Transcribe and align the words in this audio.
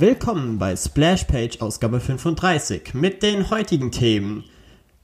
Willkommen 0.00 0.58
bei 0.58 0.74
Splash 0.76 1.24
Page 1.24 1.60
Ausgabe 1.60 2.00
35 2.00 2.94
mit 2.94 3.22
den 3.22 3.50
heutigen 3.50 3.92
Themen. 3.92 4.44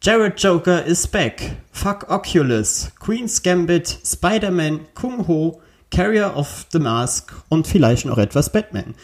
Jared 0.02 0.42
Joker 0.42 0.86
is 0.86 1.06
back, 1.06 1.54
Fuck 1.70 2.08
Oculus, 2.08 2.92
Queen's 2.98 3.42
Gambit, 3.42 3.94
Spider-Man, 4.06 4.86
Kung 4.94 5.28
Ho, 5.28 5.60
Carrier 5.90 6.34
of 6.34 6.64
the 6.72 6.78
Mask 6.78 7.34
und 7.50 7.66
vielleicht 7.66 8.06
noch 8.06 8.16
etwas 8.16 8.50
Batman. 8.50 8.94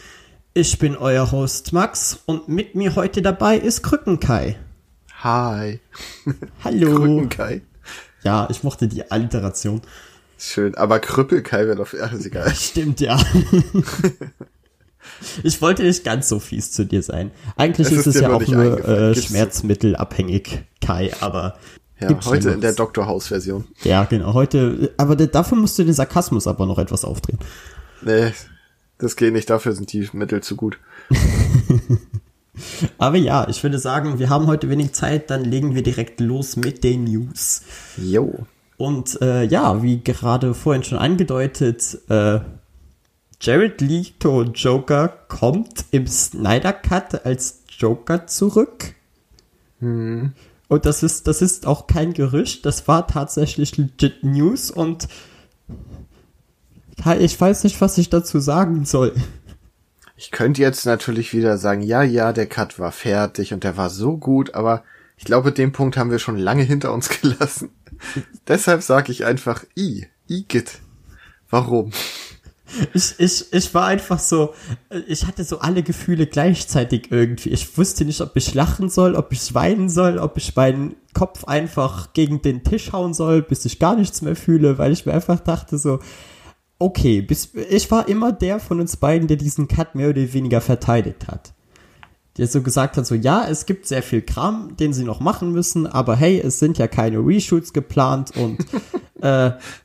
Ich 0.55 0.79
bin 0.79 0.97
euer 0.97 1.31
Host 1.31 1.73
Max 1.73 2.21
und 2.25 2.49
mit 2.49 2.73
mir 2.73 2.95
heute 2.95 3.21
dabei 3.21 3.57
ist 3.57 3.83
Krückenkai. 3.83 4.57
Hi. 5.21 5.79
Hallo. 6.63 6.95
Krückenkai. 6.95 7.61
Ja, 8.23 8.47
ich 8.49 8.63
mochte 8.63 8.87
die 8.87 9.11
Alliteration. 9.11 9.83
Schön, 10.39 10.73
aber 10.73 10.99
Krüppelkai 10.99 11.67
wäre 11.67 11.75
doch, 11.75 11.93
ja, 11.93 12.07
ist 12.07 12.25
egal. 12.25 12.51
Stimmt, 12.55 12.99
ja. 12.99 13.15
ich 15.43 15.61
wollte 15.61 15.83
nicht 15.83 16.03
ganz 16.03 16.29
so 16.29 16.39
fies 16.39 16.71
zu 16.71 16.85
dir 16.85 17.01
sein. 17.03 17.31
Eigentlich 17.55 17.87
Es 17.87 17.93
ist 17.93 18.07
ist 18.07 18.15
es 18.15 18.21
ja 18.21 18.31
auch 18.33 18.45
nur 18.47 18.87
äh, 18.87 19.15
schmerzmittelabhängig, 19.15 20.63
Kai, 20.81 21.11
aber 21.19 21.57
Ja, 21.99 22.07
Gibt's 22.09 22.25
heute 22.27 22.49
in 22.51 22.61
der 22.61 22.73
Doktorhaus-Version. 22.73 23.65
ja, 23.83 24.03
genau, 24.05 24.33
heute, 24.33 24.91
aber 24.97 25.15
da- 25.15 25.25
dafür 25.27 25.57
musst 25.57 25.77
du 25.79 25.83
den 25.83 25.93
Sarkasmus 25.93 26.47
aber 26.47 26.65
noch 26.65 26.77
etwas 26.79 27.05
aufdrehen. 27.05 27.39
Nee, 28.01 28.31
das 28.97 29.15
geht 29.15 29.33
nicht, 29.33 29.49
dafür 29.49 29.73
sind 29.73 29.91
die 29.93 30.09
Mittel 30.13 30.41
zu 30.41 30.55
gut. 30.55 30.77
Aber 32.99 33.17
ja, 33.17 33.47
ich 33.49 33.63
würde 33.63 33.79
sagen, 33.79 34.19
wir 34.19 34.29
haben 34.29 34.45
heute 34.47 34.69
wenig 34.69 34.93
Zeit, 34.93 35.29
dann 35.31 35.43
legen 35.43 35.73
wir 35.73 35.81
direkt 35.81 36.19
los 36.19 36.55
mit 36.55 36.83
den 36.83 37.05
News. 37.05 37.63
Jo. 37.97 38.45
Und 38.77 39.19
äh, 39.21 39.43
ja, 39.43 39.81
wie 39.81 40.03
gerade 40.03 40.53
vorhin 40.53 40.83
schon 40.83 40.99
angedeutet, 40.99 41.97
äh, 42.09 42.39
Jared 43.43 43.81
Leto 43.81 44.43
Joker 44.43 45.09
kommt 45.27 45.83
im 45.91 46.07
Snyder 46.07 46.71
Cut 46.71 47.25
als 47.25 47.63
Joker 47.77 48.25
zurück. 48.25 48.95
Und 49.81 50.85
das 50.85 51.03
ist, 51.03 51.27
das 51.27 51.41
ist 51.41 51.67
auch 51.67 51.87
kein 51.87 52.13
Gerücht, 52.13 52.65
das 52.65 52.87
war 52.87 53.05
tatsächlich 53.05 53.75
legit 53.75 54.23
News 54.23 54.71
und 54.71 55.09
ich 57.19 57.41
weiß 57.41 57.65
nicht, 57.65 57.81
was 57.81 57.97
ich 57.97 58.09
dazu 58.09 58.39
sagen 58.39 58.85
soll. 58.85 59.13
Ich 60.15 60.31
könnte 60.31 60.61
jetzt 60.61 60.85
natürlich 60.85 61.33
wieder 61.33 61.57
sagen, 61.57 61.81
ja, 61.81 62.01
ja, 62.01 62.31
der 62.31 62.47
Cut 62.47 62.79
war 62.79 62.93
fertig 62.93 63.53
und 63.53 63.65
der 63.65 63.75
war 63.75 63.89
so 63.89 64.15
gut, 64.15 64.55
aber 64.55 64.85
ich 65.17 65.25
glaube, 65.25 65.51
den 65.51 65.73
Punkt 65.73 65.97
haben 65.97 66.11
wir 66.11 66.19
schon 66.19 66.37
lange 66.37 66.63
hinter 66.63 66.93
uns 66.93 67.09
gelassen. 67.21 67.71
Deshalb 68.47 68.83
sage 68.83 69.11
ich 69.11 69.25
einfach 69.25 69.65
I. 69.75 70.07
Igitt. 70.29 70.79
Warum? 71.49 71.91
Ich, 72.93 73.15
ich, 73.19 73.53
ich 73.53 73.73
war 73.73 73.85
einfach 73.87 74.19
so, 74.19 74.53
ich 75.07 75.25
hatte 75.25 75.43
so 75.43 75.59
alle 75.59 75.83
Gefühle 75.83 76.27
gleichzeitig 76.27 77.11
irgendwie. 77.11 77.49
Ich 77.49 77.77
wusste 77.77 78.05
nicht, 78.05 78.21
ob 78.21 78.35
ich 78.35 78.53
lachen 78.53 78.89
soll, 78.89 79.15
ob 79.15 79.31
ich 79.31 79.53
weinen 79.53 79.89
soll, 79.89 80.17
ob 80.17 80.37
ich 80.37 80.55
meinen 80.55 80.95
Kopf 81.13 81.45
einfach 81.45 82.13
gegen 82.13 82.41
den 82.41 82.63
Tisch 82.63 82.91
hauen 82.91 83.13
soll, 83.13 83.41
bis 83.41 83.65
ich 83.65 83.79
gar 83.79 83.95
nichts 83.95 84.21
mehr 84.21 84.35
fühle, 84.35 84.77
weil 84.77 84.91
ich 84.91 85.05
mir 85.05 85.13
einfach 85.13 85.39
dachte 85.39 85.77
so, 85.77 85.99
okay, 86.79 87.21
bis, 87.21 87.53
ich 87.69 87.89
war 87.91 88.07
immer 88.07 88.31
der 88.31 88.59
von 88.59 88.79
uns 88.79 88.97
beiden, 88.97 89.27
der 89.27 89.37
diesen 89.37 89.67
Cut 89.67 89.95
mehr 89.95 90.09
oder 90.09 90.33
weniger 90.33 90.61
verteidigt 90.61 91.27
hat. 91.27 91.53
Der 92.37 92.47
so 92.47 92.61
gesagt 92.63 92.97
hat, 92.97 93.05
so 93.05 93.13
ja, 93.13 93.45
es 93.47 93.65
gibt 93.67 93.85
sehr 93.87 94.01
viel 94.01 94.21
Kram, 94.23 94.75
den 94.77 94.91
sie 94.93 95.03
noch 95.03 95.19
machen 95.19 95.51
müssen, 95.51 95.85
aber 95.85 96.15
hey, 96.15 96.39
es 96.39 96.57
sind 96.57 96.79
ja 96.79 96.87
keine 96.87 97.19
Reshoots 97.19 97.73
geplant 97.73 98.31
und 98.35 98.57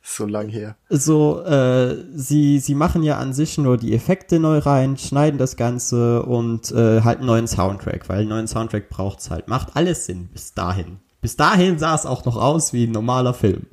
So 0.02 0.26
lang 0.26 0.48
her. 0.48 0.74
so, 0.88 1.40
äh, 1.44 1.94
sie, 2.12 2.58
sie 2.58 2.74
machen 2.74 3.04
ja 3.04 3.18
an 3.18 3.32
sich 3.32 3.56
nur 3.56 3.76
die 3.76 3.94
Effekte 3.94 4.40
neu 4.40 4.58
rein, 4.58 4.96
schneiden 4.96 5.38
das 5.38 5.56
Ganze 5.56 6.24
und 6.24 6.72
äh, 6.72 7.02
halt 7.02 7.18
einen 7.18 7.26
neuen 7.28 7.46
Soundtrack, 7.46 8.08
weil 8.08 8.20
einen 8.20 8.30
neuen 8.30 8.48
Soundtrack 8.48 8.88
braucht's 8.88 9.30
halt. 9.30 9.46
Macht 9.46 9.76
alles 9.76 10.06
Sinn 10.06 10.28
bis 10.32 10.54
dahin. 10.54 10.96
Bis 11.20 11.36
dahin 11.36 11.78
sah 11.78 11.94
es 11.94 12.04
auch 12.04 12.24
noch 12.24 12.36
aus 12.36 12.72
wie 12.72 12.88
ein 12.88 12.90
normaler 12.92 13.32
Film. 13.32 13.66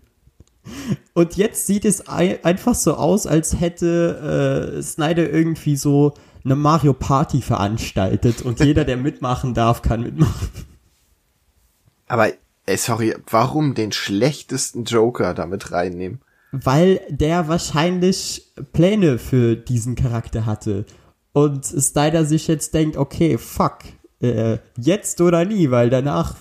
Und 1.14 1.36
jetzt 1.36 1.66
sieht 1.66 1.86
es 1.86 2.08
ei- 2.10 2.40
einfach 2.44 2.76
so 2.76 2.94
aus, 2.96 3.26
als 3.26 3.60
hätte 3.60 4.76
äh, 4.78 4.82
Snyder 4.84 5.28
irgendwie 5.32 5.78
so 5.78 6.14
eine 6.46 6.56
Mario 6.56 6.94
Party 6.94 7.42
veranstaltet 7.42 8.44
und 8.44 8.60
jeder, 8.60 8.86
der 8.86 8.98
mitmachen 8.98 9.54
darf, 9.56 9.82
kann 9.82 10.02
mitmachen. 10.02 10.50
Aber, 12.08 12.32
ey, 12.68 12.78
sorry, 12.78 13.16
warum 13.30 13.74
den 13.74 13.92
schlechtesten 13.92 14.84
Joker 14.84 15.34
damit 15.34 15.72
reinnehmen? 15.72 16.22
Weil 16.52 17.02
der 17.10 17.48
wahrscheinlich 17.48 18.54
Pläne 18.72 19.18
für 19.18 19.56
diesen 19.56 19.96
Charakter 19.96 20.46
hatte. 20.46 20.86
Und 21.34 21.66
Snyder 21.66 22.26
sich 22.26 22.48
jetzt 22.48 22.76
denkt, 22.76 22.96
okay, 22.96 23.38
fuck, 23.40 23.80
äh, 24.22 24.60
jetzt 24.78 25.20
oder 25.20 25.44
nie, 25.44 25.72
weil 25.72 25.90
danach 25.90 26.36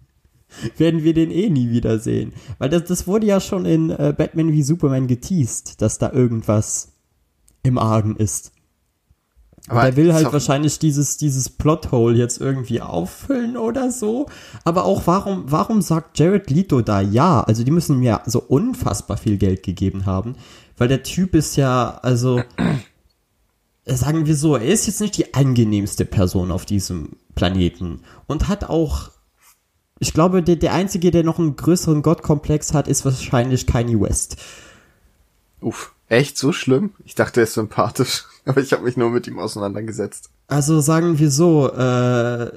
werden 0.78 1.04
wir 1.04 1.12
den 1.12 1.30
eh 1.30 1.50
nie 1.50 1.70
wiedersehen. 1.70 2.32
Weil 2.58 2.70
das, 2.70 2.84
das 2.84 3.06
wurde 3.06 3.26
ja 3.26 3.40
schon 3.40 3.66
in 3.66 3.90
äh, 3.90 4.14
Batman 4.16 4.52
wie 4.52 4.62
Superman 4.62 5.06
geteased, 5.06 5.82
dass 5.82 5.98
da 5.98 6.10
irgendwas 6.10 6.94
im 7.62 7.76
Argen 7.76 8.16
ist. 8.16 8.52
Aber 9.68 9.84
er 9.84 9.96
will 9.96 10.14
halt 10.14 10.32
wahrscheinlich 10.32 10.78
dieses, 10.78 11.16
dieses 11.16 11.48
Plothole 11.48 12.16
jetzt 12.16 12.40
irgendwie 12.40 12.80
auffüllen 12.80 13.56
oder 13.56 13.90
so. 13.90 14.26
Aber 14.64 14.84
auch 14.84 15.06
warum, 15.06 15.44
warum 15.46 15.82
sagt 15.82 16.18
Jared 16.18 16.50
Leto 16.50 16.80
da 16.80 17.00
ja? 17.00 17.42
Also 17.42 17.64
die 17.64 17.70
müssen 17.70 17.98
mir 17.98 18.22
so 18.26 18.40
unfassbar 18.40 19.16
viel 19.16 19.36
Geld 19.36 19.62
gegeben 19.62 20.06
haben. 20.06 20.36
Weil 20.76 20.88
der 20.88 21.02
Typ 21.02 21.34
ist 21.34 21.56
ja, 21.56 21.98
also, 22.02 22.40
sagen 23.86 24.26
wir 24.26 24.36
so, 24.36 24.56
er 24.56 24.66
ist 24.66 24.86
jetzt 24.86 25.00
nicht 25.00 25.16
die 25.16 25.34
angenehmste 25.34 26.04
Person 26.04 26.50
auf 26.50 26.64
diesem 26.64 27.10
Planeten. 27.34 28.00
Und 28.26 28.48
hat 28.48 28.64
auch, 28.64 29.10
ich 29.98 30.14
glaube, 30.14 30.42
der, 30.42 30.56
der 30.56 30.72
Einzige, 30.72 31.10
der 31.10 31.24
noch 31.24 31.38
einen 31.38 31.56
größeren 31.56 32.02
Gottkomplex 32.02 32.72
hat, 32.74 32.88
ist 32.88 33.04
wahrscheinlich 33.04 33.66
Kanye 33.66 34.00
West. 34.00 34.36
Uff, 35.60 35.94
echt 36.08 36.38
so 36.38 36.52
schlimm? 36.52 36.90
Ich 37.04 37.14
dachte, 37.14 37.40
er 37.40 37.44
ist 37.44 37.54
sympathisch, 37.54 38.24
aber 38.44 38.60
ich 38.60 38.72
habe 38.72 38.84
mich 38.84 38.96
nur 38.96 39.10
mit 39.10 39.26
ihm 39.26 39.38
auseinandergesetzt. 39.38 40.30
Also 40.46 40.80
sagen 40.80 41.18
wir 41.18 41.30
so, 41.30 41.70
äh, 41.72 42.50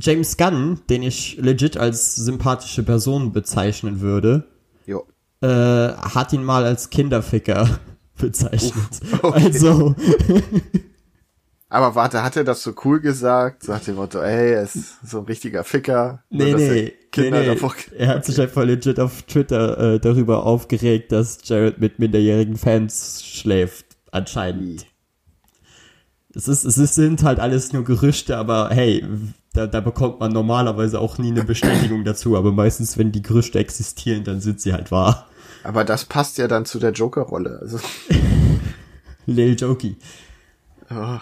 James 0.00 0.36
Gunn, 0.36 0.80
den 0.88 1.02
ich 1.02 1.36
legit 1.38 1.76
als 1.76 2.14
sympathische 2.16 2.84
Person 2.84 3.32
bezeichnen 3.32 4.00
würde, 4.00 4.44
Jo. 4.86 5.06
äh, 5.40 5.48
hat 5.48 6.32
ihn 6.32 6.44
mal 6.44 6.64
als 6.64 6.90
Kinderficker 6.90 7.80
bezeichnet. 8.16 9.00
okay. 9.22 9.44
Also, 9.44 9.94
Aber 11.70 11.94
warte, 11.94 12.22
hat 12.22 12.36
er 12.36 12.44
das 12.44 12.62
so 12.62 12.72
cool 12.84 13.00
gesagt? 13.00 13.64
So 13.64 13.72
nach 13.72 13.84
dem 13.84 13.96
Motto, 13.96 14.20
ey, 14.20 14.52
er 14.52 14.62
ist 14.62 14.96
so 15.06 15.18
ein 15.18 15.24
richtiger 15.24 15.64
Ficker. 15.64 16.22
Er 16.30 16.36
nee, 16.38 16.54
nee, 16.54 16.92
Kinder 17.22 17.40
nee. 17.40 17.46
davor- 17.46 17.74
Er 17.96 18.08
hat 18.08 18.24
sich 18.24 18.40
einfach 18.40 18.64
legit 18.64 18.98
auf 19.00 19.22
Twitter 19.22 19.94
äh, 19.94 20.00
darüber 20.00 20.44
aufgeregt, 20.46 21.12
dass 21.12 21.38
Jared 21.44 21.78
mit 21.78 21.98
minderjährigen 21.98 22.56
Fans 22.56 23.22
schläft, 23.24 23.86
anscheinend. 24.10 24.86
Es 26.34 26.46
ist, 26.48 26.64
es 26.64 26.94
sind 26.94 27.22
halt 27.22 27.40
alles 27.40 27.72
nur 27.72 27.84
Gerüchte, 27.84 28.36
aber 28.36 28.68
hey, 28.70 29.04
da, 29.54 29.66
da 29.66 29.80
bekommt 29.80 30.20
man 30.20 30.32
normalerweise 30.32 31.00
auch 31.00 31.18
nie 31.18 31.30
eine 31.30 31.42
Bestätigung 31.44 32.04
dazu, 32.04 32.36
aber 32.36 32.52
meistens, 32.52 32.96
wenn 32.98 33.10
die 33.12 33.22
Gerüchte 33.22 33.58
existieren, 33.58 34.24
dann 34.24 34.40
sind 34.40 34.60
sie 34.60 34.72
halt 34.72 34.90
wahr. 34.92 35.26
Aber 35.64 35.84
das 35.84 36.04
passt 36.04 36.38
ja 36.38 36.46
dann 36.46 36.64
zu 36.64 36.78
der 36.78 36.92
Joker-Rolle. 36.92 37.58
Also, 37.60 37.80
Lil 39.26 39.56
Jokey. 39.58 39.96
oh, 40.90 41.18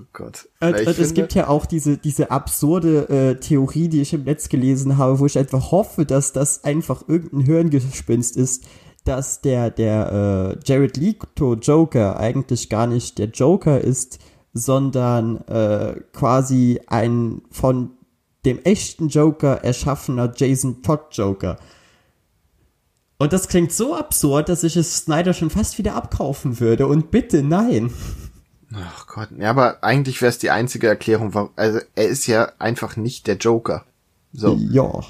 oh 0.00 0.06
Gott. 0.12 0.48
Und, 0.60 0.74
ich 0.76 0.86
und 0.86 0.88
es 0.88 0.96
finde- 0.96 1.14
gibt 1.14 1.34
ja 1.34 1.48
auch 1.48 1.66
diese, 1.66 1.96
diese 1.98 2.30
absurde 2.30 3.08
äh, 3.08 3.34
Theorie, 3.40 3.88
die 3.88 4.00
ich 4.00 4.12
im 4.12 4.24
Netz 4.24 4.48
gelesen 4.48 4.98
habe, 4.98 5.18
wo 5.18 5.26
ich 5.26 5.38
einfach 5.38 5.70
hoffe, 5.70 6.06
dass 6.06 6.32
das 6.32 6.64
einfach 6.64 7.08
irgendein 7.08 7.40
Hirngespinst 7.40 8.36
ist, 8.36 8.64
dass 9.04 9.40
der, 9.40 9.70
der 9.70 10.56
äh, 10.56 10.58
Jared 10.64 10.96
Leto 10.96 11.54
Joker 11.54 12.18
eigentlich 12.18 12.68
gar 12.68 12.86
nicht 12.86 13.18
der 13.18 13.28
Joker 13.28 13.80
ist, 13.80 14.18
sondern 14.52 15.38
äh, 15.46 16.00
quasi 16.12 16.80
ein 16.86 17.42
von 17.50 17.92
dem 18.44 18.58
echten 18.64 19.08
Joker 19.08 19.62
erschaffener 19.64 20.32
Jason 20.36 20.82
Todd 20.82 21.00
Joker. 21.12 21.58
Und 23.18 23.34
das 23.34 23.48
klingt 23.48 23.70
so 23.70 23.94
absurd, 23.94 24.48
dass 24.48 24.64
ich 24.64 24.76
es 24.76 24.96
Snyder 24.96 25.34
schon 25.34 25.50
fast 25.50 25.76
wieder 25.76 25.94
abkaufen 25.94 26.58
würde. 26.58 26.86
Und 26.86 27.10
bitte 27.10 27.42
nein. 27.42 27.90
Ach 28.74 29.06
Gott. 29.06 29.28
Ja, 29.36 29.50
aber 29.50 29.82
eigentlich 29.82 30.20
wäre 30.22 30.30
es 30.30 30.38
die 30.38 30.50
einzige 30.50 30.86
Erklärung, 30.86 31.34
warum, 31.34 31.50
also 31.56 31.80
er 31.94 32.08
ist 32.08 32.26
ja 32.26 32.52
einfach 32.58 32.96
nicht 32.96 33.26
der 33.26 33.36
Joker. 33.36 33.84
So. 34.32 34.56
Ja. 34.56 35.00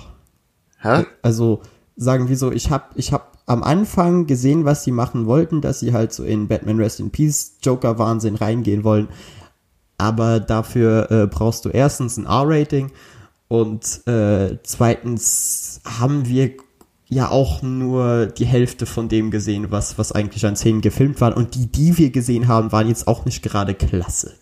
Hä? 0.80 1.04
Also 1.22 1.60
sagen 1.96 2.28
wir 2.28 2.36
so, 2.36 2.50
ich 2.50 2.70
hab, 2.70 2.92
ich 2.96 3.12
hab 3.12 3.38
am 3.46 3.62
Anfang 3.62 4.26
gesehen, 4.26 4.64
was 4.64 4.84
sie 4.84 4.92
machen 4.92 5.26
wollten, 5.26 5.60
dass 5.60 5.80
sie 5.80 5.92
halt 5.92 6.12
so 6.12 6.24
in 6.24 6.48
Batman 6.48 6.78
Rest 6.78 7.00
in 7.00 7.10
Peace 7.10 7.56
Joker 7.62 7.98
Wahnsinn 7.98 8.36
reingehen 8.36 8.84
wollen. 8.84 9.08
Aber 9.98 10.40
dafür 10.40 11.10
äh, 11.10 11.26
brauchst 11.26 11.64
du 11.66 11.68
erstens 11.68 12.16
ein 12.16 12.24
R-Rating 12.24 12.90
und 13.48 14.06
äh, 14.06 14.58
zweitens 14.62 15.80
haben 15.84 16.26
wir 16.26 16.52
ja 17.10 17.28
auch 17.28 17.60
nur 17.60 18.26
die 18.26 18.46
Hälfte 18.46 18.86
von 18.86 19.08
dem 19.08 19.30
gesehen, 19.30 19.70
was, 19.70 19.98
was 19.98 20.12
eigentlich 20.12 20.46
an 20.46 20.56
Szenen 20.56 20.80
gefilmt 20.80 21.20
war. 21.20 21.36
Und 21.36 21.54
die, 21.56 21.66
die 21.66 21.98
wir 21.98 22.10
gesehen 22.10 22.48
haben, 22.48 22.72
waren 22.72 22.88
jetzt 22.88 23.08
auch 23.08 23.24
nicht 23.24 23.42
gerade 23.42 23.74
klasse. 23.74 24.34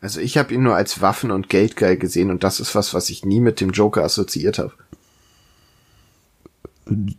Also 0.00 0.20
ich 0.20 0.36
habe 0.36 0.52
ihn 0.52 0.62
nur 0.62 0.74
als 0.74 1.00
Waffen- 1.00 1.30
und 1.30 1.48
Geldgeil 1.48 1.96
gesehen 1.96 2.30
und 2.30 2.42
das 2.42 2.58
ist 2.58 2.74
was, 2.74 2.94
was 2.94 3.10
ich 3.10 3.24
nie 3.24 3.40
mit 3.40 3.60
dem 3.60 3.70
Joker 3.70 4.02
assoziiert 4.02 4.58
habe. 4.58 4.72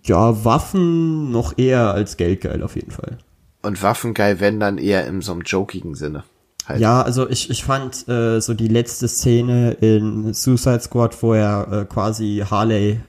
Ja, 0.03 0.43
Waffen 0.43 1.31
noch 1.31 1.57
eher 1.57 1.93
als 1.93 2.17
Geldgeil 2.17 2.63
auf 2.63 2.75
jeden 2.75 2.91
Fall. 2.91 3.19
Und 3.61 3.81
Waffengeil, 3.81 4.39
wenn 4.39 4.59
dann 4.59 4.77
eher 4.77 5.07
in 5.07 5.21
so 5.21 5.31
einem 5.31 5.43
jokigen 5.43 5.95
Sinne. 5.95 6.25
Halt. 6.65 6.81
Ja, 6.81 7.01
also 7.01 7.29
ich, 7.29 7.49
ich 7.49 7.63
fand 7.63 8.07
äh, 8.09 8.41
so 8.41 8.53
die 8.53 8.67
letzte 8.67 9.07
Szene 9.07 9.71
in 9.79 10.33
Suicide 10.33 10.81
Squad, 10.81 11.21
wo 11.23 11.33
er 11.33 11.67
äh, 11.71 11.85
quasi 11.85 12.43
Harley 12.49 12.99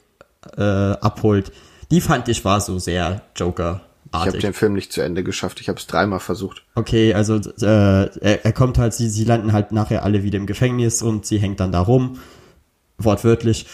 äh, 0.57 0.63
abholt, 0.63 1.53
die 1.91 2.01
fand 2.01 2.29
ich 2.29 2.45
war 2.45 2.61
so 2.61 2.79
sehr 2.79 3.23
Joker. 3.37 3.83
Ich 4.15 4.19
habe 4.19 4.39
den 4.39 4.53
Film 4.53 4.75
nicht 4.75 4.93
zu 4.93 5.01
Ende 5.01 5.23
geschafft. 5.23 5.61
Ich 5.61 5.69
habe 5.69 5.79
es 5.79 5.87
dreimal 5.87 6.21
versucht. 6.21 6.65
Okay, 6.75 7.15
also 7.15 7.37
äh, 7.37 7.65
er, 8.21 8.45
er 8.45 8.53
kommt 8.53 8.77
halt, 8.77 8.93
sie, 8.93 9.09
sie 9.09 9.25
landen 9.25 9.55
halt 9.55 9.73
nachher 9.73 10.05
alle 10.05 10.23
wieder 10.23 10.37
im 10.37 10.47
Gefängnis 10.47 11.01
und 11.01 11.25
sie 11.25 11.39
hängt 11.39 11.61
dann 11.61 11.73
da 11.73 11.81
rum, 11.81 12.19
wortwörtlich. 12.99 13.67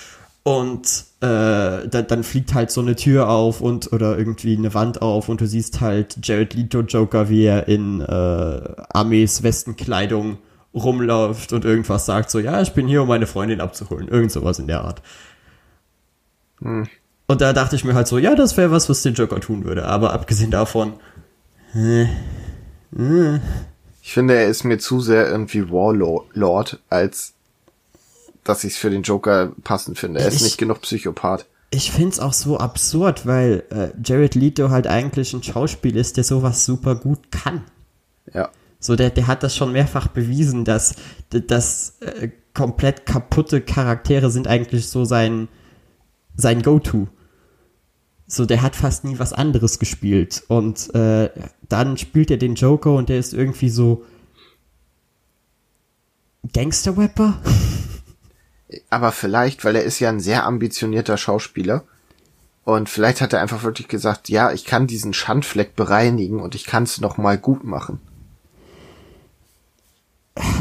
Und 0.45 1.05
äh, 1.21 1.89
da, 1.89 2.03
dann 2.07 2.23
fliegt 2.23 2.55
halt 2.55 2.71
so 2.71 2.81
eine 2.81 2.95
Tür 2.95 3.29
auf 3.29 3.61
und 3.61 3.93
oder 3.93 4.17
irgendwie 4.17 4.57
eine 4.57 4.73
Wand 4.75 5.03
auf 5.03 5.29
und 5.29 5.41
du 5.41 5.47
siehst 5.47 5.81
halt 5.81 6.19
Jared 6.23 6.55
Leto 6.55 6.81
Joker, 6.81 7.29
wie 7.29 7.45
er 7.45 7.67
in 7.67 8.01
äh, 8.01 8.61
Armees 8.91 9.43
Westenkleidung 9.43 10.39
rumläuft 10.73 11.53
und 11.53 11.65
irgendwas 11.65 12.07
sagt, 12.07 12.31
so, 12.31 12.39
ja, 12.39 12.61
ich 12.63 12.73
bin 12.73 12.87
hier, 12.87 13.03
um 13.03 13.09
meine 13.09 13.27
Freundin 13.27 13.61
abzuholen. 13.61 14.09
Irgend 14.09 14.31
sowas 14.31 14.59
in 14.59 14.69
der 14.69 14.85
Art. 14.85 15.03
Hm. 16.61 16.87
Und 17.27 17.41
da 17.41 17.53
dachte 17.53 17.77
ich 17.77 17.85
mir 17.85 17.95
halt 17.95 18.09
so, 18.09 18.19
ja, 18.19 18.35
das 18.35 18.57
wäre 18.57 18.71
was, 18.71 18.89
was 18.89 19.03
den 19.03 19.15
Joker 19.15 19.41
tun 19.41 19.65
würde. 19.65 19.87
Aber 19.87 20.13
abgesehen 20.13 20.51
davon. 20.51 20.95
Äh, 21.75 22.05
äh. 22.97 23.41
Ich 24.03 24.15
finde, 24.15 24.35
er 24.35 24.47
ist 24.47 24.65
mir 24.65 24.79
zu 24.79 25.01
sehr 25.01 25.29
irgendwie 25.29 25.71
Warlord, 25.71 26.81
als 26.89 27.35
dass 28.45 28.65
ich 28.65 28.73
es 28.73 28.79
für 28.79 28.89
den 28.89 29.03
Joker 29.03 29.53
passend 29.63 29.99
finde. 29.99 30.21
Er 30.21 30.29
ist 30.29 30.37
ich, 30.37 30.43
nicht 30.43 30.59
genug 30.59 30.81
Psychopath. 30.81 31.45
Ich 31.71 31.93
find's 31.93 32.19
auch 32.19 32.33
so 32.33 32.57
absurd, 32.57 33.27
weil 33.27 33.65
äh, 33.69 33.89
Jared 34.03 34.35
Leto 34.35 34.71
halt 34.71 34.87
eigentlich 34.87 35.35
ein 35.35 35.43
Schauspiel 35.43 35.97
ist, 35.97 36.17
der 36.17 36.25
sowas 36.25 36.65
super 36.65 36.95
gut 36.95 37.31
kann. 37.31 37.65
Ja. 38.33 38.49
So, 38.81 38.97
der, 38.97 39.11
der 39.11 39.27
hat 39.27 39.43
das 39.43 39.55
schon 39.55 39.73
mehrfach 39.73 40.09
bewiesen, 40.09 40.65
dass, 40.65 40.95
dass 41.29 41.99
äh, 42.01 42.31
komplett 42.55 43.05
kaputte 43.05 43.61
Charaktere 43.61 44.31
sind 44.31 44.49
eigentlich 44.49 44.89
so 44.89 45.05
sein, 45.05 45.49
sein 46.39 46.63
Go-To. 46.63 47.09
So, 48.27 48.47
der 48.47 48.63
hat 48.63 48.77
fast 48.77 49.05
nie 49.05 49.19
was 49.19 49.33
anderes 49.35 49.79
gespielt. 49.79 50.45
Und 50.49 50.95
äh, 50.95 51.31
dann 51.69 51.99
spielt 51.99 52.31
er 52.31 52.37
den 52.39 52.55
Joker 52.55 52.95
und 52.95 53.09
der 53.09 53.19
ist 53.19 53.35
irgendwie 53.35 53.69
so 53.69 54.05
Gangster-Rapper. 56.53 57.43
Aber 58.91 59.13
vielleicht, 59.13 59.65
weil 59.65 59.77
er 59.77 59.83
ist 59.83 59.99
ja 59.99 60.09
ein 60.11 60.21
sehr 60.21 60.47
ambitionierter 60.47 61.17
Schauspieler. 61.17 61.85
Und 62.65 62.89
vielleicht 62.89 63.23
hat 63.23 63.33
er 63.33 63.41
einfach 63.41 63.63
wirklich 63.63 63.89
gesagt, 63.89 64.29
ja, 64.29 64.53
ich 64.53 64.65
kann 64.67 64.87
diesen 64.87 65.15
Schandfleck 65.15 65.75
bereinigen 65.75 66.41
und 66.41 66.55
ich 66.55 66.67
kann 66.67 66.83
es 66.83 67.01
nochmal 67.01 67.39
gut 67.39 67.65
machen. 67.65 67.99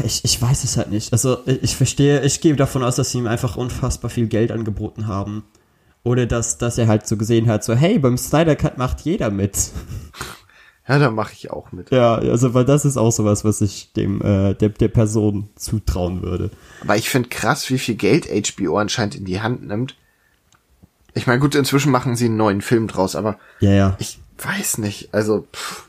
Ich, 0.02 0.24
ich 0.24 0.40
weiß 0.40 0.64
es 0.64 0.78
halt 0.78 0.90
nicht. 0.90 1.12
Also 1.12 1.46
ich 1.46 1.76
verstehe, 1.76 2.22
ich 2.24 2.40
gehe 2.40 2.56
davon 2.56 2.82
aus, 2.82 2.96
dass 2.96 3.10
sie 3.10 3.18
ihm 3.18 3.26
einfach 3.26 3.56
unfassbar 3.56 4.10
viel 4.10 4.26
Geld 4.26 4.50
angeboten 4.50 5.06
haben. 5.06 5.44
Oder 6.08 6.24
dass, 6.24 6.56
dass 6.56 6.78
er 6.78 6.88
halt 6.88 7.06
so 7.06 7.18
gesehen 7.18 7.48
hat, 7.48 7.62
so, 7.62 7.74
hey, 7.74 7.98
beim 7.98 8.16
Snyder 8.16 8.56
Cut 8.56 8.78
macht 8.78 9.02
jeder 9.02 9.30
mit. 9.30 9.70
Ja, 10.88 10.98
da 10.98 11.10
mache 11.10 11.34
ich 11.34 11.50
auch 11.50 11.70
mit. 11.70 11.90
Ja, 11.90 12.14
also 12.14 12.54
weil 12.54 12.64
das 12.64 12.86
ist 12.86 12.96
auch 12.96 13.10
sowas, 13.10 13.44
was 13.44 13.60
ich 13.60 13.92
dem 13.92 14.22
äh, 14.22 14.54
der, 14.54 14.70
der 14.70 14.88
Person 14.88 15.50
zutrauen 15.54 16.22
würde. 16.22 16.50
Aber 16.80 16.96
ich 16.96 17.10
finde 17.10 17.28
krass, 17.28 17.68
wie 17.68 17.78
viel 17.78 17.94
Geld 17.96 18.26
HBO 18.26 18.78
anscheinend 18.78 19.16
in 19.16 19.26
die 19.26 19.42
Hand 19.42 19.68
nimmt. 19.68 19.96
Ich 21.12 21.26
meine, 21.26 21.40
gut, 21.40 21.54
inzwischen 21.54 21.92
machen 21.92 22.16
sie 22.16 22.24
einen 22.24 22.38
neuen 22.38 22.62
Film 22.62 22.88
draus, 22.88 23.14
aber 23.14 23.38
ja, 23.60 23.72
ja. 23.72 23.96
ich 23.98 24.18
weiß 24.38 24.78
nicht. 24.78 25.12
Also 25.12 25.46
pff. 25.54 25.84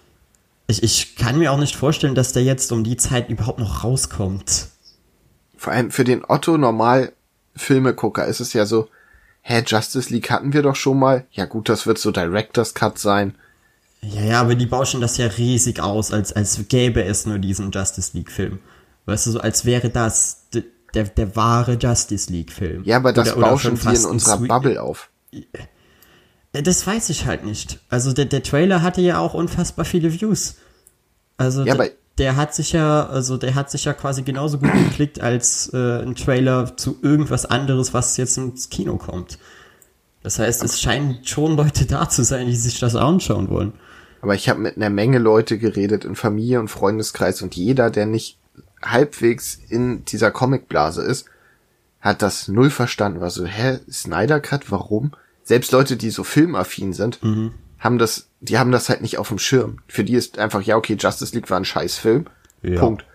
Ich, 0.68 0.84
ich 0.84 1.16
kann 1.16 1.40
mir 1.40 1.54
auch 1.54 1.60
nicht 1.60 1.78
vorstellen, 1.78 2.14
dass 2.14 2.34
der 2.34 2.44
jetzt 2.44 2.74
um 2.74 2.84
die 2.84 2.98
Zeit 2.98 3.30
überhaupt 3.30 3.60
noch 3.60 3.86
rauskommt. 3.86 4.68
Vor 5.56 5.72
allem 5.72 5.92
für 5.92 6.04
den 6.04 6.26
Otto 6.28 6.58
normal 6.58 7.14
Filmegucker 7.56 8.26
ist 8.26 8.42
es 8.42 8.52
ja 8.52 8.66
so, 8.66 8.90
hä, 9.42 9.64
Justice 9.66 10.14
League 10.14 10.30
hatten 10.30 10.54
wir 10.54 10.62
doch 10.62 10.76
schon 10.76 11.00
mal. 11.00 11.26
Ja 11.32 11.46
gut, 11.46 11.70
das 11.70 11.86
wird 11.88 11.98
so 11.98 12.12
Director's 12.12 12.74
Cut 12.74 13.00
sein. 13.00 13.36
Ja, 14.02 14.22
ja, 14.22 14.42
aber 14.42 14.56
die 14.56 14.66
bauschen 14.66 15.02
das 15.02 15.18
ja 15.18 15.28
riesig 15.28 15.82
aus, 15.82 16.14
als, 16.14 16.32
als 16.32 16.68
gäbe 16.70 17.04
es 17.04 17.26
nur 17.26 17.40
diesen 17.40 17.72
Justice 17.72 18.12
League 18.14 18.32
Film. 18.32 18.60
Weißt 19.06 19.28
du, 19.28 19.32
so 19.32 19.40
als 19.40 19.66
wäre 19.66 19.90
das 19.90 20.48
der, 20.94 21.04
der 21.04 21.36
wahre 21.36 21.74
Justice 21.74 22.32
League 22.32 22.52
Film. 22.52 22.84
Ja, 22.84 22.98
aber 22.98 23.14
das 23.14 23.36
oder, 23.36 23.48
bauschen 23.48 23.74
oder 23.74 23.96
sie 23.96 24.04
in 24.04 24.10
unserer 24.10 24.38
Bubble 24.38 24.82
auf. 24.82 25.10
Das 26.52 26.86
weiß 26.86 27.10
ich 27.10 27.26
halt 27.26 27.46
nicht. 27.46 27.80
Also 27.90 28.14
der, 28.14 28.26
der 28.26 28.44
Trailer 28.44 28.82
hatte 28.82 29.02
ja 29.02 29.20
auch 29.20 29.34
unfassbar 29.34 29.86
viele 29.86 30.14
Views. 30.14 30.56
Also 31.38 31.64
ja, 31.64 31.74
aber 31.74 31.90
der 32.20 32.36
hat 32.36 32.54
sich 32.54 32.74
ja, 32.74 33.08
also 33.08 33.38
der 33.38 33.56
hat 33.56 33.72
sich 33.72 33.86
ja 33.86 33.94
quasi 33.94 34.24
genauso 34.24 34.60
gut 34.60 34.72
geklickt 34.74 35.22
als 35.22 35.72
äh, 35.74 36.02
ein 36.02 36.16
Trailer 36.16 36.78
zu 36.78 36.98
irgendwas 37.02 37.46
anderes, 37.46 37.94
was 37.94 38.18
jetzt 38.18 38.38
ins 38.38 38.70
Kino 38.70 38.98
kommt. 38.98 39.40
Das 40.22 40.38
heißt, 40.38 40.64
es 40.64 40.82
scheinen 40.82 41.20
schon 41.24 41.56
Leute 41.56 41.86
da 41.86 42.10
zu 42.10 42.24
sein, 42.24 42.48
die 42.48 42.56
sich 42.56 42.80
das 42.80 42.96
anschauen 42.96 43.50
wollen. 43.50 43.74
Aber 44.22 44.36
ich 44.36 44.50
habe 44.50 44.60
mit 44.60 44.76
einer 44.76 44.90
Menge 44.90 45.18
Leute 45.18 45.58
geredet 45.58 46.04
in 46.04 46.16
Familie 46.16 46.60
und 46.60 46.68
Freundeskreis 46.68 47.42
und 47.42 47.56
jeder, 47.56 47.90
der 47.90 48.06
nicht 48.06 48.38
halbwegs 48.84 49.58
in 49.70 50.04
dieser 50.06 50.30
Comicblase 50.30 51.02
ist, 51.02 51.26
hat 52.02 52.22
das 52.22 52.50
null 52.50 52.70
verstanden. 52.70 53.22
War 53.22 53.30
so, 53.30 53.46
hä, 53.46 53.80
Snyder 53.90 54.42
Cut, 54.42 54.70
warum? 54.72 55.12
Selbst 55.44 55.72
Leute, 55.72 55.96
die 55.96 56.10
so 56.10 56.24
filmaffin 56.24 56.92
sind, 56.92 57.24
mhm 57.24 57.54
haben 57.80 57.98
das, 57.98 58.29
die 58.42 58.58
haben 58.58 58.72
das 58.72 58.90
halt 58.90 59.02
nicht 59.02 59.18
auf 59.18 59.30
dem 59.30 59.40
Schirm. 59.40 59.80
Für 59.88 60.04
die 60.04 60.14
ist 60.14 60.40
einfach, 60.40 60.62
ja, 60.62 60.78
okay, 60.78 60.98
Justice 61.00 61.36
League 61.36 61.50
war 61.50 61.58
ein 61.58 61.66
Scheißfilm. 61.66 62.26
Ja. 62.62 62.80
Punkt. 62.80 63.06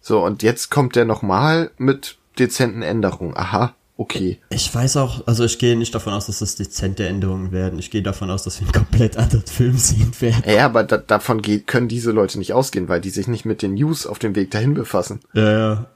So, 0.00 0.24
und 0.24 0.42
jetzt 0.42 0.70
kommt 0.70 0.96
der 0.96 1.04
nochmal 1.04 1.70
mit 1.76 2.16
dezenten 2.38 2.82
Änderungen. 2.82 3.36
Aha, 3.36 3.74
okay. 3.96 4.38
Ich 4.48 4.74
weiß 4.74 4.96
auch, 4.96 5.26
also 5.26 5.44
ich 5.44 5.58
gehe 5.58 5.76
nicht 5.76 5.94
davon 5.94 6.14
aus, 6.14 6.26
dass 6.26 6.38
das 6.38 6.56
dezente 6.56 7.06
Änderungen 7.06 7.52
werden. 7.52 7.78
Ich 7.78 7.90
gehe 7.90 8.02
davon 8.02 8.30
aus, 8.30 8.42
dass 8.42 8.60
wir 8.60 8.66
einen 8.66 8.72
komplett 8.72 9.16
anderen 9.16 9.46
Film 9.46 9.76
sehen 9.76 10.12
werden. 10.20 10.42
Ja, 10.46 10.64
aber 10.64 10.84
da, 10.84 10.96
davon 10.96 11.42
geht, 11.42 11.66
können 11.66 11.88
diese 11.88 12.12
Leute 12.12 12.38
nicht 12.38 12.52
ausgehen, 12.52 12.88
weil 12.88 13.00
die 13.00 13.10
sich 13.10 13.28
nicht 13.28 13.44
mit 13.44 13.62
den 13.62 13.74
News 13.74 14.06
auf 14.06 14.18
dem 14.18 14.34
Weg 14.34 14.50
dahin 14.50 14.74
befassen. 14.74 15.20
Ja, 15.34 15.52
ja 15.52 15.86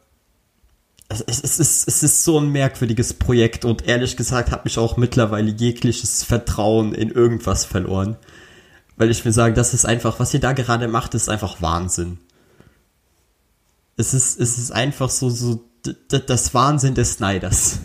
es, 1.09 1.21
es, 1.43 1.61
ist, 1.61 1.89
es 1.89 2.03
ist 2.03 2.25
so 2.25 2.39
ein 2.39 2.51
merkwürdiges 2.51 3.15
Projekt 3.15 3.65
und 3.65 3.87
ehrlich 3.87 4.17
gesagt 4.17 4.51
habe 4.51 4.69
ich 4.69 4.79
auch 4.79 4.97
mittlerweile 4.97 5.51
jegliches 5.51 6.25
Vertrauen 6.25 6.95
in 6.95 7.11
irgendwas 7.11 7.65
verloren. 7.65 8.17
Weil 8.97 9.11
ich 9.11 9.25
mir 9.25 9.33
sage, 9.33 9.55
das 9.55 9.75
ist 9.75 9.85
einfach, 9.85 10.21
was 10.21 10.33
ihr 10.35 10.41
da 10.41 10.53
gerade 10.53 10.89
macht, 10.89 11.15
ist 11.15 11.29
einfach 11.29 11.61
Wahnsinn. 11.61 12.19
Es 13.97 14.15
ist, 14.15 14.41
es 14.41 14.59
ist 14.59 14.73
einfach 14.73 15.11
so, 15.11 15.31
so 15.31 15.65
das 16.09 16.55
Wahnsinn 16.55 16.95
des 16.95 17.15
Snyders. 17.15 17.81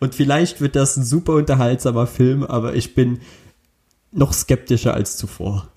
Und 0.00 0.14
vielleicht 0.14 0.60
wird 0.60 0.76
das 0.76 0.96
ein 0.96 1.04
super 1.04 1.34
unterhaltsamer 1.34 2.06
Film, 2.06 2.44
aber 2.44 2.74
ich 2.74 2.94
bin 2.94 3.20
noch 4.10 4.32
skeptischer 4.32 4.94
als 4.94 5.16
zuvor. 5.16 5.68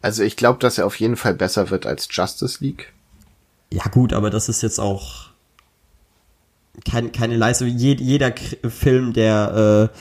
Also 0.00 0.22
ich 0.22 0.36
glaube, 0.36 0.58
dass 0.58 0.78
er 0.78 0.86
auf 0.86 0.96
jeden 0.96 1.16
Fall 1.16 1.34
besser 1.34 1.70
wird 1.70 1.86
als 1.86 2.08
Justice 2.10 2.62
League. 2.62 2.92
Ja 3.72 3.84
gut, 3.84 4.12
aber 4.12 4.30
das 4.30 4.48
ist 4.48 4.62
jetzt 4.62 4.78
auch 4.78 5.30
kein, 6.84 7.12
keine 7.12 7.36
Leistung. 7.36 7.68
Jed, 7.68 8.00
jeder 8.00 8.30
K 8.30 8.56
Film, 8.68 9.12
der 9.12 9.90
äh, 9.92 9.98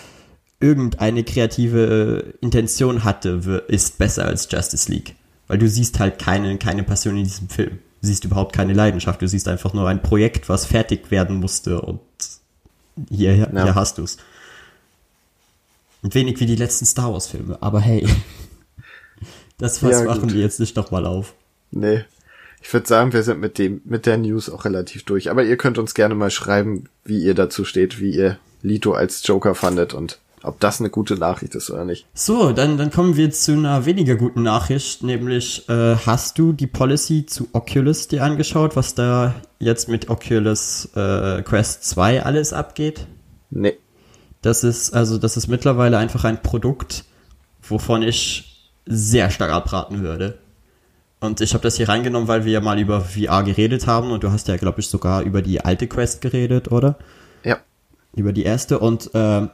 irgendeine 0.63 1.25
kreative 1.25 2.23
äh, 2.41 2.45
Intention 2.45 3.03
hatte, 3.03 3.65
ist 3.67 3.97
besser 3.97 4.25
als 4.25 4.47
Justice 4.49 4.89
League. 4.89 5.15
Weil 5.47 5.57
du 5.57 5.67
siehst 5.67 5.99
halt 5.99 6.19
keine, 6.19 6.57
keine 6.57 6.83
Passion 6.83 7.17
in 7.17 7.25
diesem 7.25 7.49
Film. 7.49 7.79
Du 8.01 8.07
siehst 8.07 8.23
überhaupt 8.23 8.55
keine 8.55 8.73
Leidenschaft. 8.73 9.21
Du 9.21 9.27
siehst 9.27 9.49
einfach 9.49 9.73
nur 9.73 9.89
ein 9.89 10.01
Projekt, 10.01 10.47
was 10.47 10.65
fertig 10.65 11.11
werden 11.11 11.39
musste 11.41 11.81
und 11.81 11.99
hier, 13.09 13.33
hier, 13.33 13.51
ja. 13.53 13.75
hast 13.75 13.97
du's. 13.97 14.17
Und 16.01 16.15
wenig 16.15 16.39
wie 16.39 16.45
die 16.45 16.55
letzten 16.55 16.85
Star 16.85 17.11
Wars 17.11 17.27
Filme. 17.27 17.57
Aber 17.61 17.81
hey, 17.81 18.07
das 19.57 19.83
was 19.83 19.91
ja, 19.91 20.03
machen 20.05 20.33
wir 20.33 20.39
jetzt 20.39 20.61
nicht 20.61 20.77
nochmal 20.77 21.05
auf. 21.05 21.33
Nee. 21.71 22.05
Ich 22.61 22.71
würde 22.71 22.87
sagen, 22.87 23.11
wir 23.11 23.23
sind 23.23 23.41
mit 23.41 23.57
dem, 23.57 23.81
mit 23.83 24.05
der 24.05 24.17
News 24.17 24.49
auch 24.49 24.63
relativ 24.63 25.03
durch. 25.03 25.29
Aber 25.29 25.43
ihr 25.43 25.57
könnt 25.57 25.77
uns 25.77 25.93
gerne 25.93 26.15
mal 26.15 26.31
schreiben, 26.31 26.85
wie 27.03 27.21
ihr 27.21 27.33
dazu 27.33 27.65
steht, 27.65 27.99
wie 27.99 28.15
ihr 28.15 28.37
Lito 28.61 28.93
als 28.93 29.27
Joker 29.27 29.55
fandet 29.55 29.93
und 29.93 30.19
ob 30.43 30.59
das 30.59 30.79
eine 30.79 30.89
gute 30.89 31.15
Nachricht 31.15 31.55
ist 31.55 31.71
oder 31.71 31.85
nicht. 31.85 32.05
So, 32.13 32.51
dann, 32.51 32.77
dann 32.77 32.91
kommen 32.91 33.15
wir 33.15 33.31
zu 33.31 33.53
einer 33.53 33.85
weniger 33.85 34.15
guten 34.15 34.43
Nachricht, 34.43 35.01
nämlich 35.01 35.67
äh, 35.69 35.95
hast 35.95 36.37
du 36.37 36.51
die 36.51 36.67
Policy 36.67 37.25
zu 37.25 37.47
Oculus 37.53 38.09
dir 38.09 38.23
angeschaut, 38.23 38.75
was 38.75 38.93
da 38.93 39.35
jetzt 39.59 39.87
mit 39.87 40.09
Oculus 40.09 40.89
äh, 40.95 41.41
Quest 41.43 41.85
2 41.85 42.23
alles 42.23 42.53
abgeht? 42.53 43.07
Nee. 43.49 43.77
Das 44.41 44.65
ist, 44.65 44.93
also 44.93 45.17
das 45.17 45.37
ist 45.37 45.47
mittlerweile 45.47 45.97
einfach 45.97 46.25
ein 46.25 46.41
Produkt, 46.41 47.05
wovon 47.61 48.03
ich 48.03 48.69
sehr 48.85 49.29
stark 49.29 49.51
abraten 49.51 50.01
würde. 50.03 50.39
Und 51.21 51.39
ich 51.39 51.53
habe 51.53 51.63
das 51.63 51.77
hier 51.77 51.87
reingenommen, 51.87 52.27
weil 52.27 52.43
wir 52.43 52.51
ja 52.51 52.59
mal 52.59 52.77
über 52.77 52.99
VR 52.99 53.43
geredet 53.43 53.87
haben 53.87 54.11
und 54.11 54.25
du 54.25 54.31
hast 54.31 54.49
ja, 54.49 54.57
glaube 54.57 54.81
ich, 54.81 54.87
sogar 54.87 55.21
über 55.21 55.41
die 55.41 55.61
alte 55.61 55.87
Quest 55.87 56.19
geredet, 56.19 56.69
oder? 56.69 56.97
Ja. 57.45 57.59
Über 58.13 58.33
die 58.33 58.43
erste 58.43 58.79
und 58.79 59.15
äh, 59.15 59.47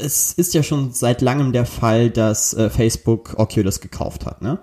es 0.00 0.32
ist 0.32 0.54
ja 0.54 0.62
schon 0.62 0.92
seit 0.92 1.20
langem 1.20 1.52
der 1.52 1.66
Fall, 1.66 2.10
dass 2.10 2.54
äh, 2.54 2.70
Facebook 2.70 3.34
Oculus 3.38 3.80
gekauft 3.80 4.26
hat, 4.26 4.42
ne? 4.42 4.58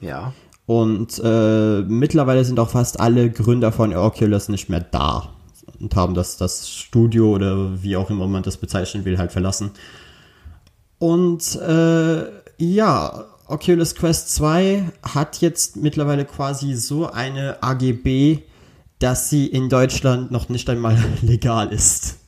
Ja. 0.00 0.32
Und 0.66 1.20
äh, 1.24 1.80
mittlerweile 1.82 2.44
sind 2.44 2.60
auch 2.60 2.70
fast 2.70 3.00
alle 3.00 3.30
Gründer 3.30 3.72
von 3.72 3.94
Oculus 3.94 4.48
nicht 4.48 4.68
mehr 4.68 4.80
da 4.80 5.30
und 5.80 5.96
haben 5.96 6.14
das, 6.14 6.36
das 6.36 6.68
Studio 6.68 7.34
oder 7.34 7.82
wie 7.82 7.96
auch 7.96 8.10
immer 8.10 8.26
man 8.26 8.42
das 8.42 8.56
bezeichnen 8.56 9.04
will, 9.04 9.18
halt 9.18 9.32
verlassen. 9.32 9.70
Und 10.98 11.56
äh, 11.56 12.24
ja, 12.58 13.24
Oculus 13.46 13.94
Quest 13.94 14.34
2 14.34 14.90
hat 15.02 15.40
jetzt 15.40 15.76
mittlerweile 15.76 16.24
quasi 16.24 16.74
so 16.74 17.10
eine 17.10 17.62
AGB, 17.62 18.40
dass 18.98 19.30
sie 19.30 19.46
in 19.46 19.68
Deutschland 19.68 20.30
noch 20.30 20.48
nicht 20.48 20.68
einmal 20.68 20.98
legal 21.22 21.72
ist. 21.72 22.18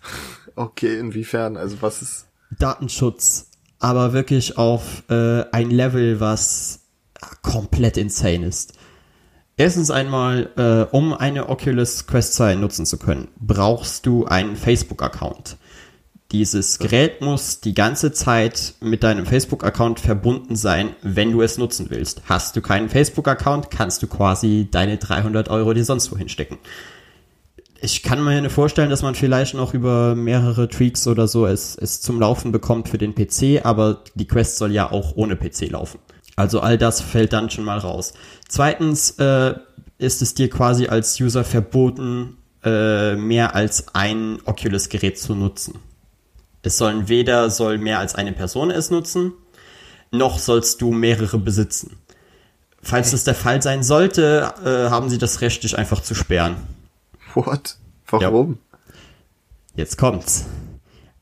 Okay, 0.61 0.99
inwiefern? 0.99 1.57
Also 1.57 1.81
was 1.81 2.03
ist? 2.03 2.27
Datenschutz, 2.51 3.49
aber 3.79 4.13
wirklich 4.13 4.59
auf 4.59 5.05
äh, 5.09 5.43
ein 5.53 5.71
Level, 5.71 6.21
was 6.21 6.81
komplett 7.41 7.97
insane 7.97 8.45
ist. 8.45 8.75
Erstens 9.57 9.91
einmal, 9.91 10.51
äh, 10.59 10.95
um 10.95 11.15
eine 11.15 11.49
Oculus 11.49 12.07
Quest 12.07 12.35
2 12.35 12.57
nutzen 12.57 12.85
zu 12.85 12.99
können, 12.99 13.29
brauchst 13.39 14.05
du 14.05 14.27
einen 14.27 14.55
Facebook-Account. 14.55 15.57
Dieses 16.31 16.79
Gerät 16.79 17.23
muss 17.23 17.61
die 17.61 17.73
ganze 17.73 18.13
Zeit 18.13 18.75
mit 18.81 19.03
deinem 19.03 19.25
Facebook-Account 19.25 19.99
verbunden 19.99 20.57
sein, 20.57 20.95
wenn 21.01 21.33
du 21.33 21.41
es 21.41 21.57
nutzen 21.57 21.87
willst. 21.89 22.21
Hast 22.29 22.55
du 22.55 22.61
keinen 22.61 22.91
Facebook-Account, 22.91 23.71
kannst 23.71 24.03
du 24.03 24.09
quasi 24.09 24.69
deine 24.71 24.99
300 24.99 25.49
Euro 25.49 25.73
dir 25.73 25.87
sonst 25.87 26.13
wohin 26.13 26.29
stecken. 26.29 26.59
Ich 27.83 28.03
kann 28.03 28.23
mir 28.23 28.51
vorstellen, 28.51 28.91
dass 28.91 29.01
man 29.01 29.15
vielleicht 29.15 29.55
noch 29.55 29.73
über 29.73 30.15
mehrere 30.15 30.69
Tweaks 30.69 31.07
oder 31.07 31.27
so 31.27 31.47
es, 31.47 31.77
es 31.77 32.03
zum 32.03 32.21
Laufen 32.21 32.53
bekommt 32.53 32.91
für 32.91 32.99
den 32.99 33.15
PC, 33.15 33.65
aber 33.65 34.05
die 34.15 34.27
Quest 34.27 34.59
soll 34.59 34.73
ja 34.73 34.91
auch 34.91 35.17
ohne 35.17 35.35
PC 35.35 35.71
laufen. 35.71 35.99
Also 36.37 36.61
all 36.61 36.77
das 36.77 37.01
fällt 37.01 37.33
dann 37.33 37.49
schon 37.49 37.65
mal 37.65 37.79
raus. 37.79 38.13
Zweitens 38.49 39.13
äh, 39.13 39.55
ist 39.97 40.21
es 40.21 40.35
dir 40.35 40.51
quasi 40.51 40.89
als 40.89 41.19
User 41.21 41.43
verboten, 41.43 42.37
äh, 42.63 43.17
mehr 43.17 43.55
als 43.55 43.95
ein 43.95 44.39
Oculus-Gerät 44.45 45.19
zu 45.19 45.35
nutzen. 45.35 45.79
Es 46.63 46.77
sollen 46.77 47.09
weder 47.09 47.49
soll 47.49 47.79
mehr 47.79 47.99
als 47.99 48.15
eine 48.15 48.33
Person 48.33 48.71
es 48.71 48.91
nutzen, 48.91 49.33
noch 50.11 50.39
sollst 50.39 50.83
du 50.83 50.93
mehrere 50.93 51.39
besitzen. 51.39 51.97
Falls 52.83 53.09
okay. 53.09 53.15
das 53.15 53.25
der 53.25 53.35
Fall 53.35 53.63
sein 53.63 53.83
sollte, 53.83 54.53
äh, 54.65 54.91
haben 54.91 55.09
sie 55.09 55.19
das 55.19 55.41
Recht, 55.41 55.63
dich 55.63 55.79
einfach 55.79 56.03
zu 56.03 56.15
sperren. 56.15 56.57
What? 57.35 57.77
Warum? 58.07 58.53
Ja. 58.53 58.81
Jetzt 59.77 59.99
kommt's. 59.99 60.47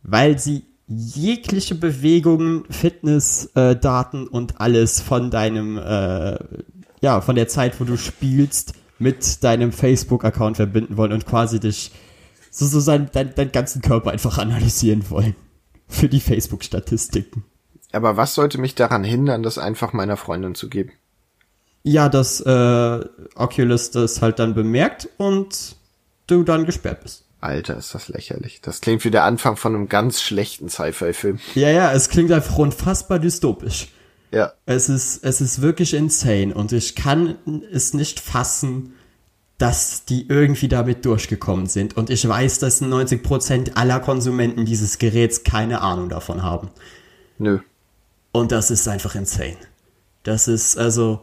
Weil 0.03 0.39
sie 0.39 0.65
jegliche 0.87 1.75
Bewegungen, 1.75 2.65
Fitnessdaten 2.71 4.27
äh, 4.27 4.31
und 4.31 4.61
alles 4.61 5.01
von 5.01 5.31
deinem, 5.31 5.77
äh, 5.77 6.39
ja, 7.03 7.21
von 7.21 7.37
der 7.37 7.49
Zeit, 7.49 7.79
wo 7.79 7.85
du 7.85 7.97
spielst, 7.97 8.73
mit 8.99 9.45
deinem 9.45 9.71
Facebook-Account 9.71 10.57
verbinden 10.57 10.97
wollen 10.97 11.13
und 11.13 11.27
quasi 11.27 11.61
dich 11.61 11.93
so, 12.51 12.67
so 12.67 12.81
sein, 12.81 13.11
dein, 13.13 13.35
deinen 13.35 13.53
ganzen 13.53 13.83
Körper 13.83 14.11
einfach 14.11 14.39
analysieren 14.39 15.09
wollen. 15.11 15.37
Für 15.89 16.09
die 16.09 16.21
Facebook-Statistiken. 16.21 17.45
Aber 17.93 18.17
was 18.17 18.35
sollte 18.35 18.59
mich 18.59 18.75
daran 18.75 19.05
hindern, 19.05 19.43
das 19.43 19.57
einfach 19.57 19.93
meiner 19.93 20.17
Freundin 20.17 20.55
zu 20.55 20.69
geben? 20.69 20.93
Ja, 21.83 22.09
dass 22.09 22.41
äh, 22.41 23.01
Oculus 23.35 23.91
das 23.91 24.21
halt 24.21 24.39
dann 24.39 24.55
bemerkt 24.55 25.09
und 25.17 25.77
du 26.29 26.45
dann 26.45 26.65
gesperrt 26.65 27.03
bist. 27.03 27.25
Alter, 27.41 27.77
ist 27.77 27.95
das 27.95 28.09
lächerlich. 28.09 28.61
Das 28.61 28.81
klingt 28.81 29.05
wie 29.05 29.11
der 29.11 29.25
Anfang 29.25 29.57
von 29.57 29.75
einem 29.75 29.89
ganz 29.89 30.23
schlechten 30.23 30.69
Sci-Fi-Film. 30.69 31.39
Ja, 31.55 31.71
ja, 31.71 31.93
es 31.93 32.09
klingt 32.09 32.33
einfach 32.33 32.59
unfassbar 32.59 33.19
dystopisch. 33.19 33.89
Ja. 34.31 34.53
Es 34.67 34.89
ist, 34.89 35.25
es 35.25 35.41
ist 35.41 35.63
wirklich 35.63 35.95
insane 35.95 36.53
und 36.55 36.73
ich 36.73 36.95
kann 36.95 37.37
es 37.73 37.95
nicht 37.95 38.21
fassen, 38.21 38.95
dass 39.57 40.05
die 40.05 40.29
irgendwie 40.29 40.69
damit 40.69 41.05
durchgekommen 41.05 41.67
sind. 41.67 41.97
Und 41.97 42.11
ich 42.11 42.27
weiß, 42.27 42.61
dass 42.61 42.81
90% 42.81 43.75
aller 43.75 44.01
Konsumenten 44.01 44.65
dieses 44.65 44.99
Geräts 44.99 45.43
keine 45.43 45.81
Ahnung 45.81 46.09
davon 46.09 46.43
haben. 46.43 46.71
Nö. 47.39 47.59
Und 48.33 48.53
das 48.53 48.71
ist 48.71 48.87
einfach 48.87 49.15
insane. 49.15 49.57
Das 50.23 50.47
ist 50.47 50.79
also, 50.79 51.23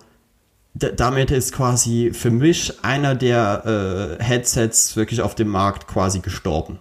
damit 0.75 1.31
ist 1.31 1.53
quasi 1.53 2.11
für 2.13 2.31
mich 2.31 2.83
einer 2.83 3.15
der 3.15 4.17
äh, 4.19 4.23
Headsets 4.23 4.95
wirklich 4.97 5.21
auf 5.21 5.33
dem 5.33 5.47
Markt 5.47 5.87
quasi 5.87 6.19
gestorben. 6.19 6.79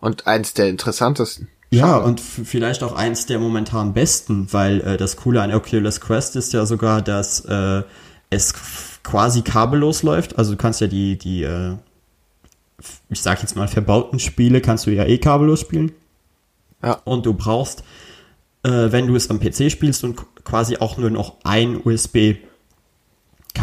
Und 0.00 0.26
eins 0.26 0.52
der 0.54 0.68
interessantesten. 0.68 1.48
Ja, 1.70 1.96
und 1.96 2.20
vielleicht 2.20 2.82
auch 2.82 2.94
eins 2.94 3.26
der 3.26 3.38
momentan 3.38 3.94
besten, 3.94 4.52
weil 4.52 4.80
äh, 4.80 4.96
das 4.96 5.16
Coole 5.16 5.42
an 5.42 5.52
Oculus 5.52 6.00
Quest 6.00 6.36
ist 6.36 6.52
ja 6.52 6.66
sogar, 6.66 7.02
dass 7.02 7.40
äh, 7.46 7.82
es 8.30 8.54
quasi 9.02 9.42
kabellos 9.42 10.02
läuft. 10.02 10.38
Also 10.38 10.52
du 10.52 10.56
kannst 10.56 10.80
ja 10.80 10.86
die, 10.88 11.16
die, 11.16 11.42
äh, 11.44 11.76
ich 13.08 13.22
sag 13.22 13.42
jetzt 13.42 13.56
mal, 13.56 13.68
verbauten 13.68 14.18
Spiele 14.18 14.60
kannst 14.60 14.86
du 14.86 14.90
ja 14.90 15.04
eh 15.04 15.18
kabellos 15.18 15.60
spielen. 15.60 15.92
Ja. 16.82 17.00
Und 17.04 17.26
du 17.26 17.34
brauchst, 17.34 17.82
äh, 18.62 18.92
wenn 18.92 19.06
du 19.06 19.16
es 19.16 19.30
am 19.30 19.40
PC 19.40 19.70
spielst 19.70 20.04
und 20.04 20.20
quasi 20.44 20.76
auch 20.78 20.96
nur 20.96 21.10
noch 21.10 21.36
ein 21.44 21.80
USB 21.82 22.36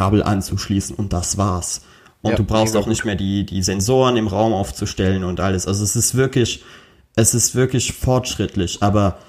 Kabel 0.02 0.24
anzuschließen 0.24 0.96
und 0.96 1.14
das 1.14 1.38
war's. 1.38 1.82
Und 2.24 2.32
ja, 2.32 2.38
du 2.38 2.44
brauchst 2.44 2.76
auch 2.76 2.88
nicht 2.88 3.06
mehr 3.06 3.16
die, 3.16 3.46
die 3.46 3.62
Sensoren 3.62 4.18
im 4.18 4.26
Raum 4.26 4.52
aufzustellen 4.52 5.24
und 5.24 5.40
alles. 5.40 5.68
Also 5.68 5.84
es 5.84 5.96
ist 5.96 6.16
wirklich, 6.16 6.64
es 7.16 7.36
ist 7.36 7.54
wirklich 7.54 7.94
fortschrittlich, 7.94 8.82
aber 8.82 9.20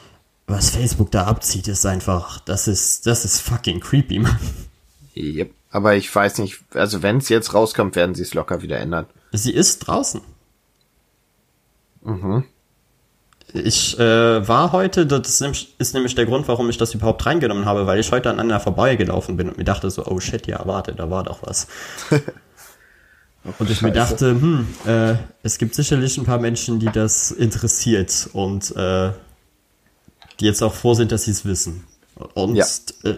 was 0.47 0.71
Facebook 0.71 1.11
da 1.11 1.25
abzieht, 1.25 1.69
ist 1.69 1.85
einfach, 1.85 2.41
das 2.41 2.69
ist, 2.69 3.07
das 3.07 3.27
ist 3.27 3.41
fucking 3.41 3.81
creepy, 3.81 4.21
man. 4.21 4.39
Yep. 5.15 5.51
Aber 5.71 5.95
ich 5.95 6.15
weiß 6.15 6.39
nicht, 6.39 6.61
also 6.73 7.03
wenn 7.03 7.19
es 7.19 7.29
jetzt 7.29 7.53
rauskommt, 7.53 7.95
werden 7.95 8.15
sie 8.15 8.23
es 8.23 8.33
locker 8.33 8.63
wieder 8.63 8.79
ändern. 8.79 9.05
Sie 9.31 9.53
ist 9.53 9.81
draußen. 9.81 10.23
Mhm. 12.03 12.45
Ich 13.55 13.99
äh, 13.99 14.49
war 14.49 14.73
heute, 14.73 15.07
das 15.07 15.41
ist 15.79 15.95
nämlich 15.95 16.15
der 16.15 16.25
Grund, 16.25 16.49
warum 16.49 16.71
ich 16.71 16.79
das 16.79 16.95
überhaupt 16.95 17.27
reingenommen 17.27 17.67
habe, 17.67 17.87
weil 17.87 18.01
ich 18.01 18.11
heute 18.11 18.31
an 18.31 18.41
einer 18.41 18.61
vorbeigelaufen 18.61 19.37
bin 19.37 19.49
und 19.49 19.59
mir 19.59 19.65
dachte 19.65 19.91
so, 19.91 20.07
oh 20.07 20.21
shit, 20.21 20.47
ja, 20.47 20.61
warte, 20.65 20.95
da 20.95 21.11
war 21.11 21.25
doch 21.25 21.43
was. 21.43 21.67
und 23.59 23.71
ich 23.71 23.79
Scheiße. 23.79 23.85
mir 23.85 23.93
dachte, 23.93 24.31
hm, 24.31 24.67
äh, 24.87 25.15
es 25.43 25.59
gibt 25.59 25.75
sicherlich 25.75 26.17
ein 26.17 26.25
paar 26.25 26.39
Menschen, 26.39 26.79
die 26.79 26.91
das 26.91 27.31
interessiert 27.31 28.31
und 28.33 28.75
äh, 28.75 29.11
die 30.41 30.47
jetzt 30.47 30.63
auch 30.63 30.73
froh 30.73 30.95
sind, 30.95 31.13
dass 31.13 31.25
sie 31.25 31.33
es 31.33 31.45
wissen. 31.45 31.85
Und 32.35 32.57
ja. 32.57 32.65
äh, 33.05 33.17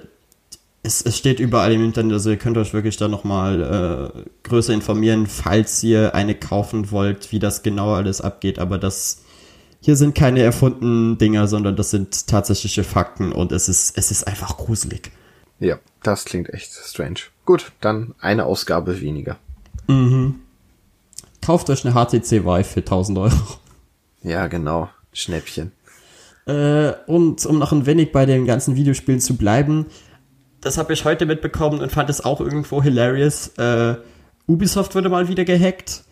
es, 0.82 1.00
es 1.00 1.16
steht 1.16 1.38
überall 1.38 1.72
im 1.72 1.84
Internet, 1.84 2.12
also 2.12 2.30
ihr 2.30 2.38
könnt 2.38 2.58
euch 2.58 2.74
wirklich 2.74 2.96
da 2.96 3.06
nochmal 3.06 4.12
äh, 4.16 4.48
größer 4.48 4.74
informieren, 4.74 5.28
falls 5.28 5.82
ihr 5.82 6.14
eine 6.14 6.34
kaufen 6.34 6.90
wollt, 6.90 7.30
wie 7.30 7.38
das 7.38 7.62
genau 7.62 7.94
alles 7.94 8.20
abgeht, 8.20 8.58
aber 8.58 8.78
das 8.78 9.23
hier 9.84 9.96
sind 9.96 10.14
keine 10.14 10.40
erfundenen 10.40 11.18
Dinger, 11.18 11.46
sondern 11.46 11.76
das 11.76 11.90
sind 11.90 12.26
tatsächliche 12.26 12.84
Fakten 12.84 13.32
und 13.32 13.52
es 13.52 13.68
ist, 13.68 13.98
es 13.98 14.10
ist 14.10 14.26
einfach 14.26 14.56
gruselig. 14.56 15.12
Ja, 15.60 15.78
das 16.02 16.24
klingt 16.24 16.48
echt 16.54 16.72
strange. 16.72 17.20
Gut, 17.44 17.70
dann 17.82 18.14
eine 18.18 18.46
Ausgabe 18.46 19.02
weniger. 19.02 19.36
Mhm. 19.86 20.36
Kauft 21.42 21.68
euch 21.68 21.84
eine 21.84 21.92
HTC 21.92 22.46
Vive 22.46 22.64
für 22.64 22.80
1000 22.80 23.18
Euro. 23.18 23.36
Ja, 24.22 24.46
genau. 24.46 24.88
Schnäppchen. 25.12 25.72
Äh, 26.46 26.92
und 27.06 27.44
um 27.44 27.58
noch 27.58 27.72
ein 27.72 27.84
wenig 27.84 28.10
bei 28.10 28.24
den 28.24 28.46
ganzen 28.46 28.76
Videospielen 28.76 29.20
zu 29.20 29.36
bleiben, 29.36 29.84
das 30.62 30.78
habe 30.78 30.94
ich 30.94 31.04
heute 31.04 31.26
mitbekommen 31.26 31.80
und 31.80 31.92
fand 31.92 32.08
es 32.08 32.24
auch 32.24 32.40
irgendwo 32.40 32.82
hilarious. 32.82 33.48
Äh, 33.58 33.96
Ubisoft 34.46 34.94
wurde 34.94 35.10
mal 35.10 35.28
wieder 35.28 35.44
gehackt 35.44 36.03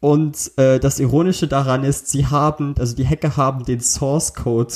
und 0.00 0.52
äh, 0.56 0.80
das 0.80 0.98
Ironische 0.98 1.46
daran 1.46 1.84
ist, 1.84 2.08
sie 2.08 2.26
haben, 2.26 2.74
also 2.78 2.96
die 2.96 3.06
Hacker 3.06 3.36
haben 3.36 3.64
den 3.64 3.80
Source 3.80 4.34
Code 4.34 4.74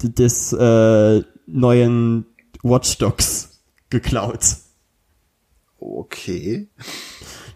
des 0.00 0.52
äh, 0.52 1.22
neuen 1.46 2.26
Watch 2.62 2.98
Dogs 2.98 3.60
geklaut. 3.90 4.56
Okay. 5.78 6.68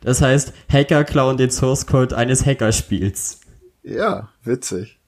Das 0.03 0.21
heißt, 0.21 0.53
Hacker 0.71 1.05
klauen 1.05 1.37
den 1.37 1.51
Source 1.51 1.87
Code 1.87 2.17
eines 2.17 2.45
Hackerspiels. 2.45 3.41
Ja, 3.83 4.29
witzig. 4.43 4.99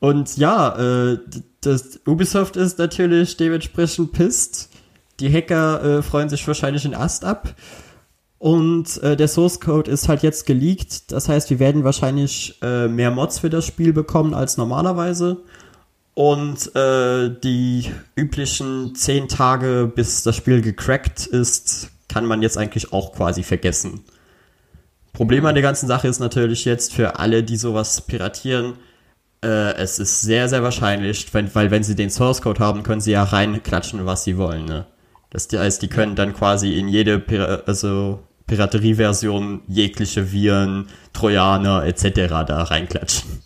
Und 0.00 0.36
ja, 0.38 1.12
äh, 1.12 1.18
das 1.60 2.00
Ubisoft 2.06 2.56
ist 2.56 2.78
natürlich 2.78 3.36
dementsprechend 3.36 4.12
pisst. 4.12 4.70
Die 5.20 5.32
Hacker 5.32 5.98
äh, 5.98 6.02
freuen 6.02 6.28
sich 6.28 6.46
wahrscheinlich 6.48 6.82
den 6.82 6.94
Ast 6.94 7.24
ab. 7.24 7.54
Und 8.42 9.00
äh, 9.04 9.16
der 9.16 9.28
Source 9.28 9.60
Code 9.60 9.88
ist 9.88 10.08
halt 10.08 10.24
jetzt 10.24 10.46
geleakt. 10.46 11.12
Das 11.12 11.28
heißt, 11.28 11.48
wir 11.50 11.60
werden 11.60 11.84
wahrscheinlich 11.84 12.58
äh, 12.60 12.88
mehr 12.88 13.12
Mods 13.12 13.38
für 13.38 13.50
das 13.50 13.64
Spiel 13.64 13.92
bekommen 13.92 14.34
als 14.34 14.56
normalerweise. 14.56 15.36
Und 16.14 16.74
äh, 16.74 17.30
die 17.40 17.92
üblichen 18.16 18.96
zehn 18.96 19.28
Tage, 19.28 19.92
bis 19.94 20.24
das 20.24 20.34
Spiel 20.34 20.60
gecrackt 20.60 21.24
ist, 21.24 21.90
kann 22.08 22.26
man 22.26 22.42
jetzt 22.42 22.58
eigentlich 22.58 22.92
auch 22.92 23.12
quasi 23.14 23.44
vergessen. 23.44 24.00
Problem 25.12 25.46
an 25.46 25.54
der 25.54 25.62
ganzen 25.62 25.86
Sache 25.86 26.08
ist 26.08 26.18
natürlich 26.18 26.64
jetzt 26.64 26.92
für 26.94 27.20
alle, 27.20 27.44
die 27.44 27.56
sowas 27.56 28.00
piratieren, 28.00 28.72
äh, 29.44 29.76
es 29.76 30.00
ist 30.00 30.20
sehr, 30.22 30.48
sehr 30.48 30.64
wahrscheinlich, 30.64 31.32
wenn, 31.32 31.54
weil 31.54 31.70
wenn 31.70 31.84
sie 31.84 31.94
den 31.94 32.10
Source 32.10 32.42
Code 32.42 32.58
haben, 32.58 32.82
können 32.82 33.00
sie 33.00 33.12
ja 33.12 33.22
reinklatschen, 33.22 34.04
was 34.04 34.24
sie 34.24 34.36
wollen. 34.36 34.64
Ne? 34.64 34.86
Das 35.30 35.46
heißt, 35.52 35.80
die 35.80 35.88
können 35.88 36.16
dann 36.16 36.34
quasi 36.34 36.76
in 36.76 36.88
jede 36.88 37.22
also 37.66 38.18
Piraterie-Version 38.46 39.62
jegliche 39.68 40.32
Viren, 40.32 40.88
Trojaner 41.12 41.84
etc. 41.84 42.28
da 42.46 42.62
reinklatschen. 42.64 43.42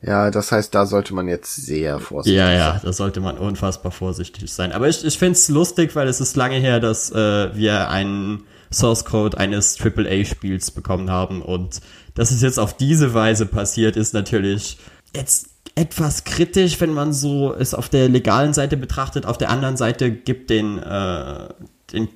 Ja, 0.00 0.30
das 0.30 0.52
heißt, 0.52 0.74
da 0.74 0.86
sollte 0.86 1.12
man 1.12 1.26
jetzt 1.26 1.56
sehr 1.56 1.98
vorsichtig 1.98 2.38
sein. 2.38 2.52
Ja, 2.52 2.56
ja, 2.74 2.80
da 2.82 2.92
sollte 2.92 3.20
man 3.20 3.36
unfassbar 3.36 3.90
vorsichtig 3.90 4.52
sein. 4.52 4.72
Aber 4.72 4.88
ich, 4.88 5.04
ich 5.04 5.18
finde 5.18 5.32
es 5.32 5.48
lustig, 5.48 5.96
weil 5.96 6.06
es 6.06 6.20
ist 6.20 6.36
lange 6.36 6.56
her, 6.56 6.78
dass 6.78 7.10
äh, 7.10 7.54
wir 7.56 7.88
einen 7.88 8.44
Source 8.72 9.04
Code 9.04 9.38
eines 9.38 9.76
AAA-Spiels 9.80 10.70
bekommen 10.70 11.10
haben 11.10 11.42
und 11.42 11.80
dass 12.14 12.30
es 12.30 12.42
jetzt 12.42 12.60
auf 12.60 12.76
diese 12.76 13.14
Weise 13.14 13.46
passiert, 13.46 13.96
ist 13.96 14.14
natürlich 14.14 14.78
jetzt 15.16 15.48
etwas 15.74 16.24
kritisch, 16.24 16.80
wenn 16.80 16.92
man 16.92 17.12
so 17.12 17.54
es 17.54 17.74
auf 17.74 17.88
der 17.88 18.08
legalen 18.08 18.52
Seite 18.52 18.76
betrachtet. 18.76 19.26
Auf 19.26 19.38
der 19.38 19.50
anderen 19.50 19.76
Seite 19.76 20.10
gibt 20.10 20.50
den, 20.50 20.78
äh, 20.78 21.48
den 21.92 22.08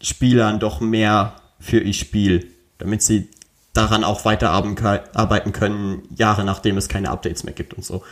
Spielern 0.00 0.60
doch 0.60 0.80
mehr 0.80 1.34
für 1.58 1.80
ihr 1.80 1.94
Spiel, 1.94 2.52
damit 2.78 3.02
sie 3.02 3.28
daran 3.72 4.04
auch 4.04 4.24
weiterarbeiten 4.24 5.52
können, 5.52 6.02
Jahre 6.14 6.44
nachdem 6.44 6.76
es 6.76 6.88
keine 6.88 7.10
Updates 7.10 7.44
mehr 7.44 7.54
gibt 7.54 7.74
und 7.74 7.84
so. 7.84 8.02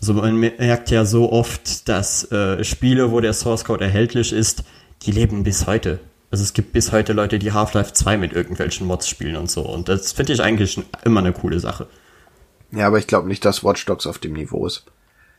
Also 0.00 0.14
man 0.14 0.38
merkt 0.38 0.90
ja 0.90 1.04
so 1.04 1.32
oft, 1.32 1.88
dass 1.88 2.30
äh, 2.30 2.62
Spiele, 2.64 3.10
wo 3.10 3.20
der 3.20 3.32
Source 3.32 3.64
Code 3.64 3.84
erhältlich 3.84 4.32
ist, 4.32 4.64
die 5.02 5.12
leben 5.12 5.42
bis 5.42 5.66
heute. 5.66 6.00
Also 6.30 6.44
es 6.44 6.52
gibt 6.52 6.72
bis 6.72 6.92
heute 6.92 7.12
Leute, 7.14 7.38
die 7.38 7.52
Half-Life 7.52 7.92
2 7.92 8.16
mit 8.16 8.32
irgendwelchen 8.32 8.86
Mods 8.86 9.08
spielen 9.08 9.36
und 9.36 9.50
so. 9.50 9.62
Und 9.62 9.88
das 9.88 10.12
finde 10.12 10.34
ich 10.34 10.42
eigentlich 10.42 10.80
immer 11.04 11.20
eine 11.20 11.32
coole 11.32 11.58
Sache. 11.58 11.86
Ja, 12.70 12.86
aber 12.86 12.98
ich 12.98 13.06
glaube 13.06 13.28
nicht, 13.28 13.44
dass 13.44 13.64
Watch 13.64 13.86
Dogs 13.86 14.06
auf 14.06 14.18
dem 14.18 14.34
Niveau 14.34 14.66
ist. 14.66 14.84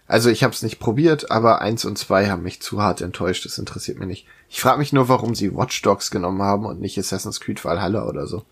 Also 0.09 0.31
ich 0.31 0.43
habe 0.43 0.55
es 0.55 0.63
nicht 0.63 0.79
probiert, 0.79 1.29
aber 1.29 1.61
eins 1.61 1.85
und 1.85 1.95
zwei 1.95 2.29
haben 2.31 2.41
mich 2.41 2.63
zu 2.63 2.81
hart 2.81 2.99
enttäuscht. 3.01 3.45
Das 3.45 3.59
interessiert 3.59 3.99
mich 3.99 4.07
nicht. 4.07 4.25
Ich 4.49 4.59
frage 4.59 4.79
mich 4.79 4.91
nur, 4.91 5.07
warum 5.07 5.35
sie 5.35 5.55
Watch 5.55 5.83
Dogs 5.83 6.09
genommen 6.09 6.41
haben 6.41 6.65
und 6.65 6.81
nicht 6.81 6.97
Assassin's 6.97 7.39
Creed 7.39 7.63
Valhalla 7.63 8.07
oder 8.07 8.25
so. 8.25 8.43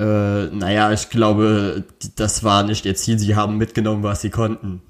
Äh, 0.00 0.46
naja, 0.46 0.90
ich 0.90 1.08
glaube, 1.08 1.84
das 2.16 2.42
war 2.42 2.64
nicht 2.64 2.84
ihr 2.86 2.96
Ziel. 2.96 3.20
Sie 3.20 3.36
haben 3.36 3.56
mitgenommen, 3.56 4.02
was 4.02 4.20
sie 4.20 4.30
konnten. 4.30 4.82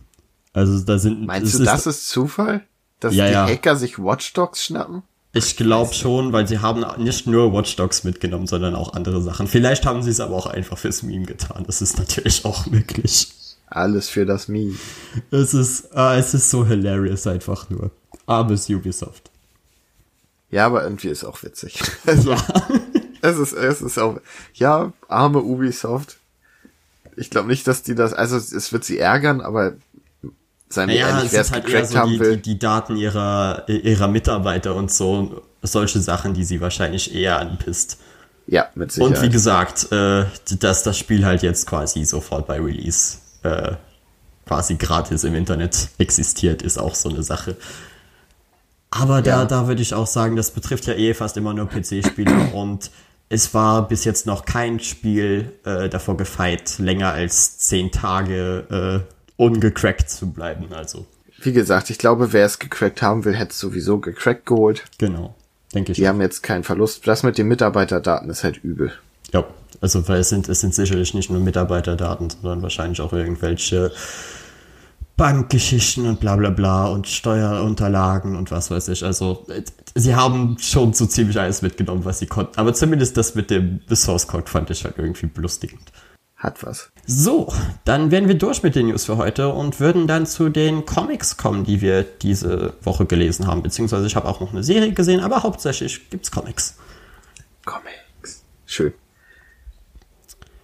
Also 0.55 0.83
da 0.83 0.99
sind. 0.99 1.27
Meinst 1.27 1.53
du, 1.53 1.59
ist, 1.59 1.67
das 1.67 1.87
ist 1.87 2.09
Zufall? 2.09 2.65
Dass 2.99 3.15
ja, 3.15 3.27
die 3.27 3.33
ja. 3.35 3.47
Hacker 3.47 3.77
sich 3.77 3.99
Watch 3.99 4.33
Dogs 4.33 4.65
schnappen? 4.65 5.03
Ich 5.35 5.59
glaube 5.59 5.93
schon, 5.93 6.33
weil 6.33 6.49
sie 6.49 6.61
haben 6.61 6.83
nicht 6.97 7.27
nur 7.27 7.53
Watch 7.53 7.77
Dogs 7.77 8.05
mitgenommen, 8.05 8.47
sondern 8.47 8.75
auch 8.75 8.95
andere 8.95 9.21
Sachen. 9.21 9.49
Vielleicht 9.49 9.85
haben 9.85 10.03
sie 10.03 10.13
es 10.13 10.21
aber 10.21 10.35
auch 10.35 10.47
einfach 10.47 10.79
fürs 10.79 11.03
Meme 11.03 11.27
getan. 11.27 11.65
Das 11.67 11.83
ist 11.83 11.99
natürlich 11.99 12.47
auch 12.47 12.65
möglich. 12.65 13.29
Alles 13.67 14.09
für 14.09 14.27
das 14.27 14.49
Meme. 14.49 14.77
Es 15.31 15.55
ist, 15.55 15.95
ah, 15.95 16.17
es 16.17 16.35
ist 16.35 16.51
so 16.51 16.65
hilarious 16.65 17.27
einfach 17.27 17.69
nur. 17.69 17.91
Armes 18.27 18.69
Ubisoft. 18.69 19.31
Ja, 20.51 20.67
aber 20.67 20.85
irgendwie 20.85 21.09
ist 21.09 21.25
auch 21.25 21.43
witzig. 21.43 21.81
Also, 22.07 22.33
ja. 22.33 22.47
Es 23.23 23.39
ist, 23.39 23.55
es 23.55 23.83
ist 23.83 23.99
auch, 23.99 24.21
ja, 24.55 24.93
arme 25.09 25.41
Ubisoft. 25.41 26.19
Ich 27.17 27.29
glaube 27.29 27.49
nicht, 27.49 27.67
dass 27.67 27.83
die 27.83 27.97
das, 27.97 28.13
also 28.13 28.37
es 28.37 28.73
wird 28.73 28.85
sie 28.85 28.99
ärgern, 28.99 29.41
aber 29.41 29.73
seien 30.69 30.89
wir 30.89 31.01
naja, 31.01 31.17
ehrlich, 31.17 31.33
wer 31.33 31.41
es 31.41 31.51
halt 31.51 31.67
gecrackt 31.67 31.89
so 31.89 31.99
haben 31.99 32.13
die, 32.13 32.21
will. 32.21 32.37
Die, 32.37 32.43
die 32.43 32.59
Daten 32.59 32.97
ihrer, 32.97 33.69
ihrer 33.69 34.07
Mitarbeiter 34.07 34.77
und 34.77 34.93
so, 34.93 35.43
solche 35.63 36.01
Sachen, 36.01 36.35
die 36.35 36.45
sie 36.45 36.61
wahrscheinlich 36.61 37.15
eher 37.15 37.41
anpisst. 37.41 37.99
Ja, 38.47 38.69
mit 38.77 38.93
Sicherheit. 38.93 39.17
Und 39.17 39.23
wie 39.25 39.31
gesagt, 39.31 39.91
äh, 39.91 40.27
dass 40.61 40.85
das 40.85 40.97
Spiel 40.97 41.25
halt 41.25 41.43
jetzt 41.43 41.67
quasi 41.67 42.05
sofort 42.05 42.47
bei 42.47 42.61
Release 42.61 43.19
äh, 43.47 43.77
quasi 44.47 44.77
gratis 44.77 45.25
im 45.25 45.35
Internet 45.35 45.89
existiert, 45.99 46.63
ist 46.63 46.79
auch 46.79 46.95
so 46.95 47.09
eine 47.09 47.23
Sache. 47.23 47.57
Aber 48.91 49.21
da, 49.21 49.41
ja. 49.41 49.45
da 49.45 49.67
würde 49.69 49.83
ich 49.83 49.95
auch 49.95 50.07
sagen, 50.07 50.37
das 50.37 50.53
betrifft 50.53 50.87
ja 50.87 50.95
eh 50.95 51.13
fast 51.15 51.37
immer 51.37 51.53
nur 51.53 51.69
PC-Spieler 51.69 52.49
und 52.55 52.91
es 53.29 53.53
war 53.55 53.89
bis 53.89 54.05
jetzt 54.05 54.27
noch 54.27 54.45
kein 54.45 54.79
Spiel 54.79 55.53
äh, 55.65 55.89
davor 55.89 56.17
gefeit, 56.17 56.79
länger 56.79 57.13
als 57.13 57.59
zehn 57.59 57.91
Tage 57.91 59.05
äh, 59.09 59.13
ungecrackt 59.37 60.09
zu 60.09 60.31
bleiben. 60.31 60.73
Also. 60.73 61.07
Wie 61.41 61.53
gesagt, 61.53 61.91
ich 61.91 61.99
glaube, 61.99 62.33
wer 62.33 62.47
es 62.47 62.59
gecrackt 62.59 63.03
haben 63.03 63.25
will, 63.25 63.35
hätte 63.35 63.51
es 63.51 63.59
sowieso 63.59 63.99
gecrackt 63.99 64.47
geholt. 64.47 64.85
Genau, 64.99 65.35
denke 65.75 65.93
ich. 65.93 65.97
Die 65.97 66.05
auch. 66.05 66.11
haben 66.11 66.21
jetzt 66.21 66.43
keinen 66.43 66.63
Verlust. 66.63 67.07
Das 67.09 67.25
mit 67.25 67.37
den 67.37 67.49
Mitarbeiterdaten 67.49 68.31
ist 68.31 68.45
halt 68.45 68.63
übel. 68.63 68.93
Ja, 69.37 69.45
also 69.83 70.09
weil 70.09 70.21
es 70.21 70.31
sind, 70.31 70.49
es 70.49 70.61
sind 70.61 70.75
sicherlich 70.75 71.13
nicht 71.13 71.31
nur 71.31 71.41
Mitarbeiterdaten, 71.41 72.31
sondern 72.31 72.63
wahrscheinlich 72.63 73.03
auch 73.03 73.13
irgendwelche 73.13 73.93
Bankgeschichten 75.19 76.07
und 76.07 76.21
bla 76.21 76.37
bla 76.37 76.51
bla 76.51 76.87
und 76.87 77.07
Steuerunterlagen 77.07 78.35
und 78.35 78.51
was 78.51 78.71
weiß 78.71 78.89
ich. 78.89 79.05
Also 79.05 79.47
sie 79.95 80.15
haben 80.15 80.57
schon 80.59 80.95
so 80.95 81.05
ziemlich 81.05 81.39
alles 81.39 81.61
mitgenommen, 81.61 82.05
was 82.07 82.19
sie 82.19 82.27
konnten. 82.27 82.59
Aber 82.59 82.73
zumindest 82.73 83.19
das 83.19 83.35
mit 83.35 83.51
dem 83.51 83.81
Source 83.95 84.27
Code 84.27 84.47
fand 84.47 84.71
ich 84.71 84.85
halt 84.85 84.95
irgendwie 84.97 85.27
belustigend. 85.27 85.93
Hat 86.37 86.63
was. 86.63 86.91
So, 87.07 87.53
dann 87.85 88.11
wären 88.11 88.29
wir 88.29 88.37
durch 88.37 88.63
mit 88.63 88.75
den 88.75 88.89
News 88.89 89.07
für 89.07 89.19
heute 89.19 89.51
und 89.51 89.81
würden 89.81 90.07
dann 90.07 90.27
zu 90.27 90.49
den 90.49 90.87
Comics 90.87 91.37
kommen, 91.37 91.65
die 91.65 91.83
wir 91.83 92.03
diese 92.03 92.75
Woche 92.83 93.05
gelesen 93.05 93.47
haben. 93.47 93.63
Beziehungsweise 93.63 94.07
ich 94.07 94.17
habe 94.17 94.29
auch 94.29 94.41
noch 94.41 94.53
eine 94.53 94.63
Serie 94.63 94.93
gesehen, 94.93 95.21
aber 95.21 95.43
hauptsächlich 95.43 96.09
gibt's 96.09 96.31
Comics. 96.31 96.77
Comics. 97.65 98.45
Schön. 98.67 98.93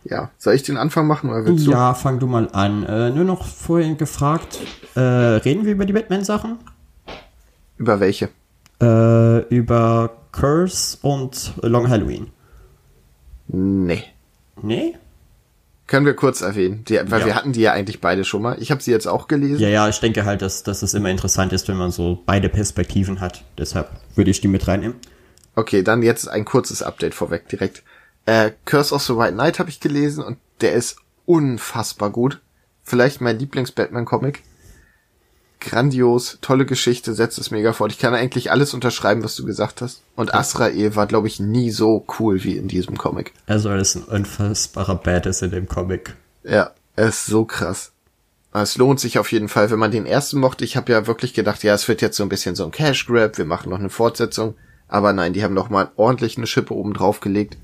Ja, 0.05 0.31
soll 0.39 0.55
ich 0.55 0.63
den 0.63 0.77
Anfang 0.77 1.07
machen 1.07 1.31
oder 1.31 1.45
willst 1.45 1.67
du? 1.67 1.71
Ja, 1.71 1.95
fang 1.95 2.19
du 2.19 2.27
mal 2.27 2.49
an. 2.53 2.85
Äh, 2.85 3.11
nur 3.11 3.25
noch 3.25 3.47
vorhin 3.47 3.97
gefragt, 3.97 4.59
äh, 4.95 5.01
reden 5.01 5.65
wir 5.65 5.73
über 5.73 5.85
die 5.85 5.93
Batman-Sachen? 5.93 6.59
Über 7.77 8.01
welche? 8.01 8.29
Äh, 8.81 9.41
über 9.49 10.11
Curse 10.33 10.99
und 11.03 11.53
Long 11.63 11.89
Halloween. 11.89 12.29
Nee. 13.49 14.05
Nee? 14.61 14.97
Können 15.87 16.07
wir 16.07 16.15
kurz 16.15 16.41
erwähnen, 16.41 16.85
die, 16.89 16.95
weil 16.95 17.21
ja. 17.21 17.27
wir 17.27 17.35
hatten 17.35 17.53
die 17.53 17.61
ja 17.61 17.73
eigentlich 17.73 18.01
beide 18.01 18.25
schon 18.25 18.41
mal. 18.43 18.57
Ich 18.61 18.71
habe 18.71 18.83
sie 18.83 18.91
jetzt 18.91 19.07
auch 19.07 19.29
gelesen. 19.29 19.61
Ja, 19.61 19.69
ja, 19.69 19.89
ich 19.89 20.01
denke 20.01 20.25
halt, 20.25 20.41
dass, 20.41 20.63
dass 20.63 20.83
es 20.83 20.95
immer 20.95 21.11
interessant 21.11 21.53
ist, 21.53 21.69
wenn 21.69 21.77
man 21.77 21.91
so 21.91 22.23
beide 22.25 22.49
Perspektiven 22.49 23.21
hat. 23.21 23.45
Deshalb 23.59 23.91
würde 24.15 24.31
ich 24.31 24.41
die 24.41 24.49
mit 24.49 24.67
reinnehmen. 24.67 24.97
Okay, 25.55 25.83
dann 25.83 26.03
jetzt 26.03 26.29
ein 26.29 26.45
kurzes 26.45 26.83
Update 26.83 27.15
vorweg 27.15 27.47
direkt. 27.49 27.83
Äh, 28.27 28.53
Curse 28.65 28.95
of 28.95 29.03
the 29.03 29.17
White 29.17 29.35
Knight 29.35 29.59
habe 29.59 29.71
ich 29.71 29.81
gelesen 29.81 30.23
und 30.23 30.39
der 30.61 30.75
ist 30.75 30.97
unfassbar 31.27 32.11
gut. 32.11 32.41
Vielleicht 32.85 33.21
mein 33.21 33.39
Lieblings-Batman-Comic. 33.39 34.43
Grandios, 35.61 36.39
tolle 36.41 36.67
Geschichte, 36.67 37.15
setzt 37.15 37.39
es 37.39 37.53
mega 37.53 37.73
fort. 37.73 37.93
Ich 37.93 37.99
kann 37.99 38.15
eigentlich 38.15 38.51
alles 38.51 38.75
unterschreiben, 38.75 39.23
was 39.23 39.37
du 39.37 39.45
gesagt 39.45 39.81
hast. 39.81 40.03
Und 40.17 40.35
Asrael 40.35 40.97
war, 40.97 41.07
glaube 41.07 41.29
ich, 41.29 41.39
nie 41.39 41.71
so 41.71 42.05
cool 42.19 42.43
wie 42.43 42.57
in 42.57 42.67
diesem 42.67 42.99
Comic. 42.99 43.33
Also 43.47 43.69
er 43.69 43.79
ist 43.79 43.95
ein 43.95 44.03
unfassbarer 44.03 44.97
Badass 44.97 45.43
in 45.43 45.53
dem 45.53 45.69
Comic. 45.69 46.17
Ja, 46.43 46.73
er 46.97 47.09
ist 47.09 47.27
so 47.27 47.45
krass. 47.45 47.93
Es 48.53 48.77
lohnt 48.77 49.01
sich 49.01 49.19
auf 49.19 49.31
jeden 49.33 49.49
Fall, 49.49 49.71
wenn 49.71 49.79
man 49.79 49.93
den 49.93 50.05
ersten 50.05 50.39
mochte. 50.39 50.65
Ich 50.65 50.77
habe 50.77 50.93
ja 50.93 51.07
wirklich 51.07 51.33
gedacht, 51.33 51.63
ja, 51.63 51.75
es 51.75 51.87
wird 51.87 52.03
jetzt 52.03 52.17
so 52.17 52.25
ein 52.25 52.29
bisschen 52.29 52.57
so 52.57 52.65
ein 52.65 52.73
Cash 52.73 53.07
Grab, 53.07 53.39
wir 53.39 53.45
machen 53.45 53.71
noch 53.71 53.79
eine 53.79 53.89
Fortsetzung. 53.89 54.57
Aber 54.89 55.13
nein, 55.13 55.33
die 55.33 55.43
haben 55.43 55.55
noch 55.55 55.71
mal 55.71 55.91
ordentlich 55.97 56.37
eine 56.37 56.47
Schippe 56.47 56.75
oben 56.75 56.93
drauf 56.93 57.21
gelegt. 57.21 57.57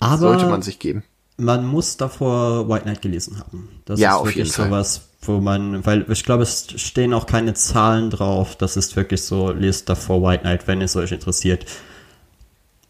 Aber 0.00 0.18
sollte 0.18 0.46
man 0.46 0.62
sich 0.62 0.78
geben. 0.78 1.04
Man 1.36 1.66
muss 1.66 1.96
davor 1.96 2.68
White 2.68 2.82
Knight 2.82 3.02
gelesen 3.02 3.38
haben. 3.38 3.68
Das 3.84 3.98
ja, 3.98 4.14
ist 4.14 4.20
auf 4.20 4.26
wirklich 4.26 4.52
sowas, 4.52 5.08
wo 5.22 5.40
man, 5.40 5.84
weil 5.84 6.06
ich 6.10 6.22
glaube, 6.22 6.44
es 6.44 6.68
stehen 6.76 7.12
auch 7.12 7.26
keine 7.26 7.54
Zahlen 7.54 8.10
drauf. 8.10 8.56
Das 8.56 8.76
ist 8.76 8.94
wirklich 8.94 9.22
so, 9.22 9.50
lest 9.50 9.88
davor 9.88 10.22
White 10.22 10.42
Knight, 10.42 10.68
wenn 10.68 10.80
es 10.80 10.94
euch 10.94 11.10
interessiert. 11.10 11.66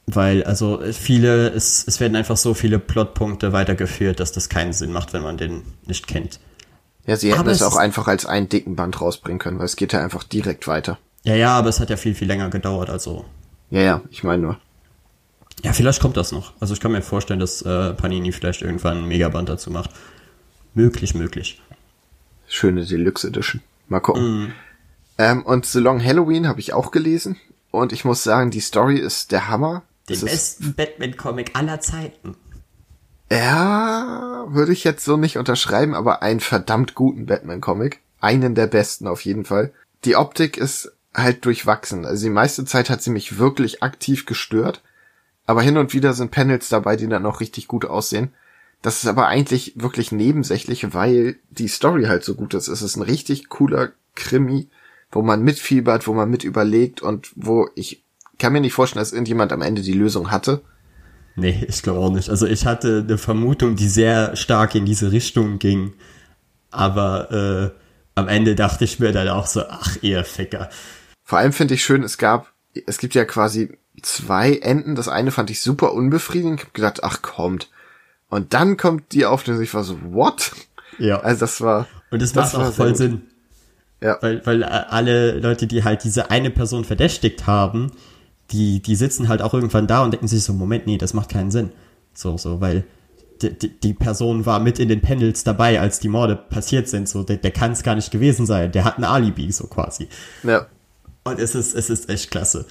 Weil, 0.06 0.44
also 0.44 0.80
viele, 0.92 1.48
es, 1.48 1.84
es 1.86 2.00
werden 2.00 2.16
einfach 2.16 2.36
so 2.36 2.52
viele 2.52 2.78
Plotpunkte 2.78 3.54
weitergeführt, 3.54 4.20
dass 4.20 4.32
das 4.32 4.50
keinen 4.50 4.74
Sinn 4.74 4.92
macht, 4.92 5.14
wenn 5.14 5.22
man 5.22 5.38
den 5.38 5.62
nicht 5.86 6.06
kennt. 6.06 6.40
Ja, 7.06 7.16
sie 7.16 7.30
hätten 7.30 7.40
aber 7.40 7.50
es 7.50 7.62
auch 7.62 7.76
einfach 7.76 8.08
als 8.08 8.26
einen 8.26 8.48
dicken 8.48 8.76
Band 8.76 9.00
rausbringen 9.00 9.38
können, 9.38 9.58
weil 9.58 9.66
es 9.66 9.76
geht 9.76 9.92
ja 9.92 10.02
einfach 10.02 10.22
direkt 10.22 10.66
weiter. 10.66 10.98
Ja, 11.24 11.34
ja, 11.34 11.58
aber 11.58 11.70
es 11.70 11.80
hat 11.80 11.88
ja 11.88 11.96
viel, 11.96 12.14
viel 12.14 12.28
länger 12.28 12.50
gedauert, 12.50 12.90
also. 12.90 13.24
Ja, 13.70 13.80
ja, 13.80 14.00
ich 14.10 14.24
meine 14.24 14.42
nur. 14.42 14.58
Ja, 15.62 15.72
vielleicht 15.72 16.00
kommt 16.00 16.16
das 16.16 16.32
noch. 16.32 16.52
Also 16.60 16.74
ich 16.74 16.80
kann 16.80 16.92
mir 16.92 17.02
vorstellen, 17.02 17.40
dass 17.40 17.62
äh, 17.62 17.94
Panini 17.94 18.32
vielleicht 18.32 18.62
irgendwann 18.62 18.98
einen 18.98 19.08
Megaband 19.08 19.48
dazu 19.48 19.70
macht. 19.70 19.90
Möglich, 20.74 21.14
möglich. 21.14 21.62
Schöne 22.48 22.84
Deluxe 22.84 23.28
Edition. 23.28 23.62
Mal 23.88 24.00
gucken. 24.00 24.46
Mm. 24.46 24.52
Ähm, 25.18 25.42
und 25.44 25.66
The 25.66 25.78
Long 25.78 26.04
Halloween 26.04 26.48
habe 26.48 26.60
ich 26.60 26.72
auch 26.72 26.90
gelesen. 26.90 27.36
Und 27.70 27.92
ich 27.92 28.04
muss 28.04 28.22
sagen, 28.22 28.50
die 28.50 28.60
Story 28.60 28.98
ist 28.98 29.32
der 29.32 29.48
Hammer. 29.48 29.82
Den 30.08 30.20
das 30.20 30.30
besten 30.30 30.74
Batman-Comic 30.74 31.52
aller 31.54 31.80
Zeiten. 31.80 32.36
Ja, 33.30 34.44
würde 34.48 34.72
ich 34.72 34.84
jetzt 34.84 35.04
so 35.04 35.16
nicht 35.16 35.38
unterschreiben, 35.38 35.94
aber 35.94 36.22
einen 36.22 36.40
verdammt 36.40 36.94
guten 36.94 37.26
Batman-Comic. 37.26 38.00
einen 38.20 38.54
der 38.54 38.66
besten 38.66 39.06
auf 39.06 39.24
jeden 39.24 39.44
Fall. 39.44 39.72
Die 40.04 40.16
Optik 40.16 40.56
ist 40.56 40.92
halt 41.14 41.44
durchwachsen. 41.44 42.04
Also 42.04 42.26
die 42.26 42.32
meiste 42.32 42.64
Zeit 42.64 42.90
hat 42.90 43.02
sie 43.02 43.10
mich 43.10 43.38
wirklich 43.38 43.82
aktiv 43.82 44.26
gestört. 44.26 44.82
Aber 45.46 45.62
hin 45.62 45.76
und 45.76 45.92
wieder 45.92 46.14
sind 46.14 46.30
Panels 46.30 46.68
dabei, 46.68 46.96
die 46.96 47.08
dann 47.08 47.26
auch 47.26 47.40
richtig 47.40 47.68
gut 47.68 47.84
aussehen. 47.84 48.32
Das 48.82 49.02
ist 49.02 49.08
aber 49.08 49.26
eigentlich 49.26 49.72
wirklich 49.76 50.12
nebensächlich, 50.12 50.92
weil 50.94 51.36
die 51.50 51.68
Story 51.68 52.04
halt 52.04 52.24
so 52.24 52.34
gut 52.34 52.54
ist. 52.54 52.68
Es 52.68 52.82
ist 52.82 52.96
ein 52.96 53.02
richtig 53.02 53.48
cooler 53.48 53.92
Krimi, 54.14 54.68
wo 55.10 55.22
man 55.22 55.42
mitfiebert, 55.42 56.06
wo 56.06 56.12
man 56.12 56.30
mit 56.30 56.44
überlegt 56.44 57.02
und 57.02 57.32
wo 57.34 57.68
ich 57.74 58.04
kann 58.38 58.52
mir 58.52 58.60
nicht 58.60 58.72
vorstellen, 58.72 59.00
dass 59.00 59.12
irgendjemand 59.12 59.52
am 59.52 59.62
Ende 59.62 59.82
die 59.82 59.92
Lösung 59.92 60.30
hatte. 60.30 60.62
Nee, 61.36 61.64
ich 61.68 61.82
glaube 61.82 62.00
auch 62.00 62.12
nicht. 62.12 62.30
Also 62.30 62.46
ich 62.46 62.66
hatte 62.66 63.04
eine 63.06 63.18
Vermutung, 63.18 63.76
die 63.76 63.88
sehr 63.88 64.36
stark 64.36 64.74
in 64.74 64.86
diese 64.86 65.12
Richtung 65.12 65.58
ging. 65.58 65.94
Aber 66.70 67.30
äh, 67.74 67.80
am 68.14 68.28
Ende 68.28 68.54
dachte 68.54 68.84
ich 68.84 68.98
mir 68.98 69.12
dann 69.12 69.28
auch 69.28 69.46
so, 69.46 69.62
ach 69.68 69.96
ihr 70.02 70.24
Ficker. 70.24 70.68
Vor 71.24 71.38
allem 71.38 71.52
finde 71.52 71.74
ich 71.74 71.84
schön, 71.84 72.02
es 72.02 72.18
gab, 72.18 72.52
es 72.86 72.98
gibt 72.98 73.14
ja 73.14 73.24
quasi 73.24 73.76
zwei 74.02 74.56
Enden. 74.56 74.94
Das 74.94 75.08
eine 75.08 75.30
fand 75.30 75.50
ich 75.50 75.60
super 75.60 75.92
unbefriedigend. 75.92 76.60
Ich 76.60 76.64
habe 76.66 76.72
gedacht, 76.74 77.04
ach 77.04 77.22
kommt. 77.22 77.68
Und 78.28 78.54
dann 78.54 78.76
kommt 78.76 79.12
die 79.12 79.26
Auflösung, 79.26 79.62
ich 79.62 79.74
war 79.74 79.84
so, 79.84 79.98
what? 80.02 80.52
Ja. 80.98 81.20
Also 81.20 81.40
das 81.40 81.60
war. 81.60 81.86
Und 82.10 82.22
das, 82.22 82.32
das 82.32 82.52
macht 82.52 82.66
auch 82.66 82.72
voll 82.72 82.96
Sinn. 82.96 83.22
Ja. 84.00 84.18
Weil, 84.20 84.44
weil 84.44 84.64
alle 84.64 85.38
Leute, 85.38 85.66
die 85.66 85.84
halt 85.84 86.04
diese 86.04 86.30
eine 86.30 86.50
Person 86.50 86.84
verdächtigt 86.84 87.46
haben, 87.46 87.92
die, 88.50 88.80
die 88.80 88.96
sitzen 88.96 89.28
halt 89.28 89.40
auch 89.40 89.54
irgendwann 89.54 89.86
da 89.86 90.02
und 90.02 90.12
denken 90.12 90.28
sich 90.28 90.44
so, 90.44 90.52
Moment, 90.52 90.86
nee, 90.86 90.98
das 90.98 91.14
macht 91.14 91.30
keinen 91.30 91.50
Sinn. 91.50 91.70
So, 92.12 92.36
so, 92.36 92.60
weil 92.60 92.84
die, 93.42 93.68
die 93.80 93.94
Person 93.94 94.46
war 94.46 94.60
mit 94.60 94.78
in 94.78 94.88
den 94.88 95.00
Panels 95.00 95.44
dabei, 95.44 95.80
als 95.80 96.00
die 96.00 96.08
Morde 96.08 96.36
passiert 96.36 96.88
sind. 96.88 97.08
So, 97.08 97.22
der, 97.22 97.36
der 97.36 97.50
kann 97.50 97.72
es 97.72 97.82
gar 97.82 97.94
nicht 97.94 98.10
gewesen 98.10 98.46
sein. 98.46 98.72
Der 98.72 98.84
hat 98.84 98.98
ein 98.98 99.04
Alibi, 99.04 99.50
so 99.52 99.66
quasi. 99.66 100.08
Ja. 100.42 100.66
Und 101.24 101.38
es 101.38 101.54
ist, 101.54 101.74
es 101.74 101.90
ist 101.90 102.08
echt 102.08 102.30
klasse. 102.30 102.66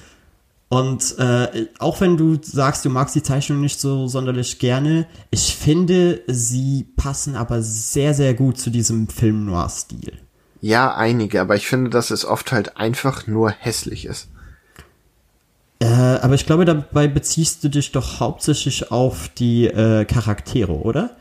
Und 0.74 1.16
äh, 1.20 1.68
auch 1.78 2.00
wenn 2.00 2.16
du 2.16 2.36
sagst, 2.42 2.84
du 2.84 2.90
magst 2.90 3.14
die 3.14 3.22
Zeichnung 3.22 3.60
nicht 3.60 3.78
so 3.78 4.08
sonderlich 4.08 4.58
gerne, 4.58 5.06
ich 5.30 5.54
finde, 5.54 6.22
sie 6.26 6.88
passen 6.96 7.36
aber 7.36 7.62
sehr, 7.62 8.12
sehr 8.12 8.34
gut 8.34 8.58
zu 8.58 8.70
diesem 8.70 9.06
Film-Noir-Stil. 9.06 10.18
Ja, 10.60 10.92
einige, 10.92 11.40
aber 11.40 11.54
ich 11.54 11.68
finde, 11.68 11.90
dass 11.90 12.10
es 12.10 12.24
oft 12.24 12.50
halt 12.50 12.76
einfach 12.76 13.28
nur 13.28 13.52
hässlich 13.52 14.04
ist. 14.04 14.30
Äh, 15.78 15.86
aber 15.86 16.34
ich 16.34 16.44
glaube, 16.44 16.64
dabei 16.64 17.06
beziehst 17.06 17.62
du 17.62 17.68
dich 17.68 17.92
doch 17.92 18.18
hauptsächlich 18.18 18.90
auf 18.90 19.28
die 19.28 19.66
äh, 19.66 20.04
Charaktere, 20.06 20.72
oder? 20.72 21.16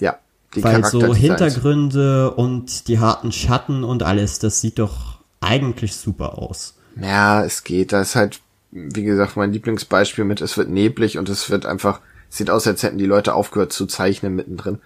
Ja, 0.00 0.16
die 0.54 0.64
Weil 0.64 0.82
so 0.86 1.14
Hintergründe 1.14 2.30
und 2.30 2.88
die 2.88 2.98
harten 2.98 3.30
Schatten 3.30 3.84
und 3.84 4.02
alles, 4.02 4.38
das 4.38 4.62
sieht 4.62 4.78
doch 4.78 5.18
eigentlich 5.42 5.94
super 5.94 6.38
aus. 6.38 6.78
Ja, 6.98 7.44
es 7.44 7.62
geht. 7.64 7.92
Da 7.92 8.00
ist 8.00 8.14
halt 8.14 8.40
wie 8.74 9.04
gesagt, 9.04 9.36
mein 9.36 9.52
Lieblingsbeispiel 9.52 10.24
mit, 10.24 10.40
es 10.40 10.58
wird 10.58 10.68
neblig 10.68 11.16
und 11.16 11.28
es 11.28 11.48
wird 11.48 11.64
einfach, 11.64 12.00
sieht 12.28 12.50
aus, 12.50 12.66
als 12.66 12.82
hätten 12.82 12.98
die 12.98 13.06
Leute 13.06 13.34
aufgehört 13.34 13.72
zu 13.72 13.86
zeichnen 13.86 14.34
mittendrin. 14.34 14.80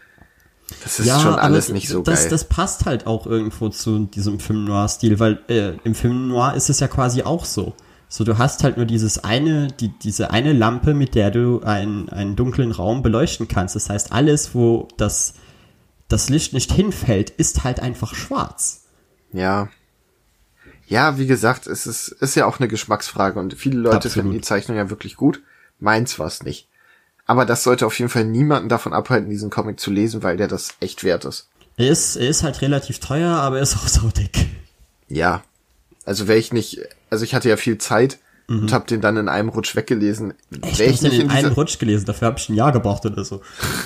Das 0.83 1.01
ist 1.01 1.07
ja, 1.07 1.19
schon 1.19 1.35
alles 1.35 1.71
nicht 1.71 1.89
so 1.89 2.03
das, 2.03 2.21
geil. 2.21 2.31
Das 2.31 2.45
passt 2.45 2.85
halt 2.85 3.07
auch 3.07 3.27
irgendwo 3.27 3.71
zu 3.71 4.01
diesem 4.01 4.39
Film 4.39 4.67
Noir-Stil, 4.67 5.19
weil 5.19 5.41
äh, 5.49 5.73
im 5.85 5.95
Film 5.95 6.29
Noir 6.29 6.53
ist 6.55 6.69
es 6.69 6.81
ja 6.81 6.89
quasi 6.89 7.23
auch 7.23 7.47
so. 7.47 7.75
So, 8.11 8.25
du 8.25 8.37
hast 8.37 8.63
halt 8.63 8.77
nur 8.77 8.85
dieses 8.85 9.25
eine, 9.25 9.69
die, 9.69 9.89
diese 9.89 10.31
eine 10.31 10.53
Lampe, 10.53 10.93
mit 10.93 11.15
der 11.15 11.31
du 11.31 11.61
einen, 11.63 12.11
einen 12.11 12.37
dunklen 12.37 12.73
Raum 12.73 13.03
beleuchten 13.03 13.49
kannst. 13.49 13.77
Das 13.77 13.89
heißt, 13.89 14.13
alles, 14.13 14.55
wo 14.55 14.89
das, 14.99 15.35
das 16.09 16.29
Licht 16.29 16.53
nicht 16.53 16.73
hinfällt, 16.73 17.31
ist 17.31 17.65
halt 17.65 17.81
einfach 17.81 18.15
schwarz. 18.15 18.85
Ja. 19.33 19.71
Ja, 20.89 21.19
wie 21.19 21.27
gesagt, 21.27 21.67
es 21.67 21.87
ist, 21.87 22.09
ist 22.09 22.35
ja 22.35 22.47
auch 22.47 22.59
eine 22.59 22.69
Geschmacksfrage 22.69 23.39
und 23.39 23.55
viele 23.55 23.79
Leute 23.79 23.97
Absolut. 23.97 24.15
finden 24.15 24.33
die 24.33 24.41
Zeichnung 24.41 24.77
ja 24.79 24.89
wirklich 24.89 25.17
gut. 25.17 25.43
Meins 25.79 26.19
war's 26.19 26.43
nicht. 26.43 26.67
Aber 27.27 27.45
das 27.45 27.63
sollte 27.63 27.85
auf 27.85 27.99
jeden 27.99 28.11
Fall 28.11 28.25
niemanden 28.25 28.71
davon 28.71 28.95
abhalten, 28.95 29.29
diesen 29.29 29.51
Comic 29.51 29.79
zu 29.79 29.91
lesen, 29.91 30.23
weil 30.23 30.39
der 30.39 30.49
das 30.49 30.77
echt 30.81 31.05
wert 31.05 31.27
ist. 31.27 31.49
Er 31.77 31.91
ist, 31.91 32.17
er 32.17 32.29
ist 32.29 32.43
halt 32.43 32.63
relativ 32.63 33.01
teuer, 33.01 33.33
aber 33.33 33.59
er 33.59 33.63
ist 33.63 33.77
auch 33.77 33.87
so 33.89 34.09
dick. 34.09 34.47
Ja. 35.09 35.43
Also 36.07 36.27
wäre 36.27 36.39
ich 36.39 36.55
nicht, 36.55 36.81
also 37.11 37.23
ich 37.23 37.35
hatte 37.35 37.51
ja 37.51 37.59
viel 37.59 37.77
Zeit 37.77 38.19
mhm. 38.47 38.63
und 38.63 38.73
habe 38.73 38.87
den 38.87 39.03
dann 39.03 39.19
in 39.19 39.29
einem 39.29 39.51
Rutsch 39.51 39.77
weggelesen. 39.77 40.33
Echt, 40.63 40.81
ich 40.81 41.03
nicht 41.03 41.17
in, 41.17 41.21
in 41.27 41.31
einem 41.31 41.53
Rutsch 41.53 41.79
gelesen, 41.79 42.07
dafür 42.07 42.29
habe 42.29 42.39
ich 42.39 42.49
ein 42.49 42.55
Jahr 42.55 42.73
gebraucht 42.73 43.05
oder 43.05 43.27
so. 43.27 43.43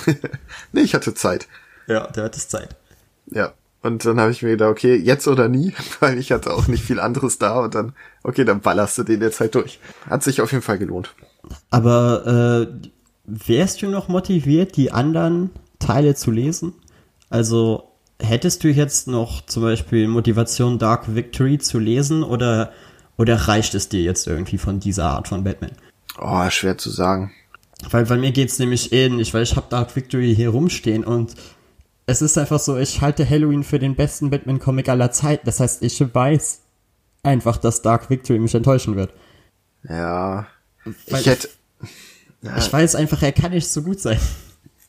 nee, 0.72 0.82
ich 0.82 0.94
hatte 0.94 1.14
Zeit. 1.14 1.48
Ja, 1.88 2.06
der 2.06 2.24
hat 2.24 2.36
es 2.36 2.48
Zeit. 2.48 2.76
Ja. 3.26 3.54
Und 3.82 4.04
dann 4.04 4.20
habe 4.20 4.30
ich 4.30 4.42
mir 4.42 4.50
gedacht, 4.50 4.70
okay, 4.70 4.94
jetzt 4.94 5.26
oder 5.26 5.48
nie, 5.48 5.74
weil 6.00 6.18
ich 6.18 6.32
hatte 6.32 6.52
auch 6.52 6.68
nicht 6.68 6.84
viel 6.84 7.00
anderes 7.00 7.38
da 7.38 7.60
und 7.60 7.74
dann, 7.74 7.94
okay, 8.22 8.44
dann 8.44 8.60
ballerst 8.60 8.98
du 8.98 9.02
den 9.02 9.20
jetzt 9.20 9.40
halt 9.40 9.54
durch. 9.54 9.80
Hat 10.08 10.22
sich 10.22 10.40
auf 10.40 10.52
jeden 10.52 10.62
Fall 10.62 10.78
gelohnt. 10.78 11.14
Aber 11.70 12.68
äh, 12.70 12.88
wärst 13.24 13.82
du 13.82 13.88
noch 13.88 14.08
motiviert, 14.08 14.76
die 14.76 14.92
anderen 14.92 15.50
Teile 15.78 16.14
zu 16.14 16.30
lesen? 16.30 16.74
Also 17.28 17.88
hättest 18.20 18.62
du 18.62 18.68
jetzt 18.68 19.08
noch 19.08 19.44
zum 19.46 19.64
Beispiel 19.64 20.06
Motivation 20.06 20.78
Dark 20.78 21.14
Victory 21.14 21.58
zu 21.58 21.78
lesen 21.78 22.22
oder, 22.22 22.72
oder 23.16 23.34
reicht 23.34 23.74
es 23.74 23.88
dir 23.88 24.02
jetzt 24.02 24.28
irgendwie 24.28 24.58
von 24.58 24.78
dieser 24.78 25.06
Art 25.06 25.28
von 25.28 25.42
Batman? 25.42 25.72
Oh, 26.20 26.48
schwer 26.50 26.78
zu 26.78 26.90
sagen. 26.90 27.32
Weil 27.90 28.04
bei 28.06 28.16
mir 28.16 28.30
geht's 28.30 28.60
nämlich 28.60 28.92
ähnlich, 28.92 29.34
weil 29.34 29.42
ich 29.42 29.56
habe 29.56 29.66
Dark 29.68 29.96
Victory 29.96 30.34
hier 30.36 30.50
rumstehen 30.50 31.02
und 31.02 31.34
es 32.06 32.22
ist 32.22 32.36
einfach 32.38 32.58
so, 32.58 32.76
ich 32.76 33.00
halte 33.00 33.28
Halloween 33.28 33.64
für 33.64 33.78
den 33.78 33.94
besten 33.94 34.30
Batman-Comic 34.30 34.88
aller 34.88 35.12
Zeiten. 35.12 35.46
Das 35.46 35.60
heißt, 35.60 35.82
ich 35.82 36.00
weiß 36.14 36.60
einfach, 37.22 37.56
dass 37.56 37.82
Dark 37.82 38.10
Victory 38.10 38.38
mich 38.38 38.54
enttäuschen 38.54 38.96
wird. 38.96 39.12
Ja. 39.88 40.46
Weil 41.08 41.20
ich 41.20 41.26
hätte. 41.26 41.48
Ja. 42.42 42.56
Ich 42.58 42.72
weiß 42.72 42.96
einfach, 42.96 43.22
er 43.22 43.32
kann 43.32 43.52
nicht 43.52 43.68
so 43.68 43.82
gut 43.82 44.00
sein. 44.00 44.18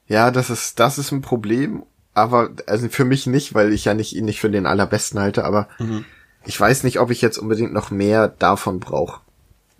Ja, 0.08 0.32
das 0.32 0.50
ist, 0.50 0.80
das 0.80 0.98
ist 0.98 1.12
ein 1.12 1.22
Problem. 1.22 1.84
Aber, 2.16 2.52
also 2.68 2.90
für 2.90 3.06
mich 3.06 3.28
nicht, 3.28 3.54
weil 3.54 3.74
ich 3.74 3.86
ja 3.86 3.94
nicht 3.94 4.16
ihn 4.16 4.26
nicht 4.26 4.40
für 4.40 4.50
den 4.50 4.66
allerbesten 4.66 5.20
halte, 5.20 5.46
aber 5.46 5.68
mhm. 5.80 6.06
ich 6.46 6.60
weiß 6.60 6.84
nicht, 6.84 7.00
ob 7.00 7.10
ich 7.10 7.22
jetzt 7.22 7.38
unbedingt 7.38 7.74
noch 7.74 7.92
mehr 7.92 8.28
davon 8.28 8.80
brauche. 8.80 9.22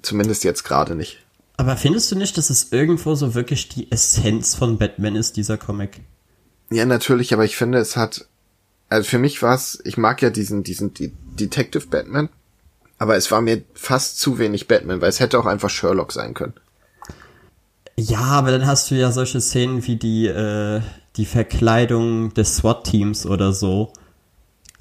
Zumindest 0.02 0.44
jetzt 0.44 0.64
gerade 0.64 0.96
nicht. 0.96 1.20
Aber 1.58 1.78
findest 1.78 2.12
du 2.12 2.16
nicht, 2.16 2.38
dass 2.38 2.50
es 2.50 2.72
irgendwo 2.72 3.14
so 3.16 3.36
wirklich 3.36 3.70
die 3.70 3.92
Essenz 3.92 4.56
von 4.56 4.78
Batman 4.78 5.16
ist, 5.16 5.38
dieser 5.38 5.58
Comic? 5.58 6.02
Ja, 6.74 6.88
natürlich, 6.88 7.34
aber 7.34 7.46
ich 7.46 7.56
finde, 7.56 7.78
es 7.78 7.96
hat, 7.96 8.26
also 8.90 9.08
für 9.08 9.20
mich 9.20 9.44
war 9.44 9.54
es, 9.54 9.80
ich 9.86 9.96
mag 9.98 10.24
ja 10.24 10.32
diesen, 10.32 10.64
diesen 10.64 10.92
Detective 10.96 11.86
Batman, 11.86 12.30
aber 12.98 13.16
es 13.16 13.30
war 13.30 13.42
mir 13.42 13.62
fast 13.76 14.20
zu 14.20 14.40
wenig 14.40 14.68
Batman, 14.68 15.00
weil 15.00 15.10
es 15.10 15.20
hätte 15.20 15.38
auch 15.38 15.46
einfach 15.46 15.70
Sherlock 15.70 16.12
sein 16.12 16.34
können. 16.34 16.56
Ja, 17.96 18.22
aber 18.22 18.50
dann 18.50 18.66
hast 18.66 18.90
du 18.90 18.96
ja 18.96 19.12
solche 19.12 19.40
Szenen 19.40 19.86
wie 19.86 19.98
die, 19.98 20.26
äh, 20.26 20.82
die 21.16 21.28
Verkleidung 21.28 22.34
des 22.34 22.56
SWAT-Teams 22.58 23.28
oder 23.28 23.54
so, 23.54 23.94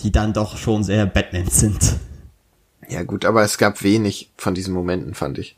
die 0.01 0.13
dann 0.13 0.33
doch 0.33 0.57
schon 0.57 0.85
sehr 0.85 1.05
Batman 1.05 1.49
sind. 1.49 1.97
Ja 2.89 3.03
gut, 3.03 3.27
aber 3.27 3.43
es 3.43 3.59
gab 3.59 3.83
wenig 3.83 4.31
von 4.39 4.55
diesen 4.55 4.73
Momenten, 4.73 5.13
fand 5.13 5.37
ich. 5.37 5.57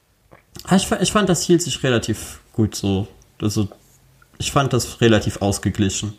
Ah, 0.65 0.75
ich, 0.75 0.91
ich 0.91 1.13
fand, 1.13 1.29
das 1.29 1.43
hielt 1.43 1.63
sich 1.63 1.81
relativ 1.85 2.41
gut 2.53 2.75
so. 2.75 3.07
Also, 3.41 3.69
ich 4.39 4.53
fand 4.53 4.73
das 4.73 5.01
relativ 5.01 5.43
ausgeglichen. 5.43 6.15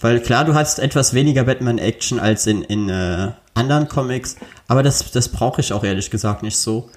Weil 0.00 0.20
klar, 0.20 0.44
du 0.44 0.54
hast 0.54 0.78
etwas 0.78 1.14
weniger 1.14 1.44
Batman-Action 1.44 2.18
als 2.18 2.46
in, 2.46 2.62
in 2.62 2.88
äh, 2.88 3.32
anderen 3.54 3.88
Comics, 3.88 4.36
aber 4.68 4.82
das, 4.82 5.10
das 5.12 5.28
brauche 5.28 5.60
ich 5.60 5.72
auch 5.72 5.84
ehrlich 5.84 6.10
gesagt 6.10 6.42
nicht 6.42 6.56
so. 6.56 6.90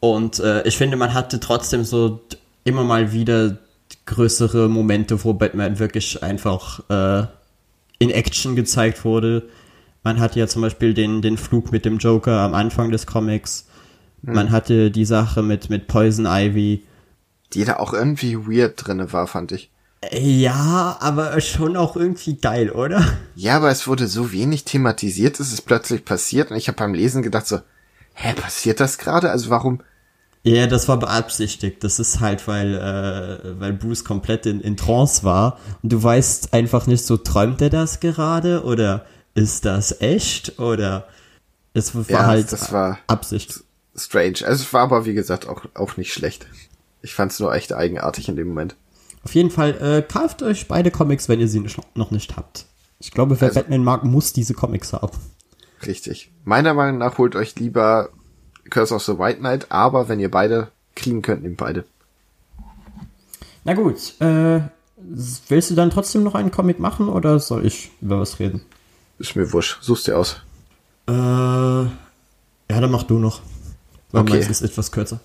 Und 0.00 0.40
äh, 0.40 0.66
ich 0.66 0.76
finde, 0.76 0.96
man 0.96 1.14
hatte 1.14 1.40
trotzdem 1.40 1.84
so 1.84 2.20
immer 2.64 2.84
mal 2.84 3.12
wieder 3.12 3.58
größere 4.06 4.68
Momente, 4.68 5.22
wo 5.24 5.32
Batman 5.32 5.78
wirklich 5.78 6.22
einfach 6.22 6.80
äh, 6.90 7.26
in 7.98 8.10
Action 8.10 8.56
gezeigt 8.56 9.04
wurde. 9.04 9.48
Man 10.02 10.18
hatte 10.18 10.40
ja 10.40 10.48
zum 10.48 10.62
Beispiel 10.62 10.94
den, 10.94 11.22
den 11.22 11.38
Flug 11.38 11.70
mit 11.70 11.84
dem 11.84 11.98
Joker 11.98 12.40
am 12.40 12.54
Anfang 12.54 12.90
des 12.90 13.06
Comics. 13.06 13.68
Mhm. 14.22 14.34
Man 14.34 14.50
hatte 14.50 14.90
die 14.90 15.04
Sache 15.04 15.42
mit, 15.42 15.70
mit 15.70 15.86
Poison 15.86 16.26
Ivy. 16.26 16.84
Die 17.52 17.64
da 17.64 17.76
auch 17.76 17.92
irgendwie 17.92 18.36
weird 18.36 18.74
drinne 18.76 19.12
war, 19.12 19.26
fand 19.26 19.52
ich. 19.52 19.70
Ja, 20.10 20.96
aber 21.00 21.40
schon 21.40 21.76
auch 21.76 21.94
irgendwie 21.96 22.36
geil, 22.36 22.70
oder? 22.70 23.06
Ja, 23.36 23.56
aber 23.56 23.70
es 23.70 23.86
wurde 23.86 24.08
so 24.08 24.32
wenig 24.32 24.64
thematisiert, 24.64 25.38
es 25.38 25.52
ist 25.52 25.62
plötzlich 25.62 26.04
passiert 26.04 26.50
und 26.50 26.56
ich 26.56 26.66
habe 26.66 26.76
beim 26.76 26.94
Lesen 26.94 27.22
gedacht 27.22 27.46
so, 27.46 27.60
hä, 28.14 28.34
passiert 28.34 28.80
das 28.80 28.98
gerade? 28.98 29.30
Also 29.30 29.48
warum? 29.50 29.80
Ja, 30.44 30.66
das 30.66 30.88
war 30.88 30.98
beabsichtigt. 30.98 31.84
Das 31.84 32.00
ist 32.00 32.18
halt, 32.18 32.48
weil, 32.48 32.74
äh, 32.74 33.60
weil 33.60 33.72
Bruce 33.72 34.04
komplett 34.04 34.44
in, 34.44 34.60
in 34.60 34.76
Trance 34.76 35.22
war 35.22 35.58
und 35.82 35.92
du 35.92 36.02
weißt 36.02 36.52
einfach 36.52 36.88
nicht 36.88 37.06
so, 37.06 37.16
träumt 37.16 37.62
er 37.62 37.70
das 37.70 38.00
gerade 38.00 38.64
oder 38.64 39.06
ist 39.34 39.64
das 39.64 40.00
echt 40.00 40.58
oder 40.58 41.06
es 41.74 41.94
war 41.94 42.04
ja, 42.08 42.26
halt 42.26 42.52
das 42.52 42.72
war 42.72 42.98
Absicht. 43.06 43.62
Strange. 43.94 44.38
Also 44.44 44.64
es 44.64 44.72
war 44.72 44.82
aber 44.82 45.04
wie 45.04 45.14
gesagt 45.14 45.46
auch, 45.46 45.64
auch 45.74 45.96
nicht 45.96 46.12
schlecht. 46.12 46.46
Ich 47.02 47.14
fand 47.14 47.30
es 47.32 47.38
nur 47.38 47.54
echt 47.54 47.72
eigenartig 47.72 48.28
in 48.28 48.36
dem 48.36 48.48
Moment. 48.48 48.74
Auf 49.24 49.34
jeden 49.34 49.50
Fall, 49.50 49.80
äh, 49.80 50.02
kauft 50.02 50.42
euch 50.42 50.68
beide 50.68 50.90
Comics, 50.90 51.28
wenn 51.28 51.40
ihr 51.40 51.48
sie 51.48 51.64
noch 51.94 52.10
nicht 52.10 52.36
habt. 52.36 52.66
Ich 52.98 53.10
glaube, 53.10 53.40
wer 53.40 53.48
also, 53.48 53.60
Batman 53.60 53.84
mag, 53.84 54.04
muss 54.04 54.32
diese 54.32 54.54
Comics 54.54 54.92
haben. 54.92 55.16
Richtig. 55.86 56.30
Meiner 56.44 56.74
Meinung 56.74 56.98
nach 56.98 57.18
holt 57.18 57.34
euch 57.34 57.56
lieber 57.56 58.10
Curse 58.70 58.94
of 58.94 59.02
the 59.02 59.18
White 59.18 59.38
Knight, 59.38 59.66
aber 59.70 60.08
wenn 60.08 60.20
ihr 60.20 60.30
beide 60.30 60.68
kriegen 60.94 61.22
könnt, 61.22 61.42
nehmt 61.42 61.56
beide. 61.56 61.84
Na 63.64 63.74
gut, 63.74 64.20
äh, 64.20 64.60
willst 65.48 65.70
du 65.70 65.74
dann 65.74 65.90
trotzdem 65.90 66.22
noch 66.22 66.34
einen 66.34 66.50
Comic 66.50 66.78
machen 66.78 67.08
oder 67.08 67.38
soll 67.38 67.66
ich 67.66 67.90
über 68.00 68.20
was 68.20 68.38
reden? 68.38 68.62
Ist 69.18 69.36
mir 69.36 69.52
wurscht, 69.52 69.78
suchst 69.82 70.06
dir 70.06 70.18
aus. 70.18 70.42
Äh, 71.08 71.12
ja, 71.12 71.90
dann 72.68 72.90
mach 72.90 73.04
du 73.04 73.18
noch. 73.18 73.40
Weil 74.10 74.22
okay. 74.22 74.38
ist 74.38 74.62
etwas 74.62 74.92
kürzer. 74.92 75.20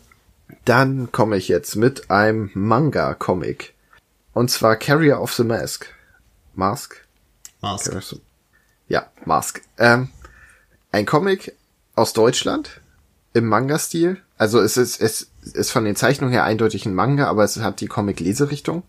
Dann 0.65 1.11
komme 1.11 1.37
ich 1.37 1.47
jetzt 1.47 1.75
mit 1.75 2.09
einem 2.09 2.51
Manga-Comic. 2.53 3.73
Und 4.37 4.51
zwar 4.51 4.75
Carrier 4.75 5.19
of 5.19 5.33
the 5.33 5.43
Mask. 5.43 5.87
Mask? 6.53 7.03
Mask. 7.59 7.91
Ja, 8.87 9.07
Mask. 9.25 9.63
Ähm, 9.79 10.09
ein 10.91 11.07
Comic 11.07 11.55
aus 11.95 12.13
Deutschland 12.13 12.81
im 13.33 13.47
Manga-Stil. 13.47 14.21
Also 14.37 14.59
es 14.59 14.77
ist, 14.77 15.01
es 15.01 15.31
ist 15.41 15.71
von 15.71 15.85
den 15.85 15.95
Zeichnungen 15.95 16.31
her 16.31 16.43
eindeutig 16.43 16.85
ein 16.85 16.93
Manga, 16.93 17.25
aber 17.25 17.45
es 17.45 17.57
hat 17.57 17.81
die 17.81 17.87
Comic-Leserichtung. 17.87 18.83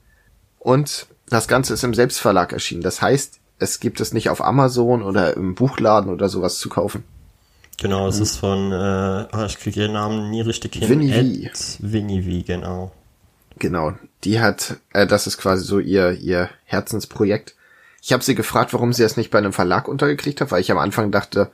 Und 0.58 1.06
das 1.30 1.48
Ganze 1.48 1.72
ist 1.72 1.82
im 1.82 1.94
Selbstverlag 1.94 2.52
erschienen. 2.52 2.82
Das 2.82 3.00
heißt, 3.00 3.40
es 3.58 3.80
gibt 3.80 4.02
es 4.02 4.12
nicht 4.12 4.28
auf 4.28 4.44
Amazon 4.44 5.02
oder 5.02 5.34
im 5.34 5.54
Buchladen 5.54 6.12
oder 6.12 6.28
sowas 6.28 6.58
zu 6.58 6.68
kaufen. 6.68 7.04
Genau, 7.78 8.06
es 8.08 8.16
hm. 8.16 8.22
ist 8.22 8.36
von, 8.36 8.70
äh, 8.70 9.26
oh, 9.32 9.44
ich 9.46 9.58
kriege 9.58 9.80
ihren 9.80 9.94
Namen 9.94 10.28
nie 10.28 10.42
richtig 10.42 10.74
hin. 10.74 10.90
Winnie 10.90 11.48
V. 11.54 11.78
Winnie 11.78 12.42
V, 12.42 12.46
genau. 12.46 12.92
Genau, 13.58 13.94
die 14.24 14.40
hat, 14.40 14.76
äh, 14.92 15.06
das 15.06 15.26
ist 15.26 15.38
quasi 15.38 15.64
so 15.64 15.78
ihr, 15.78 16.12
ihr 16.12 16.50
Herzensprojekt. 16.64 17.54
Ich 18.02 18.12
habe 18.12 18.22
sie 18.22 18.34
gefragt, 18.34 18.72
warum 18.72 18.92
sie 18.92 19.02
es 19.02 19.16
nicht 19.16 19.30
bei 19.30 19.38
einem 19.38 19.52
Verlag 19.52 19.88
untergekriegt 19.88 20.40
hat, 20.40 20.50
weil 20.50 20.60
ich 20.60 20.70
am 20.70 20.78
Anfang 20.78 21.10
dachte, 21.10 21.50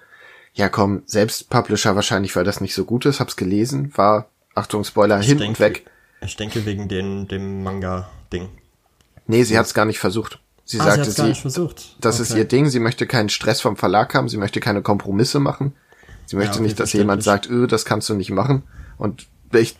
ja 0.53 0.68
komm, 0.68 1.03
selbst 1.07 1.50
Publisher 1.50 1.96
wahrscheinlich, 1.96 2.35
weil 2.37 2.44
das 2.44 2.61
nicht 2.61 2.74
so 2.74 2.85
gut 2.85 3.07
ist, 3.07 3.20
hab's 3.20 3.37
gelesen, 3.37 3.92
war, 3.96 4.29
Achtung, 4.55 4.85
Spoiler, 4.85 5.20
ich 5.20 5.27
hin 5.27 5.38
denke, 5.38 5.50
und 5.50 5.61
weg. 5.61 5.87
Ich 6.20 6.37
denke 6.37 6.64
wegen 6.64 6.88
den, 6.88 7.29
dem 7.29 7.62
Manga-Ding. 7.62 8.48
Nee, 9.27 9.42
sie 9.42 9.59
hat's 9.59 9.74
gar 9.74 9.85
nicht 9.85 9.98
versucht. 9.98 10.38
Sie 10.64 10.81
ah, 10.81 10.85
sagte, 10.85 11.11
sie, 11.11 11.35
sie 11.35 11.68
das 12.00 12.16
okay. 12.16 12.22
ist 12.22 12.35
ihr 12.35 12.44
Ding, 12.44 12.68
sie 12.70 12.79
möchte 12.79 13.07
keinen 13.07 13.29
Stress 13.29 13.61
vom 13.61 13.77
Verlag 13.77 14.14
haben, 14.14 14.29
sie 14.29 14.38
möchte 14.38 14.61
keine 14.61 14.81
Kompromisse 14.81 15.40
machen. 15.40 15.74
Sie 16.27 16.37
möchte 16.37 16.53
ja, 16.53 16.57
okay, 16.57 16.62
nicht, 16.62 16.81
dass 16.81 16.92
jemand 16.94 17.22
sagt, 17.22 17.50
öh, 17.50 17.66
das 17.66 17.85
kannst 17.85 18.09
du 18.09 18.14
nicht 18.14 18.31
machen. 18.31 18.62
Und 18.96 19.27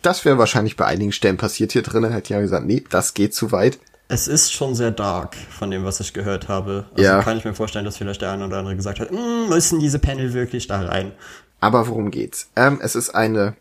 das 0.01 0.25
wäre 0.25 0.37
wahrscheinlich 0.37 0.75
bei 0.75 0.85
einigen 0.85 1.11
Stellen 1.11 1.37
passiert 1.37 1.71
hier 1.71 1.81
drinnen, 1.81 2.11
hätte 2.11 2.33
ja 2.33 2.41
gesagt, 2.41 2.65
nee, 2.65 2.83
das 2.89 3.13
geht 3.13 3.33
zu 3.33 3.51
weit. 3.51 3.79
Es 4.07 4.27
ist 4.27 4.53
schon 4.53 4.75
sehr 4.75 4.91
dark, 4.91 5.35
von 5.35 5.71
dem, 5.71 5.83
was 5.83 5.99
ich 5.99 6.13
gehört 6.13 6.47
habe. 6.47 6.85
Also 6.91 7.03
ja. 7.03 7.23
kann 7.23 7.37
ich 7.37 7.45
mir 7.45 7.55
vorstellen, 7.55 7.85
dass 7.85 7.97
vielleicht 7.97 8.21
der 8.21 8.31
eine 8.31 8.45
oder 8.45 8.57
andere 8.57 8.75
gesagt 8.75 8.99
hat, 8.99 9.09
hm, 9.09 9.49
müssen 9.49 9.79
diese 9.79 9.97
Panel 9.97 10.33
wirklich 10.33 10.67
da 10.67 10.81
rein? 10.81 11.11
Aber 11.59 11.87
worum 11.87 12.11
geht's? 12.11 12.51
Ähm, 12.55 12.79
es 12.81 12.95
ist 12.95 13.15
eine 13.15 13.55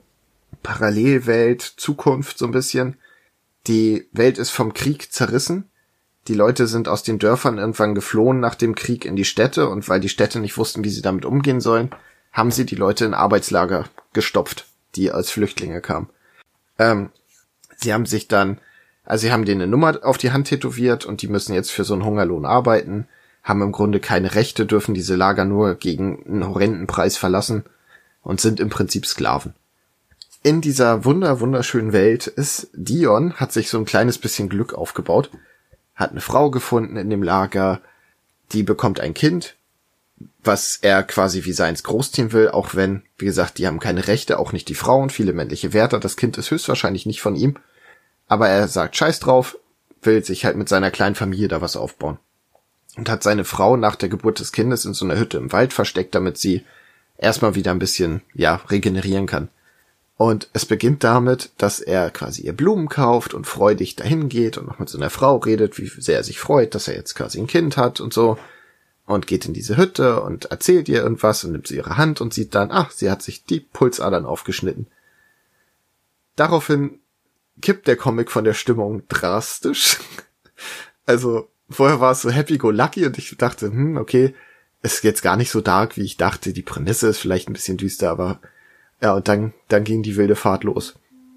Parallelwelt, 0.63 1.63
Zukunft 1.63 2.39
so 2.39 2.45
ein 2.45 2.53
bisschen. 2.53 2.99
Die 3.67 4.07
Welt 4.13 4.39
ist 4.39 4.51
vom 4.51 4.75
Krieg 4.75 5.13
zerrissen. 5.13 5.71
Die 6.29 6.35
Leute 6.35 6.67
sind 6.67 6.89
aus 6.89 7.03
den 7.03 7.19
Dörfern 7.19 7.59
irgendwann 7.59 7.95
geflohen 7.95 8.41
nach 8.41 8.55
dem 8.55 8.75
Krieg 8.75 9.05
in 9.05 9.17
die 9.17 9.25
Städte 9.25 9.69
und 9.69 9.89
weil 9.89 10.01
die 10.01 10.09
Städte 10.09 10.41
nicht 10.41 10.57
wussten, 10.57 10.85
wie 10.85 10.91
sie 10.91 11.03
damit 11.03 11.25
umgehen 11.25 11.61
sollen, 11.61 11.91
haben 12.33 12.51
sie 12.51 12.67
die 12.67 12.77
Leute 12.77 13.05
in 13.05 13.15
Arbeitslager 13.15 13.85
gestopft, 14.13 14.67
die 14.97 15.13
als 15.13 15.31
Flüchtlinge 15.31 15.81
kamen. 15.81 16.09
Ähm, 16.79 17.11
sie 17.77 17.93
haben 17.93 18.07
sich 18.07 18.29
dann 18.29 18.59
also 19.05 19.27
sie 19.27 19.33
haben 19.33 19.45
denen 19.45 19.63
eine 19.63 19.71
Nummer 19.71 19.99
auf 20.03 20.19
die 20.19 20.33
Hand 20.33 20.49
tätowiert 20.49 21.05
und 21.05 21.23
die 21.23 21.29
müssen 21.29 21.55
jetzt 21.55 21.71
für 21.71 21.85
so 21.85 21.95
einen 21.95 22.05
Hungerlohn 22.05 22.47
arbeiten, 22.47 23.07
haben 23.43 23.61
im 23.61 23.73
Grunde 23.73 24.01
keine 24.01 24.35
Rechte, 24.35 24.65
dürfen 24.65 24.95
diese 24.95 25.15
Lager 25.15 25.45
nur 25.45 25.75
gegen 25.75 26.25
einen 26.27 26.49
horrenden 26.49 26.87
Preis 26.87 27.17
verlassen 27.17 27.65
und 28.23 28.41
sind 28.41 28.61
im 28.61 28.71
Prinzip 28.71 29.05
Sklaven. 29.05 29.55
In 30.43 30.61
dieser 30.61 31.05
wunder 31.05 31.41
wunderschönen 31.41 31.93
Welt 31.93 32.27
ist 32.27 32.69
Dion, 32.73 33.35
hat 33.35 33.53
sich 33.53 33.69
so 33.69 33.79
ein 33.79 33.85
kleines 33.85 34.19
bisschen 34.19 34.49
Glück 34.49 34.73
aufgebaut, 34.75 35.31
hat 35.95 36.11
eine 36.11 36.21
Frau 36.21 36.51
gefunden 36.51 36.97
in 36.97 37.11
dem 37.11 37.23
Lager, 37.23 37.81
die 38.53 38.63
bekommt 38.63 39.01
ein 39.01 39.15
Kind, 39.15 39.57
was 40.43 40.79
er 40.83 41.03
quasi 41.03 41.45
wie 41.45 41.53
seins 41.53 41.83
großziehen 41.83 42.33
will, 42.33 42.49
auch 42.49 42.75
wenn, 42.75 43.03
wie 43.19 43.25
gesagt, 43.25 43.59
die 43.59 43.67
haben 43.67 43.81
keine 43.81 44.07
Rechte, 44.07 44.39
auch 44.39 44.53
nicht 44.53 44.69
die 44.69 44.75
Frauen, 44.75 45.11
viele 45.11 45.33
männliche 45.33 45.73
Wärter, 45.73 46.01
das 46.01 46.17
Kind 46.17 46.39
ist 46.39 46.51
höchstwahrscheinlich 46.51 47.07
nicht 47.07 47.21
von 47.21 47.37
ihm 47.37 47.59
aber 48.27 48.49
er 48.49 48.69
sagt 48.69 48.97
Scheiß 48.97 49.21
drauf, 49.21 49.59
will 50.03 50.25
sich 50.25 50.45
halt 50.45 50.57
mit 50.57 50.69
seiner 50.69 50.91
kleinen 50.91 51.15
Familie 51.15 51.49
da 51.49 51.61
was 51.61 51.77
aufbauen. 51.77 52.19
Und 52.97 53.09
hat 53.09 53.23
seine 53.23 53.45
Frau 53.45 53.77
nach 53.77 53.97
der 53.97 54.09
Geburt 54.09 54.39
des 54.39 54.53
Kindes 54.53 54.85
in 54.85 54.95
so 54.95 55.05
einer 55.05 55.19
Hütte 55.19 55.39
im 55.39 55.53
Wald 55.53 55.73
versteckt, 55.73 56.15
damit 56.15 56.39
sie 56.39 56.65
erstmal 57.19 57.55
wieder 57.55 57.73
ein 57.73 57.79
bisschen, 57.79 58.23
ja, 58.35 58.61
regenerieren 58.71 59.27
kann. 59.27 59.49
Und 60.17 60.49
es 60.53 60.65
beginnt 60.65 61.03
damit, 61.03 61.51
dass 61.59 61.81
er 61.81 62.11
quasi 62.11 62.43
ihr 62.43 62.53
Blumen 62.53 62.89
kauft 62.89 63.35
und 63.35 63.49
freudig 63.49 63.97
dahin 63.97 64.29
geht 64.29 64.59
und 64.59 64.69
noch 64.69 64.79
mit 64.79 64.89
seiner 64.89 65.11
Frau 65.11 65.39
redet, 65.39 65.77
wie 65.79 65.89
sehr 65.89 66.19
er 66.19 66.25
sich 66.25 66.39
freut, 66.39 66.77
dass 66.77 66.87
er 66.87 66.95
jetzt 66.95 67.15
quasi 67.15 67.41
ein 67.41 67.49
Kind 67.49 67.77
hat 67.77 67.99
und 68.01 68.15
so. 68.15 68.39
Und 69.07 69.27
geht 69.27 69.45
in 69.45 69.53
diese 69.53 69.77
Hütte 69.77 70.23
und 70.23 70.47
erzählt 70.47 70.89
ihr 70.89 71.03
irgendwas 71.03 71.45
und 71.45 71.53
nimmt 71.53 71.67
sie 71.67 71.77
ihre 71.77 71.99
Hand 71.99 72.23
und 72.23 72.33
sieht 72.33 72.55
dann, 72.55 72.71
ach, 72.71 72.91
sie 72.91 73.11
hat 73.11 73.23
sich 73.23 73.45
die 73.45 73.61
Pulsadern 73.61 74.25
aufgeschnitten. 74.25 74.87
Daraufhin 76.37 77.01
kippt 77.61 77.87
der 77.87 77.97
Comic 77.97 78.31
von 78.31 78.45
der 78.45 78.55
Stimmung 78.55 79.07
drastisch. 79.09 79.99
also 81.07 81.49
vorher 81.69 82.01
war 82.01 82.13
es 82.13 82.23
so 82.23 82.31
happy-go-lucky 82.31 83.05
und 83.05 83.19
ich 83.19 83.37
dachte, 83.37 83.67
hm, 83.67 83.99
okay, 83.99 84.35
ist 84.83 85.05
jetzt 85.05 85.23
gar 85.23 85.37
nicht 85.37 85.51
so 85.51 85.61
dark, 85.61 85.97
wie 85.97 86.05
ich 86.05 86.17
dachte. 86.17 86.53
Die 86.53 86.63
Prämisse 86.63 87.09
ist 87.09 87.19
vielleicht 87.19 87.49
ein 87.49 87.55
bisschen 87.55 87.77
düster, 87.77 88.11
aber 88.11 88.41
ja, 89.01 89.15
und 89.15 89.29
dann, 89.29 89.53
dann 89.69 89.85
ging 89.85 90.03
die 90.03 90.17
wilde 90.17 90.37
Fahrt 90.37 90.65
los. 90.65 90.95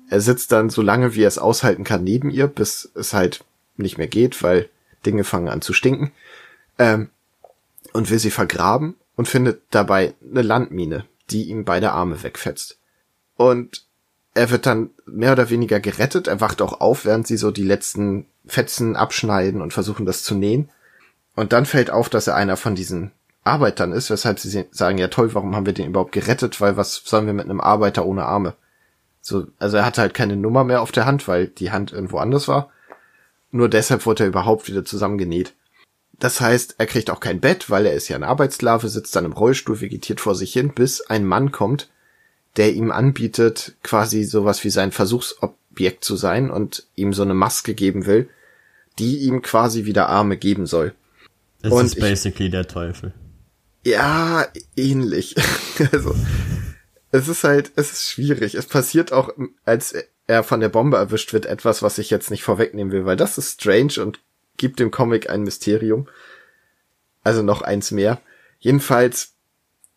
Er 0.10 0.22
sitzt 0.22 0.52
dann 0.52 0.70
so 0.70 0.82
lange, 0.82 1.16
wie 1.16 1.24
er 1.24 1.28
es 1.28 1.38
aushalten 1.38 1.84
kann, 1.84 2.04
neben 2.04 2.30
ihr, 2.30 2.48
bis 2.48 2.90
es 2.96 3.14
halt 3.14 3.44
nicht 3.76 3.98
mehr 3.98 4.08
geht, 4.08 4.42
weil 4.42 4.70
Dinge 5.06 5.24
fangen 5.24 5.50
an 5.50 5.62
zu 5.62 5.74
stinken. 5.74 6.12
Ähm, 6.80 7.10
und 7.98 8.12
will 8.12 8.20
sie 8.20 8.30
vergraben 8.30 8.96
und 9.16 9.28
findet 9.28 9.64
dabei 9.72 10.14
eine 10.22 10.44
Landmine, 10.44 11.06
die 11.32 11.46
ihm 11.46 11.66
beide 11.66 11.94
Arme 11.94 12.22
wegfetzt. 12.22 12.78
Und 13.36 13.88
er 14.36 14.52
wird 14.52 14.68
dann 14.68 14.92
mehr 15.08 15.32
oder 15.32 15.50
weniger 15.50 15.80
gerettet. 15.80 16.28
Er 16.28 16.40
wacht 16.40 16.62
auch 16.62 16.80
auf, 16.80 17.06
während 17.06 17.26
sie 17.26 17.38
so 17.38 17.50
die 17.50 17.64
letzten 17.64 18.28
Fetzen 18.46 18.96
abschneiden 18.96 19.64
und 19.64 19.74
versuchen, 19.74 20.06
das 20.06 20.22
zu 20.22 20.36
nähen. 20.36 20.70
Und 21.36 21.54
dann 21.54 21.66
fällt 21.66 21.90
auf, 21.90 22.08
dass 22.08 22.28
er 22.28 22.36
einer 22.36 22.56
von 22.56 22.76
diesen 22.76 23.14
Arbeitern 23.44 23.94
ist, 23.94 24.12
weshalb 24.12 24.38
sie 24.38 24.66
sagen, 24.70 25.00
ja 25.00 25.08
toll, 25.08 25.34
warum 25.34 25.56
haben 25.56 25.66
wir 25.66 25.74
den 25.74 25.88
überhaupt 25.88 26.12
gerettet? 26.12 26.62
Weil 26.62 26.78
was 26.78 27.02
sollen 27.04 27.26
wir 27.26 27.34
mit 27.34 27.46
einem 27.46 27.62
Arbeiter 27.62 28.06
ohne 28.06 28.26
Arme? 28.28 28.54
So, 29.22 29.48
also 29.58 29.78
er 29.78 29.86
hatte 29.88 30.02
halt 30.02 30.14
keine 30.14 30.36
Nummer 30.36 30.64
mehr 30.64 30.84
auf 30.84 30.92
der 30.92 31.08
Hand, 31.08 31.28
weil 31.28 31.48
die 31.48 31.72
Hand 31.72 31.94
irgendwo 31.94 32.20
anders 32.20 32.48
war. 32.48 32.70
Nur 33.50 33.70
deshalb 33.70 34.06
wurde 34.06 34.26
er 34.26 34.30
überhaupt 34.30 34.68
wieder 34.68 34.86
zusammengenäht. 34.86 35.56
Das 36.20 36.42
heißt, 36.42 36.76
er 36.78 36.88
kriegt 36.88 37.10
auch 37.10 37.20
kein 37.20 37.40
Bett, 37.40 37.70
weil 37.70 37.86
er 37.86 37.94
ist 37.94 38.08
ja 38.08 38.16
ein 38.16 38.24
Arbeitssklave, 38.24 38.90
sitzt 38.90 39.16
dann 39.16 39.26
im 39.26 39.34
Rollstuhl, 39.34 39.82
vegetiert 39.82 40.20
vor 40.20 40.34
sich 40.34 40.52
hin, 40.52 40.74
bis 40.74 41.02
ein 41.02 41.26
Mann 41.26 41.52
kommt, 41.52 41.90
der 42.56 42.74
ihm 42.74 42.92
anbietet, 42.92 43.76
quasi 43.84 44.24
sowas 44.24 44.64
wie 44.64 44.72
sein 44.72 44.92
Versuchsobjekt 44.92 46.04
zu 46.04 46.16
sein 46.16 46.50
und 46.50 46.88
ihm 46.96 47.14
so 47.14 47.22
eine 47.22 47.36
Maske 47.36 47.76
geben 47.76 48.08
will, 48.08 48.30
die 48.98 49.20
ihm 49.20 49.44
quasi 49.44 49.86
wieder 49.86 50.10
Arme 50.10 50.38
geben 50.38 50.66
soll. 50.66 50.96
Das 51.62 51.72
und 51.72 51.86
ist 51.86 52.00
basically 52.00 52.46
ich, 52.46 52.52
der 52.52 52.68
Teufel. 52.68 53.14
Ja, 53.86 54.48
ähnlich. 54.76 55.36
also, 55.92 56.16
es 57.12 57.28
ist 57.28 57.44
halt, 57.44 57.72
es 57.76 57.92
ist 57.92 58.10
schwierig. 58.10 58.56
Es 58.56 58.66
passiert 58.66 59.14
auch, 59.14 59.30
als 59.66 59.94
er 60.26 60.44
von 60.44 60.60
der 60.60 60.70
Bombe 60.70 60.98
erwischt 60.98 61.32
wird, 61.32 61.46
etwas, 61.46 61.84
was 61.84 62.00
ich 62.00 62.10
jetzt 62.10 62.32
nicht 62.32 62.44
vorwegnehmen 62.44 62.92
will, 62.92 63.06
weil 63.06 63.16
das 63.16 63.38
ist 63.38 63.62
strange 63.62 64.02
und 64.02 64.20
gibt 64.58 64.80
dem 64.80 64.92
Comic 64.92 65.30
ein 65.30 65.44
Mysterium. 65.44 66.08
Also 67.24 67.44
noch 67.44 67.62
eins 67.62 67.92
mehr. 67.92 68.20
Jedenfalls 68.60 69.34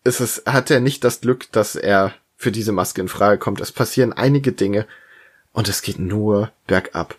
ist 0.05 0.21
es, 0.21 0.43
hat 0.47 0.71
er 0.71 0.81
nicht 0.81 1.05
das 1.05 1.21
Glück, 1.21 1.51
dass 1.53 1.77
er 1.77 2.15
für 2.37 2.53
diese 2.53 2.73
Maske 2.73 3.01
in 3.01 3.09
Frage 3.09 3.39
kommt. 3.39 3.61
Es 3.61 3.73
passieren 3.73 4.13
einige 4.13 4.53
Dinge 4.53 4.87
und 5.53 5.69
es 5.69 5.83
geht 5.83 5.99
nur 5.99 6.53
bergab. 6.67 7.17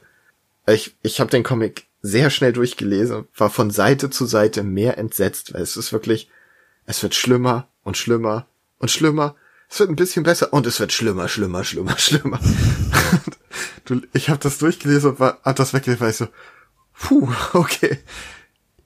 Ich, 0.67 0.95
ich 1.01 1.19
habe 1.19 1.29
den 1.29 1.43
Comic 1.43 1.85
sehr 2.01 2.29
schnell 2.29 2.53
durchgelesen, 2.53 3.27
war 3.35 3.49
von 3.49 3.71
Seite 3.71 4.09
zu 4.09 4.25
Seite 4.25 4.63
mehr 4.63 4.97
entsetzt, 4.97 5.53
weil 5.53 5.61
es 5.61 5.77
ist 5.77 5.93
wirklich, 5.93 6.29
es 6.85 7.03
wird 7.03 7.13
schlimmer 7.13 7.67
und 7.83 7.97
schlimmer 7.97 8.47
und 8.79 8.89
schlimmer. 8.89 9.35
Es 9.69 9.79
wird 9.79 9.89
ein 9.89 9.95
bisschen 9.95 10.23
besser 10.23 10.51
und 10.51 10.65
es 10.65 10.79
wird 10.79 10.91
schlimmer, 10.91 11.27
schlimmer, 11.27 11.63
schlimmer, 11.63 11.97
schlimmer. 11.99 12.39
du, 13.85 14.01
ich 14.13 14.29
habe 14.29 14.39
das 14.39 14.57
durchgelesen 14.57 15.11
und 15.11 15.19
war, 15.19 15.39
hat 15.43 15.59
das 15.59 15.73
weggelegt, 15.73 16.01
weil 16.01 16.11
ich 16.11 16.17
so, 16.17 16.27
puh, 17.01 17.27
okay. 17.53 17.97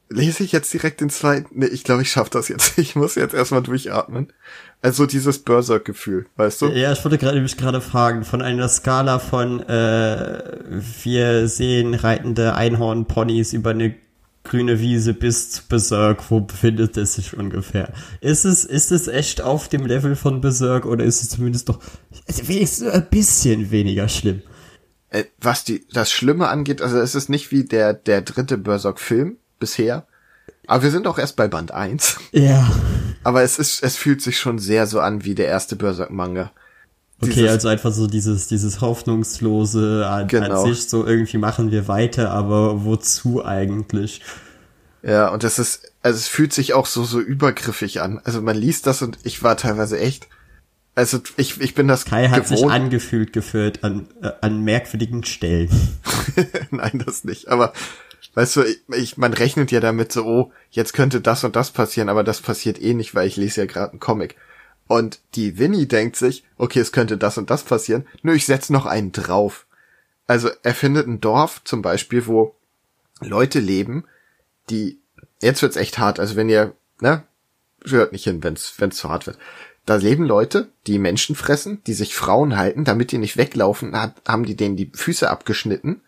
Lese 0.09 0.43
ich 0.43 0.51
jetzt 0.51 0.71
direkt 0.71 1.01
den 1.01 1.09
zweiten? 1.09 1.47
Nee, 1.59 1.65
ich 1.65 1.83
glaube, 1.83 2.03
ich 2.03 2.11
schaffe 2.11 2.29
das 2.31 2.47
jetzt. 2.47 2.77
Ich 2.77 2.95
muss 2.95 3.15
jetzt 3.15 3.33
erstmal 3.33 3.63
durchatmen. 3.63 4.31
Also 4.81 5.07
dieses 5.07 5.39
Berserk-Gefühl, 5.39 6.27
weißt 6.35 6.61
du? 6.61 6.67
Ja, 6.67 6.91
ich 6.91 7.03
wollte 7.03 7.17
gerade 7.17 7.41
mich 7.41 7.57
gerade 7.57 7.81
fragen, 7.81 8.23
von 8.23 8.41
einer 8.41 8.69
Skala 8.69 9.17
von 9.17 9.61
äh, 9.61 10.59
wir 11.03 11.47
sehen 11.47 11.95
reitende 11.95 12.53
Einhorn-Ponys 12.53 13.53
über 13.53 13.71
eine 13.71 13.95
grüne 14.43 14.79
Wiese 14.79 15.15
bis 15.15 15.49
zu 15.49 15.63
Berserk, 15.67 16.29
wo 16.29 16.41
befindet 16.41 16.97
es 16.97 17.15
sich 17.15 17.35
ungefähr? 17.35 17.91
Ist 18.21 18.45
es, 18.45 18.63
ist 18.63 18.91
es 18.91 19.07
echt 19.07 19.41
auf 19.41 19.69
dem 19.69 19.87
Level 19.87 20.15
von 20.15 20.39
Berserk 20.39 20.85
oder 20.85 21.03
ist 21.03 21.23
es 21.23 21.29
zumindest 21.29 21.67
doch 21.67 21.79
also 22.27 22.47
wenigstens 22.47 22.89
ein 22.89 23.09
bisschen 23.09 23.71
weniger 23.71 24.07
schlimm? 24.07 24.43
Äh, 25.15 25.25
was 25.39 25.63
die, 25.63 25.85
das 25.93 26.11
Schlimme 26.11 26.47
angeht, 26.47 26.81
also 26.81 26.97
es 26.97 27.15
ist 27.15 27.29
nicht 27.29 27.51
wie 27.51 27.63
der, 27.63 27.93
der 27.93 28.21
dritte 28.21 28.57
Berserk-Film 28.57 29.37
bisher. 29.59 30.05
Aber 30.67 30.83
wir 30.83 30.91
sind 30.91 31.07
auch 31.07 31.17
erst 31.19 31.35
bei 31.35 31.47
Band 31.47 31.71
1. 31.71 32.17
Ja. 32.31 32.69
Aber 33.23 33.43
es 33.43 33.57
ist, 33.59 33.81
es 33.83 33.95
fühlt 33.95 34.21
sich 34.21 34.39
schon 34.39 34.59
sehr 34.59 34.87
so 34.87 34.99
an 34.99 35.23
wie 35.23 35.35
der 35.35 35.47
erste 35.47 35.75
Berserk-Manga. 35.75 36.51
Okay, 37.21 37.31
Dieses- 37.33 37.49
also 37.49 37.67
einfach 37.69 37.93
so 37.93 38.07
dieses, 38.07 38.47
dieses 38.47 38.81
hoffnungslose 38.81 40.05
an, 40.07 40.27
Genau. 40.27 40.63
an 40.63 40.67
sich, 40.73 40.89
so 40.89 41.05
irgendwie 41.05 41.37
machen 41.37 41.71
wir 41.71 41.87
weiter, 41.87 42.31
aber 42.31 42.83
wozu 42.83 43.43
eigentlich? 43.45 44.21
Ja, 45.01 45.29
und 45.29 45.43
das 45.43 45.59
ist, 45.59 45.91
also 46.01 46.17
es 46.17 46.27
fühlt 46.27 46.51
sich 46.51 46.73
auch 46.73 46.87
so, 46.87 47.03
so 47.03 47.19
übergriffig 47.19 48.01
an. 48.01 48.19
Also 48.23 48.41
man 48.41 48.57
liest 48.57 48.85
das 48.87 49.01
und 49.01 49.19
ich 49.23 49.43
war 49.43 49.55
teilweise 49.55 49.99
echt, 49.99 50.27
also 50.95 51.19
ich, 51.35 51.59
ich 51.59 51.75
bin 51.75 51.87
das 51.87 52.05
Kai 52.05 52.29
hat 52.29 52.47
sich 52.47 52.57
gewohnt. 52.57 52.73
angefühlt 52.73 53.33
gefühlt 53.33 53.83
an, 53.83 54.07
äh, 54.21 54.31
an 54.41 54.63
merkwürdigen 54.63 55.23
Stellen. 55.25 55.69
Nein, 56.71 57.03
das 57.05 57.25
nicht. 57.25 57.49
Aber 57.49 57.73
weißt 58.33 58.55
du, 58.55 58.63
ich, 58.63 58.81
ich, 58.95 59.17
man 59.17 59.33
rechnet 59.33 59.71
ja 59.71 59.81
damit 59.81 60.11
so, 60.13 60.25
oh, 60.25 60.51
jetzt 60.71 60.93
könnte 60.93 61.19
das 61.19 61.43
und 61.43 61.55
das 61.55 61.71
passieren, 61.71 62.09
aber 62.09 62.23
das 62.23 62.41
passiert 62.41 62.81
eh 62.81 62.93
nicht, 62.93 63.13
weil 63.13 63.27
ich 63.27 63.35
lese 63.35 63.61
ja 63.61 63.67
gerade 63.67 63.91
einen 63.91 63.99
Comic. 63.99 64.35
Und 64.87 65.19
die 65.35 65.57
Winnie 65.57 65.87
denkt 65.87 66.15
sich, 66.15 66.43
okay, 66.57 66.79
es 66.79 66.91
könnte 66.91 67.17
das 67.17 67.37
und 67.37 67.49
das 67.49 67.63
passieren, 67.63 68.07
nur 68.21 68.35
ich 68.35 68.45
setz 68.45 68.69
noch 68.69 68.85
einen 68.85 69.11
drauf. 69.11 69.65
Also 70.27 70.49
er 70.63 70.73
findet 70.73 71.07
ein 71.07 71.21
Dorf 71.21 71.61
zum 71.63 71.81
Beispiel, 71.81 72.25
wo 72.27 72.55
Leute 73.19 73.59
leben, 73.59 74.05
die, 74.69 74.99
jetzt 75.41 75.61
wird's 75.61 75.75
echt 75.75 75.97
hart, 75.97 76.19
also 76.19 76.35
wenn 76.35 76.49
ihr, 76.49 76.73
ne, 76.99 77.23
hört 77.85 78.11
nicht 78.11 78.23
hin, 78.23 78.43
wenn's, 78.43 78.75
wenn's 78.77 78.97
zu 78.97 79.09
hart 79.09 79.27
wird. 79.27 79.37
Da 79.85 79.95
leben 79.95 80.25
Leute, 80.25 80.69
die 80.87 80.97
Menschen 80.97 81.35
fressen, 81.35 81.83
die 81.85 81.93
sich 81.93 82.15
Frauen 82.15 82.57
halten, 82.57 82.85
damit 82.85 83.11
die 83.11 83.19
nicht 83.19 83.37
weglaufen, 83.37 83.95
haben 83.95 84.45
die 84.45 84.55
denen 84.55 84.75
die 84.75 84.91
Füße 84.93 85.29
abgeschnitten 85.29 86.01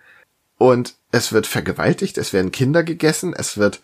und 0.58 0.96
es 1.12 1.32
wird 1.32 1.46
vergewaltigt, 1.46 2.18
es 2.18 2.34
werden 2.34 2.52
Kinder 2.52 2.84
gegessen, 2.84 3.34
es 3.34 3.58
wird 3.58 3.82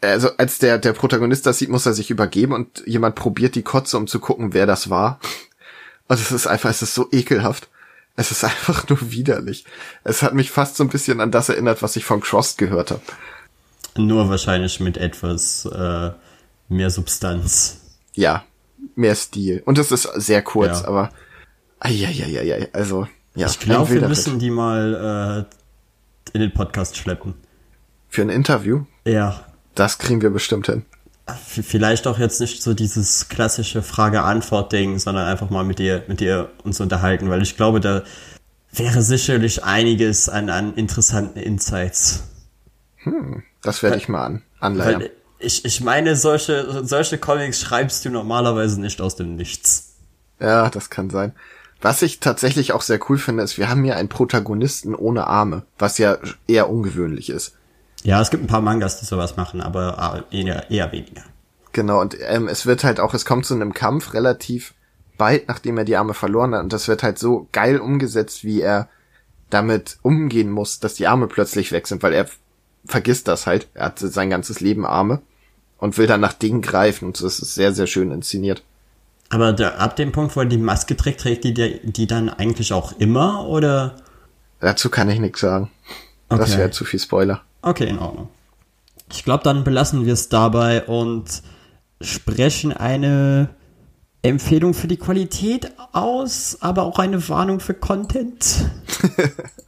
also 0.00 0.30
als 0.36 0.58
der 0.58 0.78
der 0.78 0.92
Protagonist 0.92 1.46
das 1.46 1.58
sieht, 1.58 1.70
muss 1.70 1.86
er 1.86 1.94
sich 1.94 2.10
übergeben 2.10 2.52
und 2.52 2.82
jemand 2.86 3.14
probiert 3.14 3.54
die 3.54 3.62
Kotze, 3.62 3.96
um 3.96 4.06
zu 4.06 4.20
gucken, 4.20 4.52
wer 4.52 4.66
das 4.66 4.90
war. 4.90 5.20
Und 6.08 6.18
es 6.18 6.32
ist 6.32 6.46
einfach, 6.46 6.70
es 6.70 6.82
ist 6.82 6.94
so 6.94 7.08
ekelhaft. 7.12 7.68
Es 8.16 8.32
ist 8.32 8.42
einfach 8.44 8.88
nur 8.88 9.12
widerlich. 9.12 9.64
Es 10.02 10.22
hat 10.22 10.34
mich 10.34 10.50
fast 10.50 10.76
so 10.76 10.84
ein 10.84 10.88
bisschen 10.88 11.20
an 11.20 11.30
das 11.30 11.48
erinnert, 11.48 11.82
was 11.82 11.94
ich 11.96 12.04
von 12.04 12.20
Crossed 12.20 12.58
gehört 12.58 12.90
habe. 12.90 13.02
Nur 13.96 14.28
wahrscheinlich 14.28 14.80
mit 14.80 14.96
etwas 14.96 15.64
äh, 15.66 16.10
mehr 16.68 16.90
Substanz. 16.90 17.80
Ja, 18.14 18.44
mehr 18.98 19.14
Stil. 19.14 19.62
Und 19.64 19.78
es 19.78 19.90
ist 19.92 20.02
sehr 20.16 20.42
kurz, 20.42 20.82
Ja. 20.82 20.88
aber 20.88 21.10
ai, 21.80 22.68
also 22.72 23.06
ja. 23.34 23.46
ich 23.46 23.58
glaube, 23.60 23.90
wir 24.00 24.08
müssen 24.08 24.34
Ritt. 24.34 24.42
die 24.42 24.50
mal 24.50 25.46
äh, 25.48 26.34
in 26.34 26.40
den 26.40 26.52
Podcast 26.52 26.96
schleppen. 26.96 27.34
für 28.08 28.22
ein 28.22 28.30
Interview. 28.30 28.84
Ja. 29.04 29.44
Das 29.74 29.98
kriegen 29.98 30.20
wir 30.22 30.30
bestimmt 30.30 30.66
hin. 30.66 30.84
Vielleicht 31.46 32.06
auch 32.06 32.18
jetzt 32.18 32.40
nicht 32.40 32.62
so 32.62 32.72
dieses 32.74 33.28
klassische 33.28 33.82
Frage-Antwort-Ding, 33.82 34.98
sondern 34.98 35.26
einfach 35.28 35.50
mal 35.50 35.62
mit 35.62 35.78
dir, 35.78 36.02
mit 36.08 36.20
dir 36.20 36.50
uns 36.64 36.80
unterhalten, 36.80 37.28
weil 37.28 37.42
ich 37.42 37.56
glaube, 37.56 37.80
da 37.80 38.02
wäre 38.72 39.02
sicherlich 39.02 39.62
einiges 39.62 40.28
an, 40.28 40.48
an 40.50 40.74
interessanten 40.74 41.38
Insights. 41.38 42.24
Das 43.62 43.82
werde 43.82 43.96
ich 43.98 44.08
mal 44.08 44.24
an 44.24 44.42
anleiern. 44.60 45.02
Weil 45.02 45.10
ich, 45.38 45.64
ich 45.64 45.80
meine, 45.80 46.16
solche, 46.16 46.84
solche 46.84 47.18
Comics 47.18 47.60
schreibst 47.60 48.04
du 48.04 48.10
normalerweise 48.10 48.80
nicht 48.80 49.00
aus 49.00 49.16
dem 49.16 49.36
Nichts. 49.36 49.94
Ja, 50.40 50.70
das 50.70 50.90
kann 50.90 51.10
sein. 51.10 51.32
Was 51.80 52.02
ich 52.02 52.18
tatsächlich 52.18 52.72
auch 52.72 52.82
sehr 52.82 52.98
cool 53.08 53.18
finde, 53.18 53.44
ist, 53.44 53.56
wir 53.56 53.68
haben 53.68 53.84
hier 53.84 53.96
einen 53.96 54.08
Protagonisten 54.08 54.94
ohne 54.94 55.26
Arme, 55.26 55.64
was 55.78 55.98
ja 55.98 56.18
eher 56.48 56.68
ungewöhnlich 56.68 57.30
ist. 57.30 57.54
Ja, 58.02 58.20
es 58.20 58.30
gibt 58.30 58.44
ein 58.44 58.48
paar 58.48 58.60
Mangas, 58.60 58.98
die 58.98 59.06
sowas 59.06 59.36
machen, 59.36 59.60
aber 59.60 60.24
äh, 60.30 60.40
eher, 60.40 60.70
eher 60.70 60.90
weniger. 60.92 61.22
Genau, 61.72 62.00
und 62.00 62.16
ähm, 62.20 62.48
es 62.48 62.66
wird 62.66 62.82
halt 62.82 62.98
auch, 62.98 63.14
es 63.14 63.24
kommt 63.24 63.46
zu 63.46 63.54
einem 63.54 63.74
Kampf 63.74 64.14
relativ 64.14 64.74
bald, 65.18 65.48
nachdem 65.48 65.78
er 65.78 65.84
die 65.84 65.96
Arme 65.96 66.14
verloren 66.14 66.54
hat, 66.54 66.62
und 66.62 66.72
das 66.72 66.88
wird 66.88 67.02
halt 67.02 67.18
so 67.18 67.48
geil 67.52 67.78
umgesetzt, 67.78 68.44
wie 68.44 68.60
er 68.60 68.88
damit 69.50 69.98
umgehen 70.02 70.50
muss, 70.50 70.80
dass 70.80 70.94
die 70.94 71.06
Arme 71.06 71.26
plötzlich 71.26 71.72
weg 71.72 71.86
sind, 71.86 72.02
weil 72.02 72.12
er 72.12 72.26
vergisst 72.84 73.28
das 73.28 73.46
halt. 73.46 73.68
Er 73.74 73.86
hat 73.86 73.98
sein 73.98 74.30
ganzes 74.30 74.60
Leben 74.60 74.86
Arme 74.86 75.20
und 75.78 75.98
will 75.98 76.06
dann 76.06 76.20
nach 76.20 76.32
Dingen 76.32 76.62
greifen, 76.62 77.06
und 77.06 77.22
das 77.22 77.38
ist 77.40 77.54
sehr, 77.54 77.72
sehr 77.72 77.86
schön 77.86 78.10
inszeniert. 78.10 78.62
Aber 79.30 79.52
der, 79.52 79.78
ab 79.80 79.96
dem 79.96 80.10
Punkt, 80.12 80.34
wo 80.36 80.40
er 80.40 80.46
die 80.46 80.56
Maske 80.58 80.96
trägt, 80.96 81.20
trägt 81.20 81.44
die, 81.44 81.52
die 81.54 82.06
dann 82.06 82.28
eigentlich 82.30 82.72
auch 82.72 82.98
immer, 82.98 83.46
oder? 83.46 83.96
Dazu 84.60 84.88
kann 84.88 85.10
ich 85.10 85.20
nichts 85.20 85.40
sagen. 85.40 85.70
Das 86.28 86.40
Okay. 86.50 86.58
wäre 86.58 86.70
zu 86.70 86.84
viel 86.84 86.98
Spoiler. 87.00 87.42
Okay, 87.62 87.88
in 87.88 87.98
Ordnung. 87.98 88.28
Ich 89.12 89.24
glaube, 89.24 89.44
dann 89.44 89.64
belassen 89.64 90.04
wir 90.06 90.12
es 90.14 90.28
dabei 90.28 90.84
und 90.84 91.42
sprechen 92.00 92.72
eine 92.72 93.50
Empfehlung 94.22 94.74
für 94.74 94.88
die 94.88 94.96
Qualität 94.96 95.72
aus, 95.92 96.58
aber 96.60 96.82
auch 96.82 96.98
eine 96.98 97.26
Warnung 97.28 97.60
für 97.60 97.74
Content. 97.74 98.66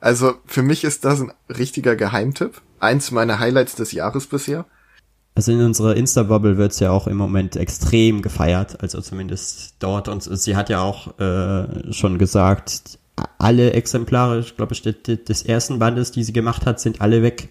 Also 0.00 0.34
für 0.46 0.62
mich 0.62 0.84
ist 0.84 1.04
das 1.04 1.20
ein 1.20 1.32
richtiger 1.48 1.96
Geheimtipp. 1.96 2.62
Eins 2.78 3.10
meiner 3.10 3.38
Highlights 3.38 3.74
des 3.74 3.92
Jahres 3.92 4.26
bisher. 4.26 4.64
Also 5.34 5.52
in 5.52 5.60
unserer 5.60 5.96
Insta-Bubble 5.96 6.56
wird's 6.56 6.80
ja 6.80 6.90
auch 6.90 7.06
im 7.06 7.16
Moment 7.16 7.56
extrem 7.56 8.20
gefeiert, 8.20 8.82
also 8.82 9.00
zumindest 9.00 9.74
dort. 9.78 10.08
Und 10.08 10.22
sie 10.22 10.56
hat 10.56 10.70
ja 10.70 10.82
auch 10.82 11.18
äh, 11.18 11.92
schon 11.92 12.18
gesagt, 12.18 12.98
alle 13.38 13.72
Exemplare, 13.72 14.40
ich 14.40 14.56
glaube, 14.56 14.74
des, 14.74 15.24
des 15.24 15.42
ersten 15.42 15.78
Bandes, 15.78 16.10
die 16.10 16.24
sie 16.24 16.32
gemacht 16.32 16.66
hat, 16.66 16.80
sind 16.80 17.00
alle 17.00 17.22
weg. 17.22 17.48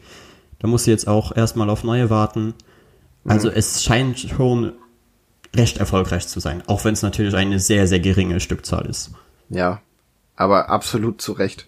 Da 0.59 0.67
muss 0.67 0.83
sie 0.83 0.91
jetzt 0.91 1.07
auch 1.07 1.35
erstmal 1.35 1.69
auf 1.69 1.83
neue 1.83 2.09
warten. 2.09 2.53
Also 3.25 3.49
es 3.49 3.83
scheint 3.83 4.19
schon 4.19 4.73
recht 5.55 5.77
erfolgreich 5.77 6.27
zu 6.27 6.39
sein, 6.39 6.63
auch 6.67 6.83
wenn 6.85 6.93
es 6.93 7.01
natürlich 7.01 7.35
eine 7.35 7.59
sehr, 7.59 7.87
sehr 7.87 7.99
geringe 7.99 8.39
Stückzahl 8.39 8.85
ist. 8.85 9.11
Ja, 9.49 9.81
aber 10.35 10.69
absolut 10.69 11.21
zu 11.21 11.33
Recht. 11.33 11.67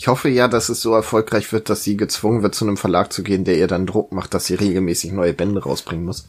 Ich 0.00 0.08
hoffe 0.08 0.30
ja, 0.30 0.48
dass 0.48 0.70
es 0.70 0.80
so 0.80 0.94
erfolgreich 0.94 1.52
wird, 1.52 1.68
dass 1.68 1.84
sie 1.84 1.94
gezwungen 1.94 2.42
wird, 2.42 2.54
zu 2.54 2.64
einem 2.64 2.78
Verlag 2.78 3.12
zu 3.12 3.22
gehen, 3.22 3.44
der 3.44 3.58
ihr 3.58 3.66
dann 3.66 3.84
Druck 3.84 4.12
macht, 4.12 4.32
dass 4.32 4.46
sie 4.46 4.54
regelmäßig 4.54 5.12
neue 5.12 5.34
Bände 5.34 5.62
rausbringen 5.62 6.06
muss. 6.06 6.26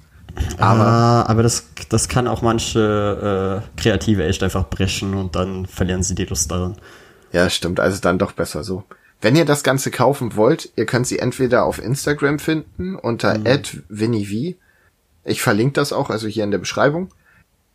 Aber 0.57 0.85
Ah, 0.87 1.23
aber 1.25 1.41
das, 1.41 1.67
das 1.87 2.09
kann 2.09 2.27
auch 2.27 2.41
manche 2.41 3.63
äh, 3.77 3.79
Kreative 3.81 4.25
echt 4.25 4.43
einfach 4.43 4.65
brechen 4.69 5.13
und 5.13 5.37
dann 5.37 5.67
verlieren 5.67 6.03
sie 6.03 6.15
die 6.15 6.25
Lust 6.25 6.51
daran. 6.51 6.75
ja, 7.31 7.49
stimmt, 7.49 7.79
also 7.79 8.01
dann 8.01 8.19
doch 8.19 8.33
besser 8.33 8.65
so. 8.65 8.83
Wenn 9.21 9.37
ihr 9.37 9.45
das 9.45 9.63
Ganze 9.63 9.89
kaufen 9.89 10.35
wollt, 10.35 10.69
ihr 10.75 10.85
könnt 10.85 11.07
sie 11.07 11.19
entweder 11.19 11.63
auf 11.63 11.81
Instagram 11.81 12.39
finden 12.39 12.95
unter 12.97 13.37
Mhm. 13.37 14.55
Ich 15.23 15.41
verlinke 15.41 15.73
das 15.75 15.93
auch, 15.93 16.09
also 16.09 16.27
hier 16.27 16.43
in 16.43 16.51
der 16.51 16.57
Beschreibung. 16.57 17.13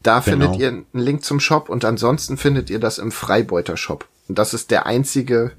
Da 0.02 0.20
Genau. 0.20 0.22
findet 0.44 0.61
ihr 0.61 0.68
einen 0.68 0.87
Link 0.92 1.24
zum 1.24 1.40
Shop 1.40 1.70
und 1.70 1.87
ansonsten 1.87 2.36
findet 2.36 2.68
ihr 2.68 2.80
das 2.80 2.99
im 2.99 3.12
Freibeuter 3.12 3.78
Shop. 3.78 4.07
Und 4.28 4.38
das 4.38 4.53
ist 4.53 4.70
der 4.70 4.84
einzige, 4.84 5.53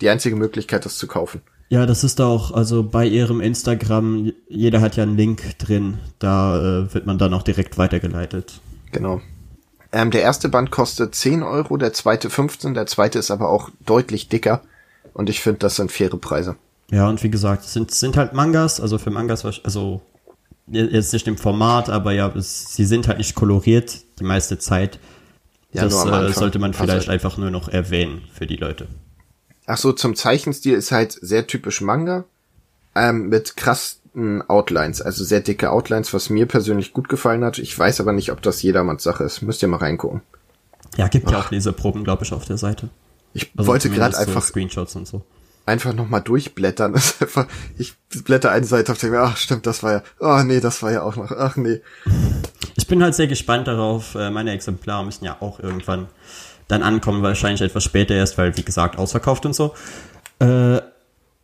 die 0.00 0.08
einzige 0.08 0.36
Möglichkeit, 0.36 0.84
das 0.84 0.96
zu 0.96 1.06
kaufen. 1.06 1.42
Ja, 1.68 1.86
das 1.86 2.02
ist 2.02 2.20
auch, 2.20 2.50
also 2.50 2.82
bei 2.82 3.06
ihrem 3.06 3.40
Instagram, 3.40 4.32
jeder 4.48 4.80
hat 4.80 4.96
ja 4.96 5.04
einen 5.04 5.16
Link 5.16 5.58
drin, 5.58 5.98
da 6.18 6.58
äh, 6.58 6.94
wird 6.94 7.06
man 7.06 7.16
dann 7.16 7.32
auch 7.32 7.42
direkt 7.42 7.78
weitergeleitet. 7.78 8.60
Genau. 8.90 9.20
Ähm, 9.92 10.10
der 10.10 10.22
erste 10.22 10.48
Band 10.48 10.70
kostet 10.70 11.14
10 11.14 11.42
Euro, 11.42 11.76
der 11.76 11.92
zweite 11.92 12.28
15, 12.28 12.74
der 12.74 12.86
zweite 12.86 13.18
ist 13.18 13.30
aber 13.30 13.48
auch 13.48 13.70
deutlich 13.86 14.28
dicker. 14.28 14.62
Und 15.14 15.28
ich 15.28 15.40
finde, 15.40 15.60
das 15.60 15.76
sind 15.76 15.92
faire 15.92 16.16
Preise. 16.16 16.56
Ja, 16.90 17.08
und 17.08 17.22
wie 17.22 17.30
gesagt, 17.30 17.64
es 17.64 17.72
sind, 17.72 17.92
sind 17.92 18.16
halt 18.16 18.32
Mangas, 18.32 18.80
also 18.80 18.98
für 18.98 19.10
Mangas, 19.10 19.44
also 19.44 20.02
jetzt 20.66 21.12
nicht 21.12 21.26
im 21.28 21.36
Format, 21.36 21.88
aber 21.88 22.12
ja, 22.12 22.28
es, 22.36 22.74
sie 22.74 22.84
sind 22.84 23.08
halt 23.08 23.18
nicht 23.18 23.34
koloriert 23.34 24.00
die 24.18 24.24
meiste 24.24 24.58
Zeit. 24.58 24.98
Ja, 25.72 25.84
das 25.84 26.04
äh, 26.04 26.32
sollte 26.32 26.58
man 26.58 26.72
Paar 26.72 26.86
vielleicht 26.86 27.02
Seiten. 27.02 27.12
einfach 27.12 27.38
nur 27.38 27.50
noch 27.50 27.68
erwähnen 27.68 28.22
für 28.32 28.46
die 28.46 28.56
Leute. 28.56 28.88
Ach 29.70 29.78
so, 29.78 29.92
zum 29.92 30.16
Zeichenstil 30.16 30.74
ist 30.74 30.90
halt 30.90 31.12
sehr 31.12 31.46
typisch 31.46 31.80
Manga. 31.80 32.24
Ähm, 32.96 33.28
mit 33.28 33.56
krassen 33.56 34.42
Outlines, 34.48 35.00
also 35.00 35.22
sehr 35.22 35.40
dicke 35.40 35.70
Outlines, 35.70 36.12
was 36.12 36.28
mir 36.28 36.46
persönlich 36.46 36.92
gut 36.92 37.08
gefallen 37.08 37.44
hat. 37.44 37.58
Ich 37.58 37.78
weiß 37.78 38.00
aber 38.00 38.12
nicht, 38.12 38.32
ob 38.32 38.42
das 38.42 38.62
jedermanns 38.62 39.04
Sache 39.04 39.22
ist. 39.22 39.42
Müsst 39.42 39.62
ihr 39.62 39.68
mal 39.68 39.76
reingucken. 39.76 40.22
Ja, 40.96 41.06
gibt 41.06 41.30
ja 41.30 41.38
auch 41.38 41.52
Leseproben, 41.52 42.02
glaube 42.02 42.24
ich, 42.24 42.32
auf 42.32 42.44
der 42.46 42.58
Seite. 42.58 42.88
Ich 43.32 43.52
Also 43.56 43.68
wollte 43.68 43.90
gerade 43.90 44.12
zumindest 44.14 44.22
so 44.24 44.26
einfach 44.28 44.42
Screenshots 44.42 44.96
und 44.96 45.06
so. 45.06 45.22
einfach 45.66 45.92
noch 45.94 46.08
mal 46.08 46.18
durchblättern. 46.18 46.94
Ist 46.94 47.22
einfach, 47.22 47.46
ich 47.78 47.94
blätter 48.24 48.50
eine 48.50 48.66
Seite 48.66 48.90
auf 48.90 48.98
denke 48.98 49.18
mir, 49.18 49.22
ach 49.22 49.36
stimmt, 49.36 49.66
das 49.66 49.84
war 49.84 49.92
ja, 49.92 50.02
oh 50.18 50.42
nee, 50.42 50.58
das 50.58 50.82
war 50.82 50.90
ja 50.90 51.02
auch 51.02 51.14
noch, 51.14 51.30
ach 51.30 51.54
nee. 51.54 51.80
Ich 52.74 52.88
bin 52.88 53.04
halt 53.04 53.14
sehr 53.14 53.28
gespannt 53.28 53.68
darauf. 53.68 54.16
Äh, 54.16 54.32
Meine 54.32 54.50
Exemplare 54.50 55.04
müssen 55.04 55.24
ja 55.24 55.36
auch 55.38 55.60
irgendwann 55.60 56.08
dann 56.70 56.82
ankommen, 56.82 57.22
wahrscheinlich 57.22 57.60
etwas 57.60 57.84
später 57.84 58.14
erst, 58.14 58.38
weil, 58.38 58.56
wie 58.56 58.62
gesagt, 58.62 58.98
ausverkauft 58.98 59.46
und 59.46 59.54
so. 59.54 59.74
Äh, 60.40 60.80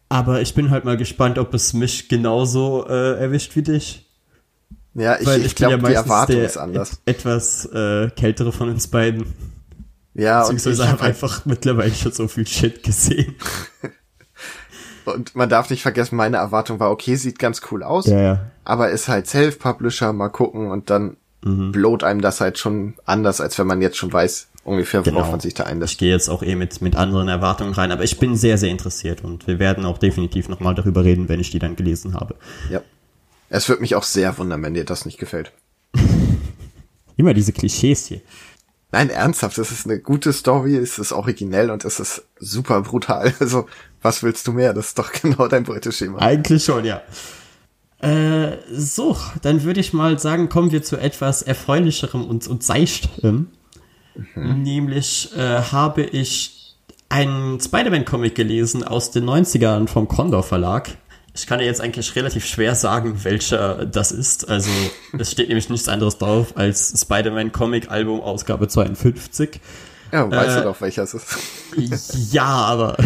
Aber 0.09 0.41
ich 0.41 0.55
bin 0.55 0.70
halt 0.70 0.85
mal 0.85 0.97
gespannt, 0.97 1.39
ob 1.39 1.53
es 1.55 1.72
mich 1.72 2.09
genauso 2.09 2.87
äh, 2.89 3.18
erwischt 3.18 3.57
wie 3.57 3.62
dich. 3.62 4.07
Ja, 4.95 5.20
ich, 5.20 5.29
ich, 5.29 5.45
ich 5.47 5.55
glaube, 5.55 5.83
ja 5.83 5.89
die 5.89 5.95
Erwartung 5.95 6.41
ist 6.41 6.57
anders. 6.57 7.03
Et 7.05 7.16
etwas 7.16 7.66
äh, 7.66 8.09
kältere 8.11 8.53
von 8.53 8.70
uns 8.70 8.89
beiden. 8.89 9.27
Ja, 10.14 10.41
Beziehungsweise 10.41 10.83
und 10.83 10.87
ich 10.87 10.93
habe 10.93 11.03
halt 11.03 11.11
einfach 11.11 11.45
mittlerweile 11.45 11.95
schon 11.95 12.12
so 12.12 12.27
viel 12.29 12.47
Shit 12.47 12.83
gesehen. 12.83 13.35
und 15.05 15.37
man 15.37 15.51
darf 15.51 15.68
nicht 15.68 15.83
vergessen, 15.83 16.16
meine 16.16 16.39
Erwartung 16.39 16.81
war, 16.81 16.91
okay, 16.91 17.16
sieht 17.16 17.39
ganz 17.39 17.61
cool 17.70 17.83
aus, 17.83 18.07
ja, 18.07 18.20
ja. 18.20 18.41
aber 18.64 18.91
ist 18.91 19.09
halt 19.09 19.27
Self-Publisher, 19.27 20.14
mal 20.14 20.31
gucken 20.31 20.70
und 20.70 20.89
dann 20.89 21.18
mhm. 21.45 21.72
blowt 21.72 22.03
einem 22.03 22.22
das 22.22 22.41
halt 22.41 22.59
schon 22.59 22.95
anders, 23.05 23.43
als 23.43 23.59
wenn 23.59 23.66
man 23.66 23.83
jetzt 23.83 23.99
schon 23.99 24.12
weiß, 24.12 24.49
ungefähr, 24.67 25.05
worauf 25.07 25.14
genau. 25.14 25.31
man 25.31 25.41
sich 25.41 25.55
da 25.55 25.64
einlässt. 25.64 25.95
Ich 25.95 25.99
gehe 25.99 26.11
jetzt 26.11 26.29
auch 26.29 26.43
eh 26.43 26.55
mit, 26.55 26.83
mit 26.83 26.97
anderen 26.97 27.29
Erwartungen 27.29 27.73
rein, 27.73 27.93
aber 27.93 28.05
ich 28.05 28.19
bin 28.19 28.37
sehr, 28.37 28.59
sehr 28.59 28.71
interessiert 28.71 29.25
und 29.25 29.47
wir 29.47 29.59
werden 29.59 29.85
auch 29.85 29.99
definitiv 29.99 30.49
nochmal 30.49 30.75
darüber 30.75 31.05
reden, 31.05 31.29
wenn 31.29 31.41
ich 31.41 31.51
die 31.51 31.59
dann 31.59 31.77
gelesen 31.77 32.14
habe. 32.14 32.35
Ja. 32.71 32.83
Es 33.49 33.69
wird 33.69 33.81
mich 33.81 33.95
auch 33.95 34.03
sehr 34.03 34.37
wundern, 34.39 34.62
wenn 34.62 34.75
dir 34.75 34.85
das 34.85 35.07
nicht 35.07 35.19
gefällt. 35.19 35.53
Immer 37.17 37.33
diese 37.33 37.53
Klischees 37.53 38.07
hier. 38.07 38.21
Nein, 38.93 39.11
ernsthaft, 39.11 39.59
es 39.59 39.73
ist 39.73 39.87
eine 39.87 39.99
gute 39.99 40.33
Story, 40.33 40.77
es 40.77 40.99
ist 40.99 41.12
originell 41.12 41.71
und 41.71 41.85
es 41.85 42.01
ist 42.01 42.25
super 42.39 42.83
brutal. 42.83 43.35
Also, 43.41 43.67
was 44.03 44.23
willst 44.23 44.47
du 44.47 44.53
mehr? 44.53 44.73
Das 44.73 44.89
ist 44.89 44.99
doch 44.99 45.12
genau 45.23 45.49
dein 45.49 45.64
Beuteschema. 45.64 46.19
Eigentlich 46.19 46.64
schon, 46.64 46.85
ja. 46.85 47.03
Äh, 48.01 48.59
so, 48.71 49.17
dann 49.43 49.62
würde 49.62 49.81
ich 49.81 49.93
mal 49.93 50.19
sagen, 50.19 50.49
kommen 50.49 50.71
wir 50.71 50.83
zu 50.83 50.97
etwas 50.97 51.43
erfreulicherem 51.43 52.25
und, 52.25 52.47
und 52.47 52.62
seichtem. 52.62 53.49
Mhm. 54.35 54.62
Nämlich 54.62 55.31
äh, 55.37 55.62
habe 55.62 56.03
ich 56.03 56.75
einen 57.09 57.61
Spider-Man-Comic 57.61 58.35
gelesen 58.35 58.85
aus 58.85 59.11
den 59.11 59.25
90ern 59.25 59.89
vom 59.89 60.09
Condor 60.09 60.43
Verlag. 60.43 60.91
Ich 61.35 61.47
kann 61.47 61.61
ja 61.61 61.67
jetzt 61.67 61.81
eigentlich 61.81 62.17
relativ 62.17 62.47
schwer 62.47 62.75
sagen, 62.75 63.25
welcher 63.25 63.87
das 63.87 64.11
ist. 64.11 64.49
Also 64.49 64.71
es 65.19 65.31
steht 65.31 65.49
nämlich 65.49 65.69
nichts 65.69 65.89
anderes 65.89 66.19
drauf 66.19 66.57
als 66.57 66.99
Spider-Man-Comic-Album 67.01 68.21
Ausgabe 68.21 68.69
52. 68.69 69.61
Ja, 70.12 70.31
weißt 70.31 70.57
äh, 70.57 70.61
du 70.61 70.64
doch, 70.64 70.81
welcher 70.81 71.03
es 71.03 71.14
ist. 71.14 72.33
ja, 72.33 72.45
aber 72.45 72.97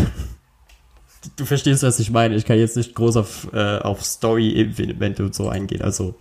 du 1.37 1.45
verstehst, 1.45 1.83
was 1.83 1.99
ich 1.99 2.11
meine. 2.11 2.37
Ich 2.37 2.45
kann 2.45 2.59
jetzt 2.59 2.77
nicht 2.77 2.95
groß 2.95 3.17
auf, 3.17 3.49
äh, 3.53 3.79
auf 3.79 4.05
Story-Event 4.05 5.21
und 5.21 5.35
so 5.35 5.49
eingehen. 5.49 5.83
Also 5.83 6.15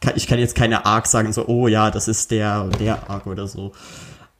kann, 0.00 0.14
ich 0.16 0.26
kann 0.26 0.38
jetzt 0.38 0.54
keine 0.54 0.86
Arc 0.86 1.06
sagen, 1.06 1.32
so, 1.32 1.46
oh 1.46 1.68
ja, 1.68 1.90
das 1.90 2.08
ist 2.08 2.30
der 2.30 2.64
der 2.78 3.10
Arc 3.10 3.26
oder 3.26 3.46
so. 3.46 3.72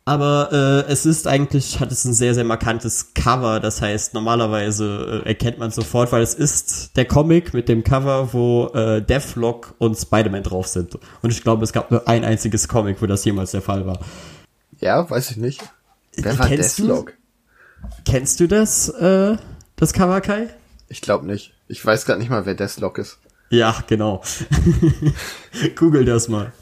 Aber 0.04 0.48
äh, 0.88 0.90
es 0.90 1.06
ist 1.06 1.28
eigentlich, 1.28 1.78
hat 1.78 1.92
es 1.92 2.04
ein 2.04 2.12
sehr, 2.12 2.34
sehr 2.34 2.42
markantes 2.42 3.14
Cover. 3.14 3.60
Das 3.60 3.80
heißt, 3.80 4.14
normalerweise 4.14 5.22
äh, 5.24 5.28
erkennt 5.28 5.58
man 5.58 5.70
sofort, 5.70 6.10
weil 6.10 6.22
es 6.22 6.34
ist 6.34 6.96
der 6.96 7.04
Comic 7.04 7.54
mit 7.54 7.68
dem 7.68 7.84
Cover, 7.84 8.32
wo 8.32 8.66
äh, 8.74 9.00
Deathlock 9.00 9.74
und 9.78 9.96
Spider-Man 9.96 10.42
drauf 10.42 10.66
sind. 10.66 10.98
Und 11.22 11.30
ich 11.30 11.42
glaube, 11.42 11.62
es 11.62 11.72
gab 11.72 11.92
nur 11.92 12.08
ein 12.08 12.24
einziges 12.24 12.66
Comic, 12.66 13.00
wo 13.00 13.06
das 13.06 13.24
jemals 13.24 13.52
der 13.52 13.62
Fall 13.62 13.86
war. 13.86 14.00
Ja, 14.80 15.08
weiß 15.08 15.30
ich 15.30 15.36
nicht. 15.36 15.62
Wer 16.16 16.36
war 16.36 16.48
kennst 16.48 16.80
Deathlock? 16.80 17.06
Du, 17.06 17.88
kennst 18.04 18.40
du 18.40 18.48
das, 18.48 18.88
äh, 18.88 19.36
das 19.76 19.92
Cover, 19.92 20.20
Kai? 20.20 20.48
Ich 20.88 21.00
glaube 21.00 21.26
nicht. 21.26 21.54
Ich 21.68 21.84
weiß 21.84 22.06
gar 22.06 22.18
nicht 22.18 22.28
mal, 22.28 22.44
wer 22.44 22.54
Deathlock 22.54 22.98
ist. 22.98 23.18
Ja, 23.50 23.84
genau. 23.86 24.22
Google 25.76 26.04
das 26.04 26.26
mal. 26.26 26.52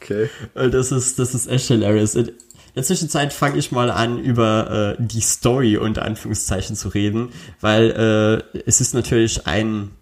Okay. 0.00 0.28
Das 0.54 0.92
ist, 0.92 1.18
das 1.18 1.34
ist 1.34 1.46
echt 1.46 1.68
hilarious. 1.68 2.16
In 2.74 2.80
der 2.80 2.84
Zwischenzeit 2.86 3.32
fange 3.32 3.56
ich 3.56 3.70
mal 3.70 3.88
an, 3.88 4.18
über 4.18 4.96
äh, 4.98 5.02
die 5.02 5.20
Story 5.20 5.76
unter 5.76 6.04
Anführungszeichen 6.04 6.74
zu 6.74 6.88
reden, 6.88 7.28
weil 7.60 8.42
äh, 8.52 8.60
es 8.66 8.80
ist 8.80 8.94
natürlich 8.94 9.46
ein 9.46 9.92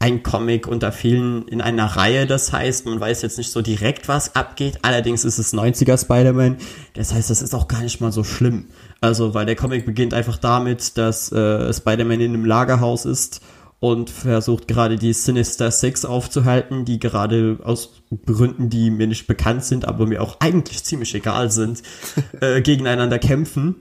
ein 0.00 0.22
Comic 0.22 0.68
unter 0.68 0.92
vielen 0.92 1.46
in 1.48 1.60
einer 1.60 1.84
Reihe. 1.84 2.26
Das 2.26 2.52
heißt, 2.52 2.86
man 2.86 3.00
weiß 3.00 3.22
jetzt 3.22 3.38
nicht 3.38 3.50
so 3.50 3.62
direkt, 3.62 4.08
was 4.08 4.36
abgeht. 4.36 4.78
Allerdings 4.82 5.24
ist 5.24 5.38
es 5.38 5.52
90er 5.52 6.00
Spider-Man. 6.00 6.58
Das 6.94 7.12
heißt, 7.12 7.30
das 7.30 7.42
ist 7.42 7.54
auch 7.54 7.66
gar 7.66 7.82
nicht 7.82 8.00
mal 8.00 8.12
so 8.12 8.22
schlimm. 8.22 8.66
Also, 9.00 9.34
weil 9.34 9.46
der 9.46 9.56
Comic 9.56 9.86
beginnt 9.86 10.14
einfach 10.14 10.38
damit, 10.38 10.96
dass 10.98 11.32
äh, 11.32 11.72
Spider-Man 11.72 12.20
in 12.20 12.34
einem 12.34 12.44
Lagerhaus 12.44 13.06
ist 13.06 13.40
und 13.80 14.10
versucht 14.10 14.66
gerade 14.66 14.96
die 14.96 15.12
Sinister 15.12 15.70
Six 15.70 16.04
aufzuhalten, 16.04 16.84
die 16.84 16.98
gerade 16.98 17.58
aus 17.62 18.02
Gründen, 18.26 18.70
die 18.70 18.90
mir 18.90 19.06
nicht 19.06 19.26
bekannt 19.26 19.64
sind, 19.64 19.86
aber 19.86 20.06
mir 20.06 20.22
auch 20.22 20.40
eigentlich 20.40 20.82
ziemlich 20.84 21.14
egal 21.14 21.50
sind, 21.50 21.82
äh, 22.40 22.60
gegeneinander 22.60 23.18
kämpfen. 23.18 23.76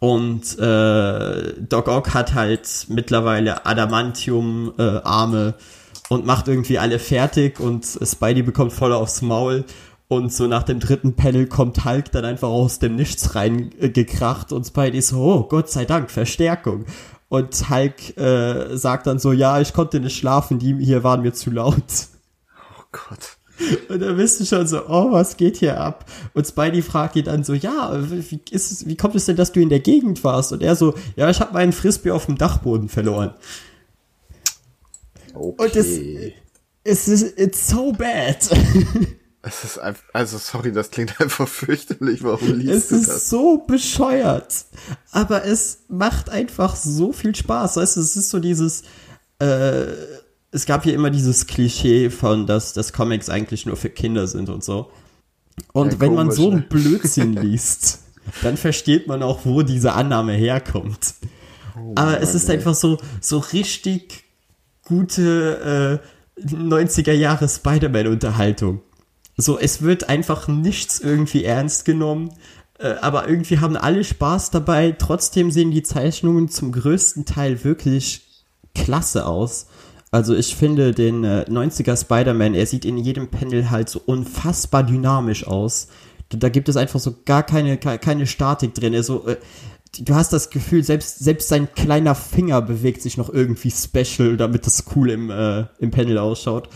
Und 0.00 0.58
äh, 0.58 1.52
Doc 1.60 1.88
Ock 1.88 2.14
hat 2.14 2.34
halt 2.34 2.86
mittlerweile 2.88 3.66
Adamantium-Arme 3.66 5.54
äh, 5.58 6.12
und 6.12 6.26
macht 6.26 6.48
irgendwie 6.48 6.78
alle 6.78 6.98
fertig 6.98 7.60
und 7.60 7.84
Spidey 7.84 8.42
bekommt 8.42 8.72
voll 8.72 8.92
aufs 8.92 9.22
Maul. 9.22 9.64
Und 10.06 10.32
so 10.32 10.46
nach 10.46 10.62
dem 10.62 10.80
dritten 10.80 11.16
Panel 11.16 11.46
kommt 11.46 11.84
Hulk 11.84 12.12
dann 12.12 12.24
einfach 12.24 12.48
aus 12.48 12.78
dem 12.78 12.94
Nichts 12.94 13.34
reingekracht 13.34 14.52
und 14.52 14.64
Spidey 14.64 15.00
so, 15.00 15.18
oh 15.20 15.42
Gott 15.48 15.70
sei 15.70 15.86
Dank, 15.86 16.10
Verstärkung. 16.10 16.84
Und 17.34 17.68
Hulk 17.68 18.16
äh, 18.16 18.76
sagt 18.76 19.08
dann 19.08 19.18
so, 19.18 19.32
ja, 19.32 19.60
ich 19.60 19.72
konnte 19.72 19.98
nicht 19.98 20.16
schlafen, 20.16 20.60
die 20.60 20.76
hier 20.84 21.02
waren 21.02 21.22
mir 21.22 21.32
zu 21.32 21.50
laut. 21.50 21.82
Oh 22.78 22.84
Gott. 22.92 23.38
Und 23.88 24.00
dann 24.00 24.16
bist 24.16 24.38
du 24.38 24.44
schon 24.44 24.68
so, 24.68 24.86
oh, 24.86 25.10
was 25.10 25.36
geht 25.36 25.56
hier 25.56 25.80
ab? 25.80 26.04
Und 26.32 26.46
Spidey 26.46 26.80
fragt 26.80 27.16
ihn 27.16 27.24
dann 27.24 27.42
so, 27.42 27.52
ja, 27.52 27.90
wie, 28.08 28.40
ist 28.52 28.70
es, 28.70 28.86
wie 28.86 28.96
kommt 28.96 29.16
es 29.16 29.24
denn, 29.24 29.34
dass 29.34 29.50
du 29.50 29.58
in 29.58 29.68
der 29.68 29.80
Gegend 29.80 30.22
warst? 30.22 30.52
Und 30.52 30.62
er 30.62 30.76
so, 30.76 30.94
ja, 31.16 31.28
ich 31.28 31.40
habe 31.40 31.54
meinen 31.54 31.72
Frisbee 31.72 32.12
auf 32.12 32.26
dem 32.26 32.38
Dachboden 32.38 32.88
verloren. 32.88 33.34
Okay. 35.34 35.64
Und 35.64 35.74
es, 35.74 36.32
es 36.84 37.08
ist, 37.08 37.36
it's 37.36 37.68
so 37.68 37.90
bad. 37.90 38.48
Es 39.46 39.62
ist 39.62 39.78
einfach, 39.78 40.02
also 40.12 40.38
sorry, 40.38 40.72
das 40.72 40.90
klingt 40.90 41.20
einfach 41.20 41.48
fürchterlich. 41.48 42.22
Warum 42.22 42.54
liest 42.54 42.70
es 42.70 42.88
du 42.88 42.94
das? 42.96 43.08
Es 43.08 43.16
ist 43.16 43.30
so 43.30 43.58
bescheuert. 43.58 44.64
Aber 45.12 45.44
es 45.44 45.80
macht 45.88 46.30
einfach 46.30 46.76
so 46.76 47.12
viel 47.12 47.34
Spaß. 47.34 47.76
Weißt 47.76 47.96
du, 47.96 48.00
es 48.00 48.16
ist 48.16 48.30
so 48.30 48.38
dieses, 48.38 48.82
äh, 49.38 49.86
es 50.50 50.66
gab 50.66 50.84
hier 50.84 50.94
immer 50.94 51.10
dieses 51.10 51.46
Klischee 51.46 52.10
von, 52.10 52.46
dass, 52.46 52.72
dass 52.72 52.92
Comics 52.92 53.28
eigentlich 53.28 53.66
nur 53.66 53.76
für 53.76 53.90
Kinder 53.90 54.26
sind 54.26 54.48
und 54.48 54.64
so. 54.64 54.90
Und 55.72 55.94
ja, 55.94 56.00
wenn 56.00 56.14
komisch, 56.14 56.26
man 56.26 56.30
so 56.32 56.50
einen 56.50 56.68
Blödsinn 56.68 57.32
liest, 57.42 58.00
dann 58.42 58.56
versteht 58.56 59.06
man 59.06 59.22
auch, 59.22 59.40
wo 59.44 59.62
diese 59.62 59.92
Annahme 59.92 60.32
herkommt. 60.32 61.14
Oh, 61.76 61.92
Aber 61.96 62.20
es 62.20 62.34
ist 62.34 62.48
ey. 62.48 62.56
einfach 62.56 62.74
so, 62.74 62.98
so 63.20 63.38
richtig 63.38 64.24
gute 64.84 66.00
äh, 66.40 66.44
90er 66.46 67.12
Jahre 67.12 67.48
Spider-Man-Unterhaltung. 67.48 68.80
So, 69.36 69.58
es 69.58 69.82
wird 69.82 70.08
einfach 70.08 70.48
nichts 70.48 71.00
irgendwie 71.00 71.44
ernst 71.44 71.84
genommen, 71.84 72.32
äh, 72.78 72.94
aber 73.00 73.28
irgendwie 73.28 73.58
haben 73.58 73.76
alle 73.76 74.04
Spaß 74.04 74.50
dabei. 74.50 74.92
Trotzdem 74.92 75.50
sehen 75.50 75.70
die 75.70 75.82
Zeichnungen 75.82 76.48
zum 76.48 76.72
größten 76.72 77.24
Teil 77.24 77.64
wirklich 77.64 78.22
klasse 78.74 79.26
aus. 79.26 79.66
Also 80.10 80.36
ich 80.36 80.54
finde 80.54 80.92
den 80.92 81.24
äh, 81.24 81.44
90er 81.48 82.00
Spider-Man, 82.00 82.54
er 82.54 82.66
sieht 82.66 82.84
in 82.84 82.96
jedem 82.98 83.28
Panel 83.28 83.70
halt 83.70 83.88
so 83.88 84.00
unfassbar 84.04 84.84
dynamisch 84.84 85.44
aus. 85.44 85.88
Da 86.28 86.48
gibt 86.48 86.68
es 86.68 86.76
einfach 86.76 87.00
so 87.00 87.16
gar 87.24 87.42
keine, 87.42 87.78
keine 87.78 88.26
Statik 88.26 88.74
drin. 88.74 88.94
Also, 88.94 89.26
äh, 89.26 89.36
du 89.98 90.14
hast 90.14 90.32
das 90.32 90.50
Gefühl, 90.50 90.84
selbst, 90.84 91.18
selbst 91.18 91.48
sein 91.48 91.68
kleiner 91.74 92.14
Finger 92.14 92.62
bewegt 92.62 93.02
sich 93.02 93.16
noch 93.16 93.28
irgendwie 93.28 93.72
special, 93.72 94.36
damit 94.36 94.66
das 94.66 94.84
cool 94.94 95.10
im, 95.10 95.30
äh, 95.30 95.64
im 95.80 95.90
Panel 95.90 96.18
ausschaut. 96.18 96.68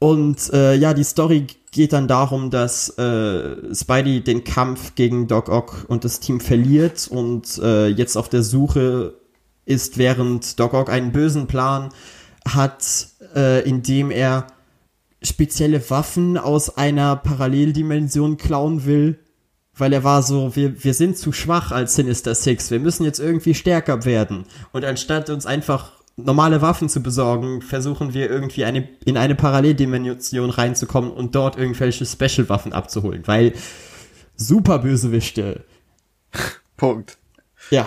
Und 0.00 0.50
äh, 0.54 0.74
ja, 0.76 0.94
die 0.94 1.04
Story 1.04 1.46
geht 1.72 1.92
dann 1.92 2.08
darum, 2.08 2.50
dass 2.50 2.88
äh, 2.98 3.74
Spidey 3.74 4.22
den 4.22 4.44
Kampf 4.44 4.94
gegen 4.94 5.28
Doc 5.28 5.50
Ock 5.50 5.84
und 5.88 6.04
das 6.04 6.20
Team 6.20 6.40
verliert 6.40 7.06
und 7.08 7.58
äh, 7.58 7.88
jetzt 7.88 8.16
auf 8.16 8.30
der 8.30 8.42
Suche 8.42 9.14
ist, 9.66 9.98
während 9.98 10.58
Doc 10.58 10.72
Ock 10.72 10.88
einen 10.88 11.12
bösen 11.12 11.46
Plan 11.46 11.90
hat, 12.48 13.08
äh, 13.36 13.62
indem 13.68 14.10
er 14.10 14.46
spezielle 15.22 15.90
Waffen 15.90 16.38
aus 16.38 16.78
einer 16.78 17.16
Paralleldimension 17.16 18.38
klauen 18.38 18.86
will, 18.86 19.18
weil 19.76 19.92
er 19.92 20.02
war 20.02 20.22
so, 20.22 20.56
wir, 20.56 20.82
wir 20.82 20.94
sind 20.94 21.18
zu 21.18 21.30
schwach 21.30 21.72
als 21.72 21.94
Sinister 21.94 22.34
Six, 22.34 22.70
wir 22.70 22.80
müssen 22.80 23.04
jetzt 23.04 23.20
irgendwie 23.20 23.54
stärker 23.54 24.06
werden. 24.06 24.46
Und 24.72 24.86
anstatt 24.86 25.28
uns 25.28 25.44
einfach 25.44 25.99
normale 26.24 26.62
Waffen 26.62 26.88
zu 26.88 27.02
besorgen, 27.02 27.62
versuchen 27.62 28.14
wir 28.14 28.30
irgendwie 28.30 28.64
eine, 28.64 28.88
in 29.04 29.16
eine 29.16 29.34
Paralleldimension 29.34 30.50
reinzukommen 30.50 31.10
und 31.10 31.34
dort 31.34 31.56
irgendwelche 31.56 32.06
Special-Waffen 32.06 32.72
abzuholen, 32.72 33.22
weil 33.26 33.52
super 34.36 34.78
Bösewichte. 34.78 35.64
Punkt. 36.76 37.18
Ja. 37.70 37.86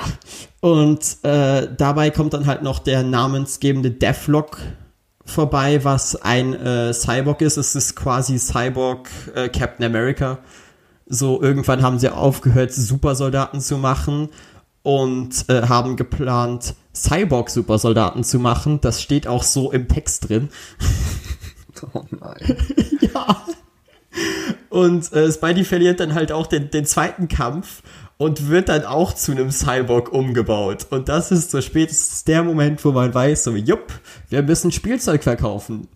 Und 0.62 1.18
äh, 1.24 1.68
dabei 1.76 2.10
kommt 2.10 2.34
dann 2.34 2.46
halt 2.46 2.62
noch 2.62 2.80
der 2.80 3.04
namensgebende 3.04 3.92
Deathlock 3.92 4.60
vorbei, 5.26 5.84
was 5.84 6.22
ein 6.22 6.54
äh, 6.54 6.94
Cyborg 6.94 7.42
ist. 7.42 7.58
Es 7.58 7.76
ist 7.76 7.96
quasi 7.96 8.38
Cyborg 8.38 9.10
äh, 9.36 9.50
Captain 9.50 9.86
America. 9.86 10.40
So 11.06 11.42
irgendwann 11.42 11.82
haben 11.82 12.00
sie 12.00 12.10
aufgehört, 12.10 12.72
Supersoldaten 12.72 13.62
zu 13.62 13.78
machen 13.78 14.30
und 14.84 15.50
äh, 15.50 15.64
haben 15.64 15.96
geplant, 15.96 16.76
Cyborg-Supersoldaten 16.94 18.24
zu 18.24 18.38
machen. 18.38 18.80
Das 18.82 19.02
steht 19.02 19.28
auch 19.28 19.44
so 19.44 19.72
im 19.72 19.88
Text 19.88 20.30
drin. 20.30 20.50
Oh 21.94 22.06
nein. 22.12 22.58
ja. 23.14 23.44
Und 24.70 25.12
äh, 25.12 25.30
Spidey 25.32 25.66
verliert 25.66 26.00
dann 26.00 26.14
halt 26.14 26.32
auch 26.32 26.48
den, 26.48 26.72
den 26.72 26.86
zweiten 26.86 27.28
Kampf 27.28 27.84
und 28.18 28.50
wird 28.50 28.70
dann 28.70 28.86
auch 28.86 29.14
zu 29.14 29.34
einem 29.34 29.52
Cyborg 29.52 30.12
umgebaut. 30.14 30.88
Und 30.92 31.10
das 31.10 31.32
ist 31.32 31.52
so 31.52 31.60
spätestens 31.62 32.24
der 32.24 32.44
Moment, 32.44 32.86
wo 32.86 32.92
man 32.92 33.14
weiß, 33.14 33.44
so, 33.44 33.56
jupp, 33.56 33.92
wir 34.30 34.44
müssen 34.44 34.72
Spielzeug 34.72 35.24
verkaufen. 35.24 35.90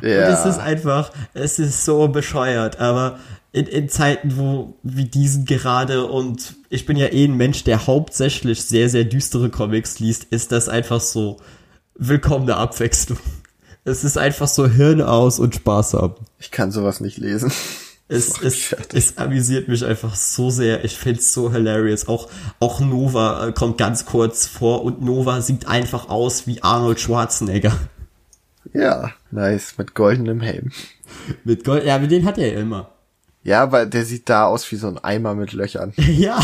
Ja. 0.00 0.28
Und 0.28 0.34
es 0.34 0.44
ist 0.46 0.58
einfach, 0.58 1.10
es 1.34 1.58
ist 1.58 1.84
so 1.84 2.08
bescheuert, 2.08 2.80
aber 2.80 3.18
in, 3.52 3.66
in 3.66 3.88
Zeiten, 3.88 4.36
wo 4.36 4.74
wie 4.82 5.06
diesen 5.06 5.44
gerade 5.44 6.06
und 6.06 6.54
ich 6.68 6.86
bin 6.86 6.96
ja 6.96 7.06
eh 7.06 7.24
ein 7.24 7.36
Mensch, 7.36 7.64
der 7.64 7.86
hauptsächlich 7.86 8.62
sehr, 8.62 8.88
sehr 8.88 9.04
düstere 9.04 9.50
Comics 9.50 9.98
liest, 9.98 10.24
ist 10.24 10.52
das 10.52 10.68
einfach 10.68 11.00
so 11.00 11.38
willkommene 11.94 12.56
Abwechslung. 12.56 13.18
Es 13.84 14.04
ist 14.04 14.18
einfach 14.18 14.48
so 14.48 14.68
Hirn 14.68 15.00
aus 15.00 15.38
und 15.38 15.54
Spaß 15.54 15.94
haben. 15.94 16.26
Ich 16.38 16.50
kann 16.50 16.70
sowas 16.70 17.00
nicht 17.00 17.16
lesen. 17.16 17.50
Es, 18.10 18.40
es, 18.40 18.74
es 18.94 19.18
amüsiert 19.18 19.68
mich 19.68 19.84
einfach 19.84 20.14
so 20.14 20.48
sehr. 20.48 20.82
Ich 20.82 20.96
find's 20.96 21.34
so 21.34 21.52
hilarious. 21.52 22.08
Auch, 22.08 22.30
auch 22.58 22.80
Nova 22.80 23.48
äh, 23.48 23.52
kommt 23.52 23.76
ganz 23.76 24.06
kurz 24.06 24.46
vor 24.46 24.82
und 24.82 25.02
Nova 25.02 25.42
sieht 25.42 25.68
einfach 25.68 26.08
aus 26.08 26.46
wie 26.46 26.62
Arnold 26.62 27.00
Schwarzenegger. 27.00 27.76
Ja, 28.72 29.10
nice, 29.30 29.74
mit 29.76 29.94
goldenem 29.94 30.40
Helm. 30.40 30.70
Mit 31.44 31.64
Gold, 31.64 31.84
ja, 31.84 31.98
mit 31.98 32.10
den 32.10 32.24
hat 32.24 32.38
er 32.38 32.52
ja 32.54 32.60
immer. 32.60 32.94
Ja, 33.48 33.62
aber 33.62 33.86
der 33.86 34.04
sieht 34.04 34.28
da 34.28 34.44
aus 34.44 34.70
wie 34.70 34.76
so 34.76 34.88
ein 34.88 34.98
Eimer 34.98 35.34
mit 35.34 35.54
Löchern. 35.54 35.94
Ja. 36.06 36.38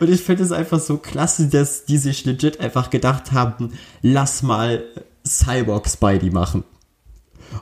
Und 0.00 0.08
ich 0.08 0.22
finde 0.22 0.44
es 0.44 0.52
einfach 0.52 0.80
so 0.80 0.96
klasse, 0.96 1.48
dass 1.48 1.84
die 1.84 1.98
sich 1.98 2.24
legit 2.24 2.60
einfach 2.60 2.88
gedacht 2.88 3.32
haben, 3.32 3.72
lass 4.00 4.42
mal 4.42 4.84
Cyborg 5.26 5.86
Spidey 5.88 6.30
machen. 6.30 6.64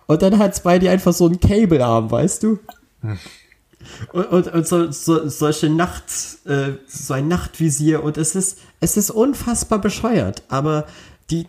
Und 0.07 0.23
dann 0.23 0.39
hat 0.39 0.55
Spidey 0.55 0.91
einfach 0.91 1.13
so 1.13 1.27
einen 1.27 1.41
Cable-Arm, 1.41 2.11
weißt 2.11 2.45
du? 2.45 2.59
Und, 4.13 4.27
und, 4.27 4.47
und 4.49 4.67
so, 4.67 4.93
so, 4.93 5.29
solche 5.29 5.69
Nacht, 5.69 6.05
äh, 6.45 6.75
so 6.87 7.15
ein 7.15 7.27
Nachtvisier 7.27 8.05
und 8.05 8.17
es 8.17 8.37
ist, 8.37 8.59
es 8.79 8.97
ist 8.97 9.11
unfassbar 9.11 9.81
bescheuert, 9.81 10.43
aber 10.49 10.87
die, 11.31 11.47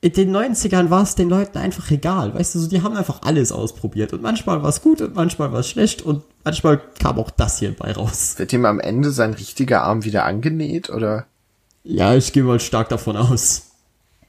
in 0.00 0.12
den 0.12 0.34
90ern 0.34 0.90
war 0.90 1.02
es 1.02 1.16
den 1.16 1.28
Leuten 1.28 1.58
einfach 1.58 1.90
egal, 1.90 2.32
weißt 2.34 2.54
du, 2.54 2.60
so, 2.60 2.68
die 2.68 2.82
haben 2.82 2.96
einfach 2.96 3.22
alles 3.22 3.50
ausprobiert 3.50 4.12
und 4.12 4.22
manchmal 4.22 4.62
war 4.62 4.68
es 4.68 4.80
gut 4.80 5.00
und 5.00 5.16
manchmal 5.16 5.52
war 5.52 5.60
es 5.60 5.68
schlecht 5.68 6.02
und 6.02 6.22
manchmal 6.44 6.80
kam 7.00 7.18
auch 7.18 7.30
das 7.30 7.58
hier 7.58 7.74
bei 7.74 7.92
raus. 7.92 8.34
Wird 8.38 8.52
ihm 8.52 8.64
am 8.64 8.78
Ende 8.78 9.10
sein 9.10 9.34
richtiger 9.34 9.82
Arm 9.82 10.04
wieder 10.04 10.24
angenäht 10.24 10.88
oder? 10.88 11.26
Ja, 11.82 12.14
ich 12.14 12.32
gehe 12.32 12.44
mal 12.44 12.60
stark 12.60 12.90
davon 12.90 13.16
aus. 13.16 13.64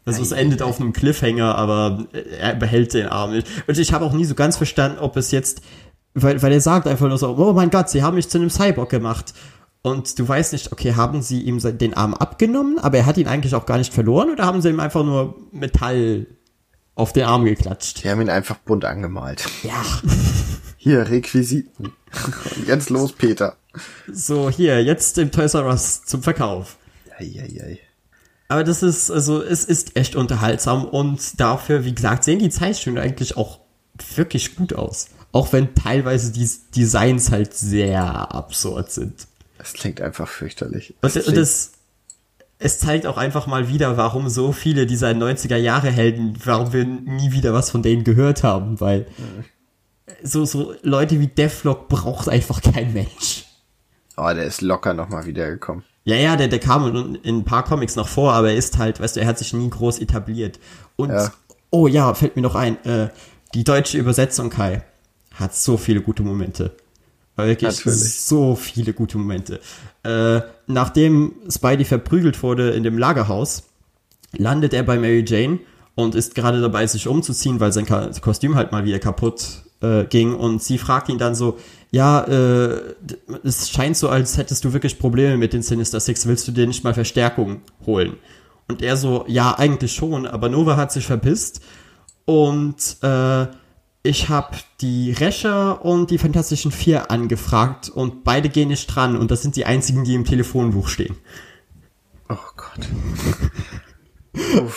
Also 0.05 0.23
es 0.23 0.31
endet 0.31 0.63
auf 0.63 0.79
einem 0.79 0.91
Cliffhanger, 0.91 1.55
aber 1.55 2.05
er 2.39 2.55
behält 2.55 2.95
den 2.95 3.07
Arm 3.07 3.31
nicht. 3.31 3.47
Und 3.67 3.77
ich 3.77 3.93
habe 3.93 4.05
auch 4.05 4.13
nie 4.13 4.25
so 4.25 4.33
ganz 4.33 4.57
verstanden, 4.57 4.97
ob 4.97 5.15
es 5.17 5.29
jetzt, 5.29 5.61
weil, 6.15 6.41
weil 6.41 6.51
er 6.51 6.61
sagt 6.61 6.87
einfach 6.87 7.07
nur 7.07 7.19
so, 7.19 7.37
oh 7.37 7.53
mein 7.53 7.69
Gott, 7.69 7.89
sie 7.89 8.01
haben 8.01 8.15
mich 8.15 8.27
zu 8.27 8.39
einem 8.39 8.49
Cyborg 8.49 8.89
gemacht. 8.89 9.35
Und 9.81 10.19
du 10.19 10.27
weißt 10.27 10.53
nicht, 10.53 10.71
okay, 10.71 10.95
haben 10.95 11.21
sie 11.21 11.41
ihm 11.41 11.59
den 11.77 11.93
Arm 11.93 12.13
abgenommen, 12.13 12.79
aber 12.79 12.97
er 12.97 13.05
hat 13.05 13.17
ihn 13.17 13.27
eigentlich 13.27 13.55
auch 13.55 13.65
gar 13.65 13.77
nicht 13.77 13.93
verloren 13.93 14.29
oder 14.29 14.45
haben 14.45 14.61
sie 14.61 14.69
ihm 14.69 14.79
einfach 14.79 15.03
nur 15.03 15.35
Metall 15.51 16.27
auf 16.95 17.13
den 17.13 17.23
Arm 17.23 17.45
geklatscht? 17.45 18.03
Die 18.03 18.09
haben 18.09 18.19
ihn 18.19 18.29
einfach 18.29 18.57
bunt 18.57 18.83
angemalt. 18.83 19.45
Ja. 19.63 19.83
Hier, 20.77 21.09
Requisiten. 21.09 21.93
Und 22.57 22.67
jetzt 22.67 22.89
los, 22.89 23.13
Peter. 23.13 23.55
So, 24.11 24.49
hier, 24.49 24.83
jetzt 24.83 25.17
im 25.17 25.31
Toys 25.31 25.53
R 25.53 25.65
Us 25.65 26.03
zum 26.05 26.23
Verkauf. 26.23 26.77
Eieiei. 27.19 27.79
Aber 28.47 28.63
das 28.63 28.81
ist, 28.81 29.11
also, 29.11 29.43
es 29.43 29.63
ist 29.63 29.95
echt 29.95 30.15
unterhaltsam 30.15 30.85
und 30.85 31.39
dafür, 31.39 31.85
wie 31.85 31.93
gesagt, 31.93 32.23
sehen 32.23 32.39
die 32.39 32.49
Zeichnungen 32.49 33.01
eigentlich 33.01 33.37
auch 33.37 33.59
wirklich 34.15 34.55
gut 34.55 34.73
aus. 34.73 35.09
Auch 35.31 35.53
wenn 35.53 35.75
teilweise 35.75 36.31
die 36.31 36.49
Designs 36.75 37.29
halt 37.29 37.53
sehr 37.53 38.33
absurd 38.33 38.91
sind. 38.91 39.27
Das 39.59 39.73
klingt 39.73 40.01
einfach 40.01 40.27
fürchterlich. 40.27 40.91
Und, 40.91 40.97
Das 41.03 41.15
und 41.15 41.23
klingt- 41.23 41.37
es, 41.37 41.73
es 42.57 42.79
zeigt 42.79 43.05
auch 43.05 43.17
einfach 43.17 43.45
mal 43.45 43.67
wieder, 43.69 43.95
warum 43.97 44.27
so 44.29 44.51
viele 44.51 44.85
dieser 44.87 45.09
90er 45.11 45.57
Jahre 45.57 45.91
Helden, 45.91 46.37
warum 46.43 46.73
wir 46.73 46.83
nie 46.85 47.31
wieder 47.31 47.53
was 47.53 47.69
von 47.69 47.83
denen 47.83 48.03
gehört 48.03 48.41
haben, 48.43 48.79
weil 48.81 49.05
so, 50.23 50.45
so 50.45 50.73
Leute 50.81 51.19
wie 51.19 51.27
Deathlock 51.27 51.87
braucht 51.87 52.27
einfach 52.29 52.61
kein 52.61 52.93
Mensch. 52.93 53.45
oh, 54.17 54.27
der 54.33 54.45
ist 54.45 54.61
locker 54.61 54.93
nochmal 54.93 55.25
wiedergekommen. 55.25 55.83
Ja, 56.03 56.15
ja, 56.15 56.35
der, 56.35 56.47
der 56.47 56.59
kam 56.59 56.87
in, 56.95 57.15
in 57.15 57.37
ein 57.39 57.45
paar 57.45 57.63
Comics 57.63 57.95
noch 57.95 58.07
vor, 58.07 58.33
aber 58.33 58.49
er 58.49 58.55
ist 58.57 58.77
halt, 58.77 58.99
weißt 58.99 59.15
du, 59.15 59.19
er 59.21 59.27
hat 59.27 59.37
sich 59.37 59.53
nie 59.53 59.69
groß 59.69 59.99
etabliert. 59.99 60.59
Und, 60.95 61.11
Ja. 61.11 61.31
oh 61.69 61.87
ja, 61.87 62.13
fällt 62.13 62.35
mir 62.35 62.41
noch 62.41 62.55
ein, 62.55 62.83
äh, 62.85 63.09
die 63.53 63.63
deutsche 63.63 63.97
Übersetzung, 63.97 64.49
Kai, 64.49 64.81
hat 65.35 65.55
so 65.55 65.77
viele 65.77 66.01
gute 66.01 66.23
Momente. 66.23 66.75
Wirklich 67.47 67.77
Natürlich. 67.77 68.21
so 68.21 68.55
viele 68.55 68.93
gute 68.93 69.17
Momente. 69.17 69.59
Äh, 70.03 70.41
nachdem 70.67 71.33
Spidey 71.49 71.85
verprügelt 71.85 72.41
wurde 72.41 72.71
in 72.71 72.83
dem 72.83 72.97
Lagerhaus, 72.97 73.63
landet 74.37 74.73
er 74.73 74.83
bei 74.83 74.97
Mary 74.97 75.23
Jane 75.25 75.59
und 75.95 76.15
ist 76.15 76.35
gerade 76.35 76.61
dabei, 76.61 76.87
sich 76.87 77.07
umzuziehen, 77.07 77.59
weil 77.59 77.71
sein 77.71 77.85
Kostüm 78.21 78.55
halt 78.55 78.71
mal 78.71 78.85
wieder 78.85 78.99
kaputt 78.99 79.63
äh, 79.81 80.05
ging. 80.05 80.33
Und 80.35 80.63
sie 80.63 80.77
fragt 80.77 81.09
ihn 81.09 81.17
dann 81.17 81.35
so, 81.35 81.57
ja, 81.91 82.21
äh, 82.23 82.95
es 83.43 83.69
scheint 83.69 83.97
so, 83.97 84.09
als 84.09 84.37
hättest 84.37 84.63
du 84.63 84.73
wirklich 84.73 84.99
Probleme 84.99 85.37
mit 85.37 85.53
den 85.53 85.61
Sinister 85.61 85.99
Six. 85.99 86.27
Willst 86.27 86.47
du 86.47 86.51
dir 86.51 86.67
nicht 86.67 86.83
mal 86.83 86.93
Verstärkung 86.93 87.61
holen? 87.85 88.17
Und 88.67 88.81
er 88.81 88.97
so, 88.97 89.25
ja, 89.27 89.57
eigentlich 89.57 89.93
schon, 89.93 90.27
aber 90.27 90.47
Nova 90.47 90.77
hat 90.77 90.91
sich 90.91 91.05
verpisst. 91.05 91.61
Und 92.25 92.97
äh, 93.01 93.47
ich 94.03 94.29
habe 94.29 94.57
die 94.81 95.11
Rescher 95.11 95.83
und 95.83 96.09
die 96.11 96.17
Fantastischen 96.17 96.71
Vier 96.71 97.11
angefragt 97.11 97.89
und 97.89 98.23
beide 98.23 98.49
gehen 98.49 98.69
nicht 98.69 98.87
dran. 98.87 99.17
Und 99.17 99.31
das 99.31 99.41
sind 99.41 99.55
die 99.55 99.65
einzigen, 99.65 100.03
die 100.03 100.15
im 100.15 100.25
Telefonbuch 100.25 100.87
stehen. 100.87 101.17
Oh 102.29 102.37
Gott. 102.55 102.87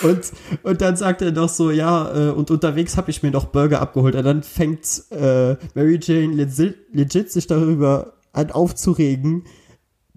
Und, 0.03 0.33
und 0.63 0.81
dann 0.81 0.97
sagt 0.97 1.23
er 1.23 1.31
noch 1.31 1.49
so, 1.49 1.71
ja, 1.71 2.31
äh, 2.31 2.31
und 2.31 2.51
unterwegs 2.51 2.97
habe 2.97 3.11
ich 3.11 3.23
mir 3.23 3.31
noch 3.31 3.45
Burger 3.45 3.81
abgeholt. 3.81 4.17
Und 4.17 4.25
dann 4.25 4.43
fängt 4.43 5.05
äh, 5.11 5.57
Mary 5.75 6.01
Jane 6.03 6.35
legit, 6.35 6.79
legit 6.93 7.31
sich 7.31 7.47
darüber 7.47 8.15
an 8.33 8.51
aufzuregen, 8.51 9.45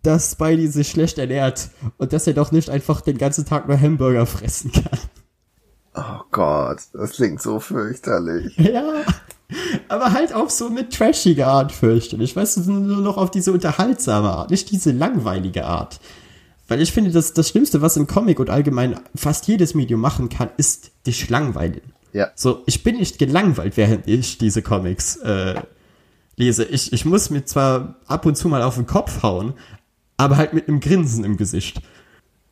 dass 0.01 0.31
Spidey 0.31 0.67
sich 0.67 0.89
schlecht 0.89 1.17
ernährt 1.17 1.69
und 1.97 2.13
dass 2.13 2.27
er 2.27 2.33
doch 2.33 2.51
nicht 2.51 2.69
einfach 2.69 3.01
den 3.01 3.17
ganzen 3.17 3.45
Tag 3.45 3.67
nur 3.67 3.79
Hamburger 3.79 4.25
fressen 4.25 4.71
kann. 4.71 4.99
Oh 5.95 6.21
Gott, 6.31 6.79
das 6.93 7.11
klingt 7.11 7.41
so 7.41 7.59
fürchterlich. 7.59 8.57
Ja, 8.57 9.03
aber 9.89 10.11
halt 10.11 10.33
auf 10.33 10.49
so 10.49 10.65
eine 10.65 10.89
trashige 10.89 11.45
Art 11.45 11.71
fürchterlich. 11.71 12.35
Weißt 12.35 12.57
du, 12.57 12.71
nur 12.71 13.01
noch 13.01 13.17
auf 13.17 13.29
diese 13.29 13.51
unterhaltsame 13.51 14.29
Art, 14.29 14.49
nicht 14.49 14.71
diese 14.71 14.91
langweilige 14.91 15.65
Art. 15.65 15.99
Weil 16.67 16.81
ich 16.81 16.91
finde, 16.91 17.11
dass 17.11 17.33
das 17.33 17.49
Schlimmste, 17.49 17.81
was 17.81 17.95
ein 17.95 18.07
Comic 18.07 18.39
und 18.39 18.49
allgemein 18.49 18.99
fast 19.15 19.47
jedes 19.47 19.75
Medium 19.75 20.01
machen 20.01 20.29
kann, 20.29 20.49
ist 20.57 20.91
dich 21.05 21.29
langweilen. 21.29 21.81
Ja. 22.11 22.31
So, 22.35 22.63
ich 22.65 22.83
bin 22.83 22.97
nicht 22.97 23.19
gelangweilt, 23.19 23.77
während 23.77 24.07
ich 24.07 24.39
diese 24.39 24.63
Comics 24.63 25.17
äh, 25.17 25.61
lese. 26.37 26.65
Ich, 26.65 26.91
ich 26.91 27.05
muss 27.05 27.29
mir 27.29 27.45
zwar 27.45 27.97
ab 28.07 28.25
und 28.25 28.35
zu 28.35 28.47
mal 28.47 28.63
auf 28.63 28.75
den 28.75 28.87
Kopf 28.87 29.21
hauen, 29.21 29.53
aber 30.17 30.37
halt 30.37 30.53
mit 30.53 30.67
einem 30.67 30.79
Grinsen 30.79 31.23
im 31.23 31.37
Gesicht. 31.37 31.81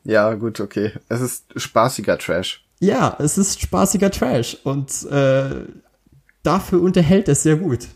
Ja, 0.04 0.34
gut, 0.34 0.60
okay. 0.60 0.92
Es 1.08 1.20
ist 1.20 1.46
spaßiger 1.56 2.18
Trash. 2.18 2.64
Ja, 2.84 3.16
es 3.18 3.38
ist 3.38 3.60
spaßiger 3.60 4.10
Trash 4.10 4.58
und 4.62 5.04
äh, 5.10 5.64
dafür 6.42 6.82
unterhält 6.82 7.28
es 7.28 7.42
sehr 7.42 7.56
gut. 7.56 7.88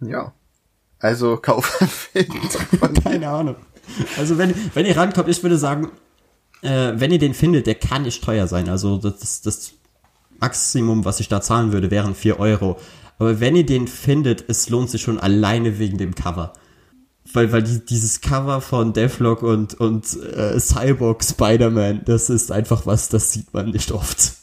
Ja. 0.00 0.32
Also 1.00 1.36
von 1.42 2.94
Keine 3.02 3.28
Ahnung. 3.28 3.56
Also 4.16 4.38
wenn, 4.38 4.54
wenn 4.74 4.86
ihr 4.86 4.96
rankommt, 4.96 5.28
ich 5.28 5.42
würde 5.42 5.58
sagen, 5.58 5.88
äh, 6.62 6.92
wenn 6.94 7.10
ihr 7.10 7.18
den 7.18 7.34
findet, 7.34 7.66
der 7.66 7.74
kann 7.74 8.02
nicht 8.02 8.22
teuer 8.22 8.46
sein. 8.46 8.68
Also 8.68 8.98
das, 8.98 9.18
das, 9.18 9.42
das 9.42 9.72
Maximum, 10.38 11.04
was 11.04 11.18
ich 11.18 11.28
da 11.28 11.40
zahlen 11.40 11.72
würde, 11.72 11.90
wären 11.90 12.14
4 12.14 12.38
Euro. 12.38 12.78
Aber 13.18 13.40
wenn 13.40 13.56
ihr 13.56 13.66
den 13.66 13.88
findet, 13.88 14.44
es 14.48 14.68
lohnt 14.68 14.90
sich 14.90 15.02
schon 15.02 15.18
alleine 15.18 15.80
wegen 15.80 15.98
dem 15.98 16.14
Cover. 16.14 16.52
Weil, 17.34 17.52
weil 17.52 17.62
die, 17.62 17.84
dieses 17.84 18.20
Cover 18.20 18.60
von 18.60 18.92
Deathlock 18.92 19.42
und, 19.42 19.74
und 19.74 20.04
äh, 20.22 20.58
Cyborg 20.58 21.24
Spider-Man, 21.24 22.04
das 22.04 22.30
ist 22.30 22.52
einfach 22.52 22.86
was, 22.86 23.08
das 23.08 23.32
sieht 23.32 23.52
man 23.54 23.70
nicht 23.70 23.90
oft. 23.92 24.34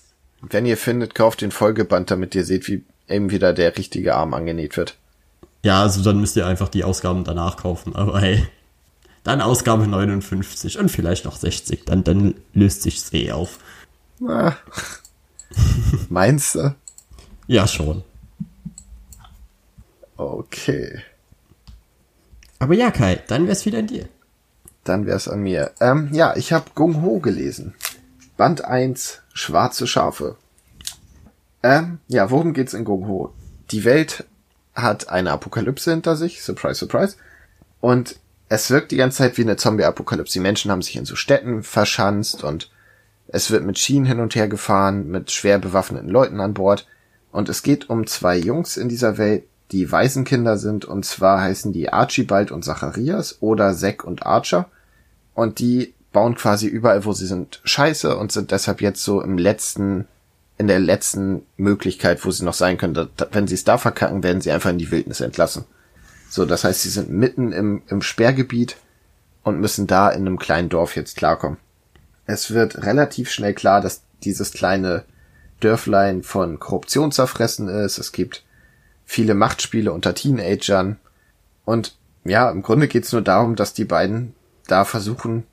Wenn 0.41 0.65
ihr 0.65 0.77
findet, 0.77 1.15
kauft 1.15 1.41
den 1.41 1.51
Folgeband, 1.51 2.09
damit 2.11 2.33
ihr 2.33 2.45
seht, 2.45 2.67
wie 2.67 2.83
eben 3.07 3.31
wieder 3.31 3.53
der 3.53 3.77
richtige 3.77 4.15
Arm 4.15 4.33
angenäht 4.33 4.77
wird. 4.77 4.97
Ja, 5.63 5.81
also 5.81 6.01
dann 6.01 6.19
müsst 6.19 6.35
ihr 6.37 6.47
einfach 6.47 6.69
die 6.69 6.83
Ausgaben 6.83 7.23
danach 7.23 7.57
kaufen. 7.57 7.95
Aber 7.95 8.19
hey, 8.21 8.47
dann 9.23 9.41
Ausgabe 9.41 9.87
59 9.87 10.79
und 10.79 10.89
vielleicht 10.89 11.25
noch 11.25 11.35
60, 11.35 11.85
dann, 11.85 12.03
dann 12.03 12.35
löst 12.53 12.83
sich's 12.83 13.11
eh 13.13 13.31
auf. 13.31 13.59
Ah. 14.25 14.55
Meinst 16.09 16.55
du? 16.55 16.75
Ja, 17.47 17.67
schon. 17.67 18.03
Okay. 20.15 21.01
Aber 22.59 22.73
ja, 22.73 22.91
Kai, 22.91 23.21
dann 23.27 23.47
wär's 23.47 23.65
wieder 23.65 23.79
an 23.79 23.87
dir. 23.87 24.07
dann 24.83 25.05
wär's 25.05 25.27
an 25.27 25.41
mir. 25.41 25.71
Ähm, 25.79 26.09
ja, 26.11 26.35
ich 26.35 26.51
habe 26.51 26.71
Gung 26.75 27.01
Ho 27.03 27.19
gelesen. 27.19 27.75
Band 28.37 28.63
1, 28.65 29.21
Schwarze 29.33 29.87
Schafe. 29.87 30.35
Ähm, 31.61 31.99
ja, 32.07 32.31
worum 32.31 32.53
geht's 32.53 32.73
in 32.73 32.85
Gung 32.85 33.07
Ho? 33.07 33.33
Die 33.71 33.83
Welt 33.83 34.25
hat 34.73 35.09
eine 35.09 35.31
Apokalypse 35.31 35.91
hinter 35.91 36.15
sich, 36.15 36.41
surprise, 36.41 36.79
surprise. 36.79 37.17
Und 37.81 38.17
es 38.47 38.71
wirkt 38.71 38.91
die 38.91 38.97
ganze 38.97 39.19
Zeit 39.19 39.37
wie 39.37 39.43
eine 39.43 39.57
Zombie-Apokalypse. 39.57 40.33
Die 40.33 40.39
Menschen 40.39 40.71
haben 40.71 40.81
sich 40.81 40.95
in 40.95 41.05
so 41.05 41.15
Städten 41.15 41.63
verschanzt 41.63 42.43
und 42.43 42.71
es 43.27 43.51
wird 43.51 43.63
mit 43.63 43.77
Schienen 43.77 44.05
hin 44.05 44.19
und 44.19 44.33
her 44.35 44.47
gefahren, 44.47 45.07
mit 45.07 45.31
schwer 45.31 45.59
bewaffneten 45.59 46.09
Leuten 46.09 46.39
an 46.39 46.55
Bord. 46.55 46.87
Und 47.31 47.47
es 47.47 47.61
geht 47.61 47.89
um 47.89 48.07
zwei 48.07 48.37
Jungs 48.37 48.75
in 48.75 48.89
dieser 48.89 49.17
Welt, 49.19 49.43
die 49.71 49.91
Waisenkinder 49.91 50.57
sind. 50.57 50.85
Und 50.85 51.05
zwar 51.05 51.41
heißen 51.41 51.73
die 51.73 51.91
Archibald 51.91 52.51
und 52.51 52.65
Zacharias 52.65 53.37
oder 53.41 53.75
Zack 53.75 54.03
und 54.03 54.25
Archer. 54.25 54.69
Und 55.33 55.59
die 55.59 55.93
bauen 56.11 56.35
quasi 56.35 56.67
überall, 56.67 57.05
wo 57.05 57.13
sie 57.13 57.27
sind, 57.27 57.61
Scheiße 57.63 58.15
und 58.17 58.31
sind 58.31 58.51
deshalb 58.51 58.81
jetzt 58.81 59.03
so 59.03 59.21
im 59.21 59.37
letzten, 59.37 60.07
in 60.57 60.67
der 60.67 60.79
letzten 60.79 61.43
Möglichkeit, 61.57 62.25
wo 62.25 62.31
sie 62.31 62.43
noch 62.43 62.53
sein 62.53 62.77
können. 62.77 63.09
wenn 63.31 63.47
sie 63.47 63.55
es 63.55 63.63
da 63.63 63.77
verkacken, 63.77 64.23
werden 64.23 64.41
sie 64.41 64.51
einfach 64.51 64.71
in 64.71 64.79
die 64.79 64.91
Wildnis 64.91 65.21
entlassen. 65.21 65.65
So, 66.29 66.45
das 66.45 66.63
heißt, 66.63 66.81
sie 66.81 66.89
sind 66.89 67.09
mitten 67.09 67.51
im, 67.51 67.81
im 67.87 68.01
Sperrgebiet 68.01 68.77
und 69.43 69.59
müssen 69.59 69.87
da 69.87 70.09
in 70.09 70.27
einem 70.27 70.37
kleinen 70.37 70.69
Dorf 70.69 70.95
jetzt 70.95 71.15
klarkommen. 71.15 71.57
Es 72.25 72.51
wird 72.51 72.83
relativ 72.83 73.31
schnell 73.31 73.53
klar, 73.53 73.81
dass 73.81 74.01
dieses 74.23 74.51
kleine 74.51 75.03
Dörflein 75.59 76.23
von 76.23 76.59
Korruption 76.59 77.11
zerfressen 77.11 77.67
ist. 77.67 77.97
Es 77.97 78.11
gibt 78.11 78.43
viele 79.09 79.33
Machtspiele 79.33 79.91
unter 79.91 80.13
Teenagern. 80.13 80.97
Und 81.65 81.97
ja, 82.25 82.51
im 82.51 82.61
Grunde 82.61 82.87
geht's 82.87 83.11
nur 83.11 83.23
darum, 83.23 83.55
dass 83.55 83.73
die 83.73 83.85
beiden 83.85 84.35
da 84.67 84.85
versuchen, 84.85 85.45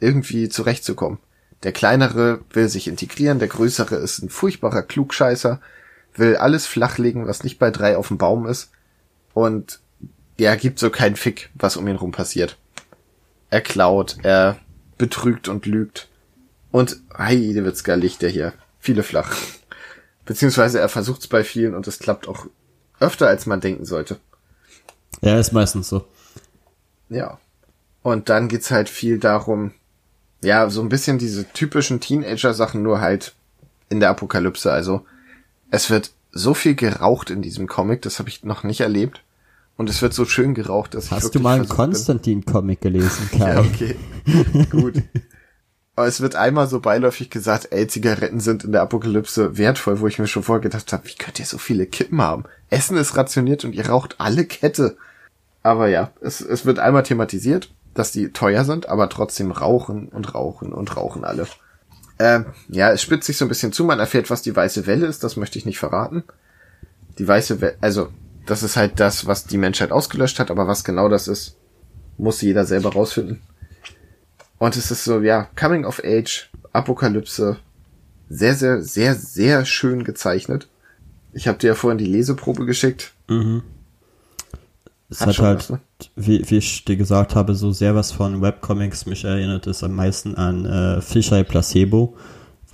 irgendwie 0.00 0.48
zurechtzukommen. 0.48 1.18
Der 1.62 1.70
kleinere 1.70 2.40
will 2.50 2.68
sich 2.68 2.88
integrieren, 2.88 3.38
der 3.38 3.46
größere 3.46 3.94
ist 3.94 4.24
ein 4.24 4.28
furchtbarer 4.28 4.82
Klugscheißer, 4.82 5.60
will 6.16 6.34
alles 6.34 6.66
flachlegen, 6.66 7.28
was 7.28 7.44
nicht 7.44 7.60
bei 7.60 7.70
drei 7.70 7.96
auf 7.96 8.08
dem 8.08 8.18
Baum 8.18 8.44
ist. 8.44 8.70
Und 9.34 9.78
ja, 10.36 10.56
gibt 10.56 10.80
so 10.80 10.90
keinen 10.90 11.14
Fick, 11.14 11.50
was 11.54 11.76
um 11.76 11.86
ihn 11.86 11.96
rum 11.96 12.10
passiert. 12.10 12.58
Er 13.50 13.60
klaut, 13.60 14.16
er 14.24 14.58
betrügt 14.98 15.46
und 15.46 15.64
lügt. 15.64 16.08
Und 16.72 16.96
heide 17.16 17.62
wird's 17.62 17.84
gar 17.84 17.96
Licht 17.96 18.22
der 18.22 18.30
hier. 18.30 18.52
Viele 18.80 19.04
flach. 19.04 19.32
Beziehungsweise 20.24 20.80
er 20.80 20.88
versucht's 20.88 21.28
bei 21.28 21.44
vielen 21.44 21.76
und 21.76 21.86
es 21.86 22.00
klappt 22.00 22.26
auch 22.26 22.48
öfter, 23.00 23.28
als 23.28 23.46
man 23.46 23.60
denken 23.60 23.84
sollte. 23.84 24.18
Ja, 25.20 25.38
ist 25.38 25.52
meistens 25.52 25.88
so. 25.88 26.04
Ja. 27.08 27.38
Und 28.02 28.28
dann 28.28 28.48
geht's 28.48 28.70
halt 28.70 28.88
viel 28.88 29.18
darum, 29.18 29.72
ja, 30.42 30.68
so 30.70 30.80
ein 30.80 30.88
bisschen 30.88 31.18
diese 31.18 31.44
typischen 31.52 32.00
Teenager-Sachen, 32.00 32.82
nur 32.82 33.00
halt 33.00 33.34
in 33.88 34.00
der 34.00 34.10
Apokalypse. 34.10 34.70
Also 34.70 35.04
es 35.70 35.90
wird 35.90 36.12
so 36.32 36.54
viel 36.54 36.74
geraucht 36.74 37.30
in 37.30 37.42
diesem 37.42 37.66
Comic, 37.66 38.02
das 38.02 38.18
habe 38.18 38.28
ich 38.28 38.44
noch 38.44 38.62
nicht 38.62 38.80
erlebt. 38.80 39.22
Und 39.76 39.90
es 39.90 40.00
wird 40.00 40.14
so 40.14 40.24
schön 40.24 40.54
geraucht, 40.54 40.94
dass 40.94 41.10
Hast 41.10 41.26
ich 41.26 41.30
du 41.32 41.40
mal 41.40 41.56
einen 41.56 41.68
Konstantin-Comic 41.68 42.80
gelesen, 42.80 43.28
Kai? 43.30 43.52
ja, 43.54 43.60
okay. 43.60 43.96
Gut. 44.70 45.02
Aber 45.96 46.06
es 46.06 46.20
wird 46.20 46.36
einmal 46.36 46.68
so 46.68 46.80
beiläufig 46.80 47.30
gesagt, 47.30 47.68
ey, 47.70 47.86
Zigaretten 47.86 48.38
sind 48.38 48.64
in 48.64 48.72
der 48.72 48.82
Apokalypse 48.82 49.56
wertvoll, 49.56 50.00
wo 50.00 50.06
ich 50.06 50.18
mir 50.18 50.26
schon 50.26 50.42
vorgedacht 50.42 50.92
habe, 50.92 51.06
wie 51.06 51.14
könnt 51.14 51.40
ihr 51.40 51.46
so 51.46 51.56
viele 51.56 51.86
Kippen 51.86 52.20
haben? 52.20 52.44
Essen 52.68 52.98
ist 52.98 53.16
rationiert 53.16 53.64
und 53.64 53.74
ihr 53.74 53.88
raucht 53.88 54.16
alle 54.18 54.44
Kette. 54.44 54.98
Aber 55.62 55.88
ja, 55.88 56.12
es, 56.20 56.42
es 56.42 56.66
wird 56.66 56.78
einmal 56.78 57.02
thematisiert, 57.02 57.72
dass 57.94 58.12
die 58.12 58.30
teuer 58.30 58.64
sind, 58.64 58.90
aber 58.90 59.08
trotzdem 59.08 59.50
rauchen 59.50 60.08
und 60.08 60.34
rauchen 60.34 60.74
und 60.74 60.94
rauchen 60.98 61.24
alle. 61.24 61.46
Ähm, 62.18 62.44
ja, 62.68 62.90
es 62.90 63.00
spitzt 63.00 63.26
sich 63.26 63.38
so 63.38 63.46
ein 63.46 63.48
bisschen 63.48 63.72
zu, 63.72 63.84
man 63.84 63.98
erfährt, 63.98 64.28
was 64.28 64.42
die 64.42 64.54
weiße 64.54 64.86
Welle 64.86 65.06
ist, 65.06 65.24
das 65.24 65.36
möchte 65.36 65.58
ich 65.58 65.64
nicht 65.64 65.78
verraten. 65.78 66.24
Die 67.18 67.26
weiße 67.26 67.62
Welle, 67.62 67.78
also 67.80 68.10
das 68.44 68.62
ist 68.62 68.76
halt 68.76 69.00
das, 69.00 69.26
was 69.26 69.46
die 69.46 69.58
Menschheit 69.58 69.92
ausgelöscht 69.92 70.38
hat, 70.40 70.50
aber 70.50 70.68
was 70.68 70.84
genau 70.84 71.08
das 71.08 71.26
ist, 71.26 71.56
muss 72.18 72.42
jeder 72.42 72.66
selber 72.66 72.92
rausfinden. 72.92 73.40
Und 74.58 74.76
es 74.76 74.90
ist 74.90 75.04
so, 75.04 75.20
ja, 75.20 75.48
Coming 75.56 75.84
of 75.84 76.02
Age, 76.04 76.50
Apokalypse, 76.72 77.58
sehr, 78.28 78.54
sehr, 78.54 78.82
sehr, 78.82 79.14
sehr 79.14 79.64
schön 79.64 80.04
gezeichnet. 80.04 80.68
Ich 81.32 81.46
habe 81.48 81.58
dir 81.58 81.68
ja 81.68 81.74
vorhin 81.74 81.98
die 81.98 82.06
Leseprobe 82.06 82.64
geschickt. 82.64 83.12
Mhm. 83.28 83.62
Es 85.08 85.20
hat, 85.20 85.28
hat 85.28 85.38
halt, 85.38 85.58
was, 85.58 85.70
ne? 85.70 85.80
wie, 86.16 86.50
wie 86.50 86.56
ich 86.56 86.84
dir 86.84 86.96
gesagt 86.96 87.34
habe, 87.34 87.54
so 87.54 87.70
sehr 87.70 87.94
was 87.94 88.10
von 88.10 88.40
Webcomics. 88.40 89.06
Mich 89.06 89.24
erinnert 89.24 89.66
es 89.66 89.84
am 89.84 89.94
meisten 89.94 90.34
an 90.34 90.64
äh, 90.64 91.00
Fisheye 91.00 91.44
Placebo 91.44 92.16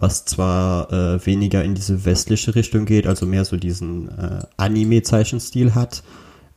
was 0.02 0.24
zwar 0.24 0.92
äh, 0.92 1.24
weniger 1.24 1.62
in 1.62 1.76
diese 1.76 2.04
westliche 2.04 2.56
Richtung 2.56 2.86
geht, 2.86 3.06
also 3.06 3.24
mehr 3.24 3.44
so 3.44 3.56
diesen 3.56 4.08
äh, 4.08 4.40
Anime-Zeichenstil 4.56 5.76
hat, 5.76 6.02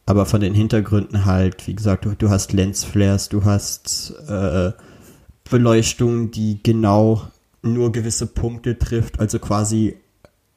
aber 0.07 0.26
von 0.26 0.41
den 0.41 0.55
Hintergründen 0.55 1.26
halt, 1.26 1.67
wie 1.67 1.76
gesagt, 1.76 2.05
du, 2.05 2.15
du 2.15 2.32
hast 2.32 2.53
Lensflares, 2.53 3.30
du 3.30 3.45
hast 3.45 4.15
äh, 4.28 4.71
Beleuchtung, 5.50 6.32
die 6.32 6.60
genau 6.62 7.28
nur 7.62 7.91
gewisse 7.91 8.28
Punkte 8.28 8.78
trifft, 8.78 9.20
also 9.20 9.39
quasi 9.39 9.98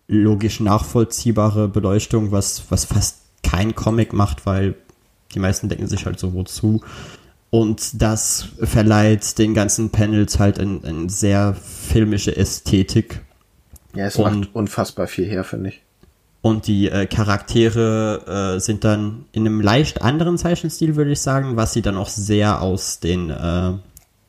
logisch 0.08 0.60
nachvollziehbare 0.60 1.68
Beleuchtung, 1.68 2.32
was, 2.32 2.64
was 2.70 2.86
fast 2.86 3.18
kein 3.42 3.74
Comic 3.74 4.12
macht, 4.12 4.46
weil 4.46 4.74
die 5.34 5.38
meisten 5.38 5.68
denken 5.68 5.86
sich 5.86 6.06
halt 6.06 6.18
so, 6.18 6.32
wozu? 6.32 6.80
Und 7.50 8.02
das 8.02 8.48
verleiht 8.60 9.38
den 9.38 9.54
ganzen 9.54 9.90
Panels 9.90 10.38
halt 10.38 10.58
eine 10.58 10.80
ein 10.84 11.08
sehr 11.08 11.54
filmische 11.54 12.36
Ästhetik. 12.36 13.22
Ja, 13.94 14.06
es 14.06 14.16
und, 14.16 14.40
macht 14.40 14.54
unfassbar 14.54 15.06
viel 15.06 15.26
her, 15.26 15.44
finde 15.44 15.70
ich. 15.70 15.82
Und 16.40 16.66
die 16.66 16.88
äh, 16.88 17.06
Charaktere 17.06 18.56
äh, 18.56 18.60
sind 18.60 18.84
dann 18.84 19.24
in 19.32 19.46
einem 19.46 19.60
leicht 19.60 20.02
anderen 20.02 20.38
Zeichenstil, 20.38 20.94
würde 20.94 21.12
ich 21.12 21.20
sagen, 21.20 21.56
was 21.56 21.72
sie 21.72 21.82
dann 21.82 21.96
auch 21.96 22.08
sehr 22.08 22.62
aus 22.62 23.00
den, 23.00 23.30
äh, 23.30 23.72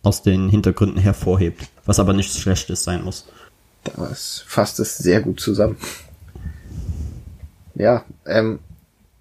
aus 0.03 0.21
den 0.21 0.49
Hintergründen 0.49 0.99
hervorhebt. 0.99 1.67
Was 1.85 1.99
aber 1.99 2.13
nichts 2.13 2.39
Schlechtes 2.39 2.83
sein 2.83 3.03
muss. 3.03 3.25
Das 3.83 4.43
fasst 4.45 4.79
es 4.79 4.97
sehr 4.97 5.21
gut 5.21 5.39
zusammen. 5.39 5.77
Ja, 7.75 8.03
ähm, 8.25 8.59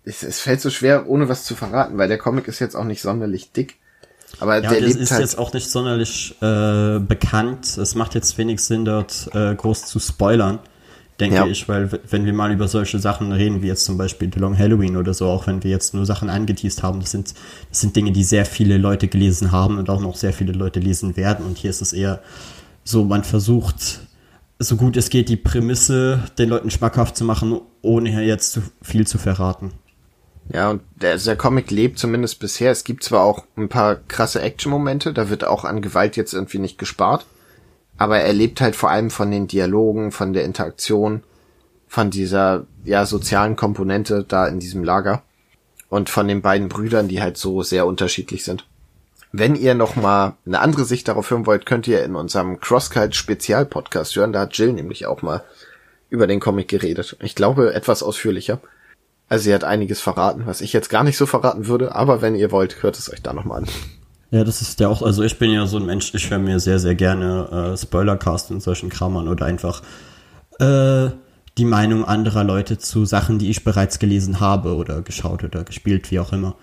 es, 0.04 0.22
es 0.22 0.40
fällt 0.40 0.60
so 0.60 0.70
schwer, 0.70 1.08
ohne 1.08 1.28
was 1.28 1.44
zu 1.44 1.54
verraten, 1.54 1.98
weil 1.98 2.08
der 2.08 2.18
Comic 2.18 2.48
ist 2.48 2.58
jetzt 2.58 2.74
auch 2.74 2.84
nicht 2.84 3.02
sonderlich 3.02 3.52
dick. 3.52 3.76
Aber 4.40 4.62
ja, 4.62 4.70
der 4.70 4.80
lebt 4.80 4.96
ist 4.96 5.10
halt 5.10 5.20
jetzt 5.22 5.38
auch 5.38 5.52
nicht 5.52 5.70
sonderlich 5.70 6.36
äh, 6.42 6.98
bekannt. 6.98 7.78
Es 7.78 7.94
macht 7.94 8.14
jetzt 8.14 8.36
wenig 8.38 8.60
Sinn, 8.60 8.84
dort 8.84 9.30
äh, 9.32 9.54
groß 9.54 9.86
zu 9.86 9.98
spoilern, 9.98 10.58
denke 11.20 11.36
ja. 11.36 11.46
ich, 11.46 11.68
weil 11.68 11.90
wenn 12.08 12.24
wir 12.24 12.32
mal 12.32 12.52
über 12.52 12.68
solche 12.68 12.98
Sachen 12.98 13.32
reden, 13.32 13.62
wie 13.62 13.66
jetzt 13.66 13.84
zum 13.84 13.98
Beispiel 13.98 14.30
The 14.32 14.40
Long 14.40 14.56
Halloween 14.56 14.96
oder 14.96 15.14
so, 15.14 15.26
auch 15.26 15.46
wenn 15.46 15.64
wir 15.64 15.70
jetzt 15.70 15.94
nur 15.94 16.06
Sachen 16.06 16.30
angeteased 16.30 16.82
haben, 16.82 17.00
das 17.00 17.10
sind, 17.10 17.34
das 17.70 17.80
sind 17.80 17.96
Dinge, 17.96 18.12
die 18.12 18.24
sehr 18.24 18.46
viele 18.46 18.78
Leute 18.78 19.08
gelesen 19.08 19.50
haben 19.50 19.78
und 19.78 19.90
auch 19.90 20.00
noch 20.00 20.16
sehr 20.16 20.32
viele 20.32 20.52
Leute 20.52 20.80
lesen 20.80 21.16
werden. 21.16 21.44
Und 21.44 21.58
hier 21.58 21.70
ist 21.70 21.82
es 21.82 21.92
eher 21.92 22.20
so, 22.84 23.04
man 23.04 23.24
versucht, 23.24 24.00
so 24.58 24.76
gut 24.76 24.96
es 24.96 25.10
geht, 25.10 25.28
die 25.28 25.36
Prämisse 25.36 26.22
den 26.38 26.48
Leuten 26.48 26.70
schmackhaft 26.70 27.16
zu 27.16 27.24
machen, 27.24 27.60
ohne 27.82 28.22
jetzt 28.24 28.52
zu 28.52 28.62
viel 28.82 29.06
zu 29.06 29.18
verraten. 29.18 29.72
Ja, 30.52 30.70
und 30.70 30.82
der, 30.96 31.18
der 31.18 31.36
Comic 31.36 31.70
lebt 31.70 31.98
zumindest 31.98 32.40
bisher. 32.40 32.70
Es 32.70 32.84
gibt 32.84 33.04
zwar 33.04 33.22
auch 33.22 33.44
ein 33.56 33.68
paar 33.68 33.96
krasse 33.96 34.40
Action-Momente, 34.40 35.12
da 35.12 35.28
wird 35.28 35.44
auch 35.44 35.64
an 35.64 35.82
Gewalt 35.82 36.16
jetzt 36.16 36.32
irgendwie 36.32 36.58
nicht 36.58 36.78
gespart, 36.78 37.26
aber 37.98 38.20
er 38.20 38.32
lebt 38.32 38.60
halt 38.60 38.76
vor 38.76 38.90
allem 38.90 39.10
von 39.10 39.30
den 39.30 39.48
Dialogen, 39.48 40.12
von 40.12 40.32
der 40.32 40.44
Interaktion, 40.44 41.22
von 41.88 42.10
dieser 42.10 42.66
ja 42.84 43.04
sozialen 43.04 43.56
Komponente 43.56 44.24
da 44.26 44.46
in 44.46 44.60
diesem 44.60 44.84
Lager 44.84 45.22
und 45.88 46.08
von 46.08 46.28
den 46.28 46.40
beiden 46.40 46.68
Brüdern, 46.68 47.08
die 47.08 47.20
halt 47.20 47.36
so 47.36 47.62
sehr 47.62 47.86
unterschiedlich 47.86 48.44
sind. 48.44 48.66
Wenn 49.32 49.56
ihr 49.56 49.74
noch 49.74 49.96
mal 49.96 50.36
eine 50.46 50.60
andere 50.60 50.84
Sicht 50.84 51.08
darauf 51.08 51.30
hören 51.30 51.46
wollt, 51.46 51.66
könnt 51.66 51.86
ihr 51.86 52.02
in 52.02 52.14
unserem 52.14 52.60
Crosscut 52.60 53.14
Spezial 53.14 53.66
Podcast 53.66 54.16
hören. 54.16 54.32
Da 54.32 54.40
hat 54.40 54.56
Jill 54.56 54.72
nämlich 54.72 55.06
auch 55.06 55.20
mal 55.20 55.44
über 56.08 56.26
den 56.26 56.40
Comic 56.40 56.68
geredet. 56.68 57.16
Ich 57.20 57.34
glaube 57.34 57.74
etwas 57.74 58.02
ausführlicher. 58.02 58.60
Also 59.28 59.44
sie 59.44 59.54
hat 59.54 59.64
einiges 59.64 60.00
verraten, 60.00 60.46
was 60.46 60.62
ich 60.62 60.72
jetzt 60.72 60.88
gar 60.88 61.04
nicht 61.04 61.18
so 61.18 61.26
verraten 61.26 61.66
würde, 61.66 61.94
aber 61.94 62.22
wenn 62.22 62.34
ihr 62.34 62.50
wollt, 62.50 62.82
hört 62.82 62.98
es 62.98 63.12
euch 63.12 63.20
da 63.20 63.34
nochmal 63.34 63.58
an. 63.58 63.68
Ja, 64.30 64.44
das 64.44 64.60
ist 64.60 64.78
ja 64.80 64.88
auch, 64.88 65.02
also 65.02 65.22
ich 65.22 65.38
bin 65.38 65.50
ja 65.50 65.66
so 65.66 65.78
ein 65.78 65.86
Mensch, 65.86 66.12
ich 66.14 66.30
höre 66.30 66.38
mir 66.38 66.60
sehr, 66.60 66.78
sehr 66.78 66.94
gerne 66.94 67.72
äh, 67.72 67.76
Spoilercast 67.76 68.50
und 68.50 68.62
solchen 68.62 68.90
Kramern 68.90 69.26
oder 69.26 69.46
einfach 69.46 69.82
äh, 70.58 71.08
die 71.56 71.64
Meinung 71.64 72.04
anderer 72.04 72.44
Leute 72.44 72.78
zu 72.78 73.04
Sachen, 73.04 73.38
die 73.38 73.50
ich 73.50 73.64
bereits 73.64 73.98
gelesen 73.98 74.38
habe 74.38 74.76
oder 74.76 75.00
geschaut 75.02 75.44
oder 75.44 75.64
gespielt, 75.64 76.10
wie 76.10 76.20
auch 76.20 76.32
immer. 76.32 76.56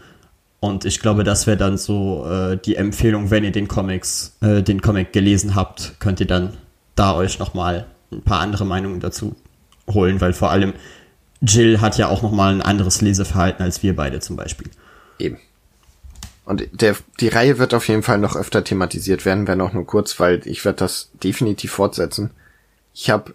Und 0.60 0.86
ich 0.86 1.00
glaube, 1.00 1.24
das 1.24 1.48
wäre 1.48 1.58
dann 1.58 1.78
so 1.78 2.26
äh, 2.28 2.58
die 2.58 2.76
Empfehlung, 2.76 3.30
wenn 3.30 3.44
ihr 3.44 3.52
den 3.52 3.68
Comics, 3.68 4.38
äh, 4.42 4.62
den 4.62 4.82
Comic 4.82 5.12
gelesen 5.12 5.56
habt, 5.56 5.96
könnt 6.00 6.20
ihr 6.20 6.28
dann 6.28 6.54
da 6.96 7.16
euch 7.16 7.40
nochmal 7.40 7.88
ein 8.12 8.22
paar 8.22 8.40
andere 8.40 8.66
Meinungen 8.66 9.00
dazu 9.00 9.36
holen, 9.92 10.22
weil 10.22 10.34
vor 10.34 10.52
allem 10.52 10.74
Jill 11.42 11.82
hat 11.82 11.98
ja 11.98 12.08
auch 12.08 12.22
nochmal 12.22 12.54
ein 12.54 12.62
anderes 12.62 13.02
Leseverhalten 13.02 13.64
als 13.64 13.84
wir 13.84 13.96
beide 13.96 14.20
zum 14.20 14.36
Beispiel. 14.36 14.70
Eben. 15.20 15.38
Und 16.46 16.68
der, 16.72 16.96
die 17.20 17.28
Reihe 17.28 17.58
wird 17.58 17.74
auf 17.74 17.88
jeden 17.88 18.04
Fall 18.04 18.20
noch 18.20 18.36
öfter 18.36 18.64
thematisiert 18.64 19.26
werden, 19.26 19.48
wenn 19.48 19.62
auch 19.62 19.74
nur 19.74 19.86
kurz, 19.86 20.20
weil 20.20 20.42
ich 20.46 20.64
werde 20.64 20.78
das 20.78 21.10
definitiv 21.24 21.72
fortsetzen. 21.72 22.30
Ich 22.94 23.10
habe, 23.10 23.34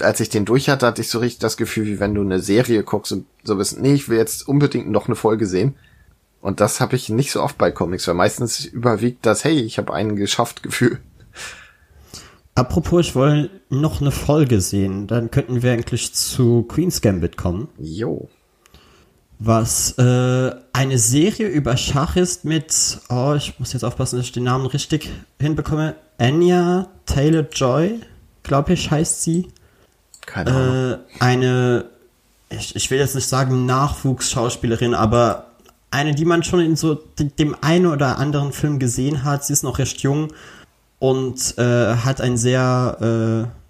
als 0.00 0.20
ich 0.20 0.28
den 0.28 0.44
durch 0.44 0.68
hatte, 0.68 0.86
hatte 0.86 1.02
ich 1.02 1.08
so 1.08 1.18
richtig 1.18 1.40
das 1.40 1.56
Gefühl, 1.56 1.86
wie 1.86 2.00
wenn 2.00 2.14
du 2.14 2.22
eine 2.22 2.38
Serie 2.38 2.84
guckst 2.84 3.12
und 3.12 3.26
so 3.42 3.56
bist, 3.56 3.80
nee, 3.80 3.94
ich 3.94 4.08
will 4.08 4.16
jetzt 4.16 4.46
unbedingt 4.46 4.90
noch 4.90 5.06
eine 5.06 5.16
Folge 5.16 5.46
sehen. 5.46 5.74
Und 6.40 6.60
das 6.60 6.80
habe 6.80 6.96
ich 6.96 7.08
nicht 7.08 7.32
so 7.32 7.42
oft 7.42 7.58
bei 7.58 7.70
Comics, 7.70 8.06
weil 8.06 8.14
meistens 8.14 8.64
überwiegt 8.64 9.26
das, 9.26 9.44
hey, 9.44 9.60
ich 9.60 9.78
habe 9.78 9.92
einen 9.92 10.16
geschafft 10.16 10.62
Gefühl. 10.62 10.98
Apropos, 12.54 13.06
ich 13.06 13.14
wollte 13.14 13.50
noch 13.70 14.00
eine 14.00 14.10
Folge 14.10 14.60
sehen. 14.60 15.06
Dann 15.06 15.30
könnten 15.30 15.62
wir 15.62 15.72
eigentlich 15.72 16.12
zu 16.12 16.64
Queen's 16.64 17.00
Gambit 17.00 17.36
kommen. 17.36 17.68
Jo. 17.78 18.28
Was 19.44 19.98
äh, 19.98 20.54
eine 20.72 20.98
Serie 20.98 21.48
über 21.48 21.76
Schach 21.76 22.14
ist 22.14 22.44
mit, 22.44 23.00
oh, 23.08 23.34
ich 23.36 23.58
muss 23.58 23.72
jetzt 23.72 23.82
aufpassen, 23.82 24.16
dass 24.16 24.26
ich 24.26 24.32
den 24.32 24.44
Namen 24.44 24.66
richtig 24.66 25.10
hinbekomme. 25.40 25.96
Anya 26.16 26.86
Taylor 27.06 27.48
Joy, 27.50 27.98
glaube 28.44 28.74
ich, 28.74 28.92
heißt 28.92 29.22
sie. 29.22 29.48
Keine 30.24 30.50
Ahnung. 30.52 30.92
Äh, 30.92 30.98
eine, 31.18 31.84
ich, 32.50 32.76
ich 32.76 32.88
will 32.92 33.00
jetzt 33.00 33.16
nicht 33.16 33.26
sagen 33.26 33.66
Nachwuchsschauspielerin, 33.66 34.94
aber 34.94 35.46
eine, 35.90 36.14
die 36.14 36.24
man 36.24 36.44
schon 36.44 36.60
in 36.60 36.76
so 36.76 36.94
dem 37.18 37.56
einen 37.62 37.86
oder 37.86 38.18
anderen 38.18 38.52
Film 38.52 38.78
gesehen 38.78 39.24
hat. 39.24 39.44
Sie 39.44 39.54
ist 39.54 39.64
noch 39.64 39.80
recht 39.80 40.02
jung 40.02 40.32
und 41.00 41.58
äh, 41.58 41.96
hat 41.96 42.20
ein 42.20 42.36
sehr 42.36 43.48
äh, 43.50 43.61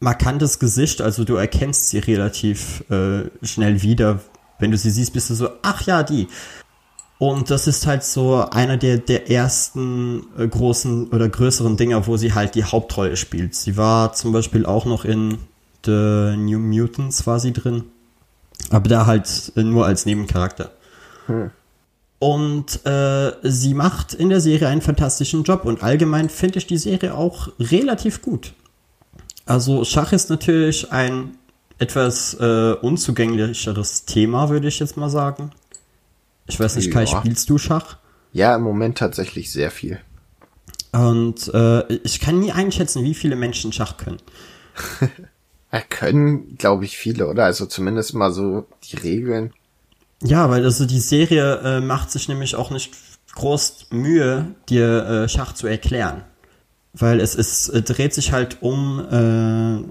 markantes 0.00 0.58
Gesicht. 0.58 1.00
Also 1.00 1.24
du 1.24 1.36
erkennst 1.36 1.88
sie 1.88 1.98
relativ 1.98 2.84
äh, 2.90 3.30
schnell 3.42 3.82
wieder. 3.82 4.20
Wenn 4.58 4.70
du 4.70 4.76
sie 4.76 4.90
siehst, 4.90 5.12
bist 5.12 5.30
du 5.30 5.34
so, 5.34 5.50
ach 5.62 5.82
ja, 5.82 6.02
die. 6.02 6.28
Und 7.18 7.50
das 7.50 7.66
ist 7.66 7.86
halt 7.86 8.04
so 8.04 8.44
einer 8.50 8.76
der, 8.76 8.98
der 8.98 9.28
ersten 9.28 10.26
äh, 10.38 10.46
großen 10.46 11.08
oder 11.08 11.28
größeren 11.28 11.76
Dinger, 11.76 12.06
wo 12.06 12.16
sie 12.16 12.32
halt 12.32 12.54
die 12.54 12.64
Hauptrolle 12.64 13.16
spielt. 13.16 13.54
Sie 13.54 13.76
war 13.76 14.12
zum 14.12 14.32
Beispiel 14.32 14.66
auch 14.66 14.84
noch 14.84 15.04
in 15.04 15.38
The 15.84 16.36
New 16.36 16.58
Mutants 16.58 17.26
war 17.26 17.40
sie 17.40 17.52
drin. 17.52 17.84
Aber 18.70 18.88
da 18.88 19.06
halt 19.06 19.52
nur 19.56 19.86
als 19.86 20.06
Nebencharakter. 20.06 20.72
Hm. 21.26 21.50
Und 22.18 22.84
äh, 22.84 23.32
sie 23.42 23.74
macht 23.74 24.12
in 24.12 24.28
der 24.28 24.40
Serie 24.40 24.68
einen 24.68 24.80
fantastischen 24.80 25.44
Job 25.44 25.64
und 25.64 25.82
allgemein 25.82 26.28
finde 26.28 26.58
ich 26.58 26.66
die 26.66 26.78
Serie 26.78 27.14
auch 27.14 27.48
relativ 27.60 28.22
gut. 28.22 28.54
Also 29.48 29.84
Schach 29.84 30.12
ist 30.12 30.28
natürlich 30.28 30.92
ein 30.92 31.38
etwas 31.78 32.34
äh, 32.34 32.74
unzugänglicheres 32.74 34.04
Thema, 34.04 34.50
würde 34.50 34.68
ich 34.68 34.78
jetzt 34.78 34.98
mal 34.98 35.08
sagen. 35.08 35.52
Ich 36.46 36.60
weiß 36.60 36.76
nicht, 36.76 36.90
Kai, 36.90 37.04
ja. 37.04 37.06
spielst 37.06 37.48
du 37.48 37.56
Schach? 37.56 37.96
Ja, 38.32 38.54
im 38.54 38.62
Moment 38.62 38.98
tatsächlich 38.98 39.50
sehr 39.50 39.70
viel. 39.70 40.00
Und 40.92 41.48
äh, 41.54 41.92
ich 41.94 42.20
kann 42.20 42.40
nie 42.40 42.52
einschätzen, 42.52 43.04
wie 43.04 43.14
viele 43.14 43.36
Menschen 43.36 43.72
Schach 43.72 43.96
können. 43.96 44.18
Er 45.70 45.82
können, 45.82 46.56
glaube 46.56 46.86
ich, 46.86 46.96
viele, 46.96 47.26
oder? 47.26 47.44
Also 47.44 47.66
zumindest 47.66 48.14
mal 48.14 48.32
so 48.32 48.66
die 48.84 48.96
Regeln. 48.96 49.52
Ja, 50.22 50.48
weil 50.48 50.64
also 50.64 50.86
die 50.86 50.98
Serie 50.98 51.56
äh, 51.58 51.80
macht 51.82 52.10
sich 52.10 52.26
nämlich 52.26 52.54
auch 52.54 52.70
nicht 52.70 52.92
groß 53.34 53.88
Mühe, 53.90 54.54
dir 54.70 55.04
äh, 55.04 55.28
Schach 55.28 55.52
zu 55.52 55.66
erklären. 55.66 56.24
Weil 56.92 57.20
es 57.20 57.34
ist, 57.34 57.68
äh, 57.68 57.82
dreht 57.82 58.14
sich 58.14 58.32
halt 58.32 58.58
um 58.60 59.00
äh, 59.10 59.84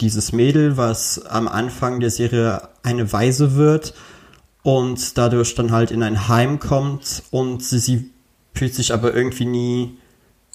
dieses 0.00 0.32
Mädel, 0.32 0.76
was 0.76 1.24
am 1.26 1.48
Anfang 1.48 2.00
der 2.00 2.10
Serie 2.10 2.68
eine 2.82 3.12
Weise 3.12 3.54
wird 3.56 3.94
und 4.62 5.18
dadurch 5.18 5.54
dann 5.54 5.72
halt 5.72 5.90
in 5.90 6.02
ein 6.02 6.28
Heim 6.28 6.58
kommt 6.58 7.22
und 7.30 7.62
sie, 7.62 7.78
sie 7.78 8.10
fühlt 8.54 8.74
sich 8.74 8.92
aber 8.92 9.14
irgendwie 9.14 9.46
nie 9.46 9.98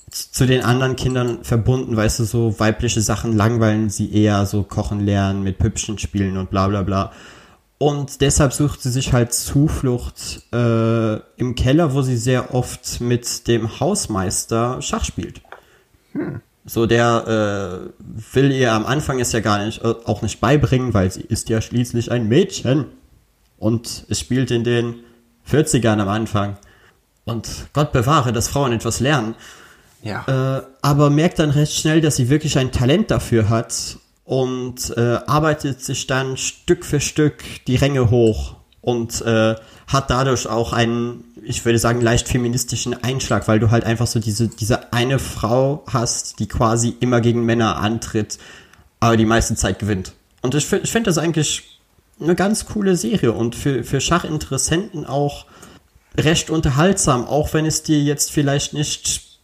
zu 0.09 0.47
den 0.47 0.63
anderen 0.63 0.95
Kindern 0.95 1.43
verbunden, 1.43 1.95
weißt 1.95 2.19
du, 2.19 2.23
so 2.23 2.59
weibliche 2.59 3.01
Sachen 3.01 3.35
langweilen 3.35 3.89
sie 3.89 4.11
eher, 4.11 4.45
so 4.45 4.63
kochen 4.63 5.01
lernen, 5.01 5.43
mit 5.43 5.59
Püppchen 5.59 5.99
spielen 5.99 6.37
und 6.37 6.49
bla 6.49 6.67
bla 6.67 6.81
bla. 6.81 7.11
Und 7.77 8.21
deshalb 8.21 8.51
sucht 8.51 8.81
sie 8.81 8.91
sich 8.91 9.13
halt 9.13 9.33
Zuflucht 9.33 10.41
äh, 10.51 11.15
im 11.37 11.55
Keller, 11.55 11.93
wo 11.93 12.01
sie 12.01 12.17
sehr 12.17 12.53
oft 12.53 12.99
mit 12.99 13.47
dem 13.47 13.79
Hausmeister 13.79 14.81
Schach 14.81 15.05
spielt. 15.05 15.41
Hm. 16.13 16.41
So, 16.65 16.85
der 16.85 17.91
äh, 17.97 18.03
will 18.33 18.51
ihr 18.51 18.73
am 18.73 18.85
Anfang 18.85 19.19
es 19.19 19.31
ja 19.31 19.39
gar 19.39 19.65
nicht, 19.65 19.83
äh, 19.83 19.93
auch 20.05 20.21
nicht 20.21 20.39
beibringen, 20.39 20.93
weil 20.93 21.11
sie 21.11 21.21
ist 21.21 21.49
ja 21.49 21.61
schließlich 21.61 22.11
ein 22.11 22.27
Mädchen. 22.27 22.85
Und 23.57 24.05
es 24.09 24.19
spielt 24.19 24.51
in 24.51 24.63
den 24.63 24.95
40ern 25.49 25.99
am 25.99 26.09
Anfang. 26.09 26.57
Und 27.25 27.67
Gott 27.73 27.91
bewahre, 27.91 28.33
dass 28.33 28.47
Frauen 28.47 28.71
etwas 28.71 28.99
lernen. 28.99 29.35
Ja. 30.01 30.57
Äh, 30.59 30.63
aber 30.81 31.09
merkt 31.09 31.39
dann 31.39 31.49
recht 31.49 31.73
schnell, 31.73 32.01
dass 32.01 32.15
sie 32.15 32.29
wirklich 32.29 32.57
ein 32.57 32.71
Talent 32.71 33.11
dafür 33.11 33.49
hat 33.49 33.97
und 34.23 34.95
äh, 34.95 35.19
arbeitet 35.27 35.83
sich 35.83 36.07
dann 36.07 36.37
Stück 36.37 36.85
für 36.85 36.99
Stück 36.99 37.43
die 37.67 37.75
Ränge 37.75 38.09
hoch 38.09 38.55
und 38.81 39.21
äh, 39.21 39.55
hat 39.89 40.11
dadurch 40.11 40.47
auch 40.47 40.71
einen, 40.71 41.23
ich 41.43 41.65
würde 41.65 41.79
sagen, 41.79 41.99
leicht 41.99 42.29
feministischen 42.29 43.03
Einschlag, 43.03 43.47
weil 43.47 43.59
du 43.59 43.71
halt 43.71 43.83
einfach 43.83 44.05
so 44.05 44.19
diese, 44.19 44.47
diese 44.47 44.93
eine 44.93 45.17
Frau 45.17 45.83
hast, 45.91 46.39
die 46.39 46.47
quasi 46.47 46.95
immer 46.99 47.21
gegen 47.21 47.43
Männer 47.43 47.77
antritt, 47.77 48.37
aber 48.99 49.17
die 49.17 49.25
meiste 49.25 49.55
Zeit 49.55 49.79
gewinnt. 49.79 50.13
Und 50.43 50.53
ich, 50.53 50.71
ich 50.71 50.91
finde 50.91 51.09
das 51.09 51.17
eigentlich 51.17 51.79
eine 52.21 52.35
ganz 52.35 52.67
coole 52.67 52.95
Serie 52.95 53.33
und 53.33 53.55
für, 53.55 53.83
für 53.83 53.99
Schachinteressenten 53.99 55.05
auch 55.05 55.47
recht 56.15 56.51
unterhaltsam, 56.51 57.25
auch 57.25 57.53
wenn 57.53 57.65
es 57.65 57.81
dir 57.81 57.99
jetzt 57.99 58.31
vielleicht 58.31 58.73
nicht 58.73 59.39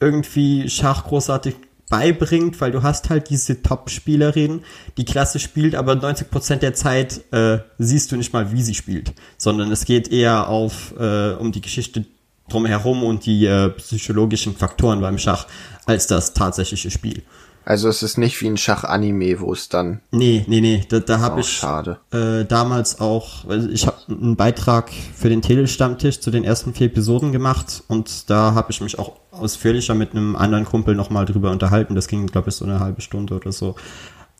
irgendwie 0.00 0.68
Schach 0.68 1.04
großartig 1.04 1.54
beibringt, 1.90 2.60
weil 2.60 2.72
du 2.72 2.82
hast 2.82 3.10
halt 3.10 3.30
diese 3.30 3.62
Top-Spielerin, 3.62 4.62
die 4.96 5.04
klasse 5.04 5.38
spielt, 5.38 5.74
aber 5.74 5.92
90% 5.92 6.56
der 6.56 6.74
Zeit 6.74 7.20
äh, 7.32 7.58
siehst 7.78 8.10
du 8.12 8.16
nicht 8.16 8.32
mal, 8.32 8.52
wie 8.52 8.62
sie 8.62 8.74
spielt, 8.74 9.12
sondern 9.36 9.70
es 9.70 9.84
geht 9.84 10.08
eher 10.08 10.48
auf 10.48 10.94
äh, 10.98 11.32
um 11.32 11.52
die 11.52 11.60
Geschichte 11.60 12.06
drumherum 12.48 13.02
und 13.02 13.26
die 13.26 13.46
äh, 13.46 13.70
psychologischen 13.70 14.54
Faktoren 14.54 15.00
beim 15.00 15.18
Schach 15.18 15.46
als 15.86 16.06
das 16.06 16.34
tatsächliche 16.34 16.90
Spiel. 16.90 17.22
Also 17.66 17.88
es 17.88 18.02
ist 18.02 18.18
nicht 18.18 18.40
wie 18.42 18.46
ein 18.46 18.58
Schach-Anime, 18.58 19.40
wo 19.40 19.52
es 19.52 19.70
dann. 19.70 20.00
Nee, 20.10 20.44
nee, 20.48 20.60
nee. 20.60 20.84
Da, 20.86 21.00
da 21.00 21.20
habe 21.20 21.36
oh, 21.36 21.40
ich 21.40 21.48
schade. 21.48 21.98
Äh, 22.12 22.44
damals 22.44 23.00
auch, 23.00 23.48
also 23.48 23.70
ich 23.70 23.86
habe 23.86 23.96
einen 24.08 24.36
Beitrag 24.36 24.90
für 24.90 25.30
den 25.30 25.40
Telestammtisch 25.40 26.20
zu 26.20 26.30
den 26.30 26.44
ersten 26.44 26.74
vier 26.74 26.88
Episoden 26.88 27.32
gemacht 27.32 27.82
und 27.88 28.28
da 28.28 28.52
habe 28.52 28.70
ich 28.70 28.82
mich 28.82 28.98
auch 28.98 29.12
ausführlicher 29.30 29.94
mit 29.94 30.10
einem 30.10 30.36
anderen 30.36 30.66
Kumpel 30.66 30.94
nochmal 30.94 31.24
drüber 31.24 31.50
unterhalten. 31.50 31.94
Das 31.94 32.06
ging, 32.06 32.26
glaube 32.26 32.50
ich, 32.50 32.56
so 32.56 32.66
eine 32.66 32.80
halbe 32.80 33.00
Stunde 33.00 33.34
oder 33.34 33.50
so. 33.50 33.76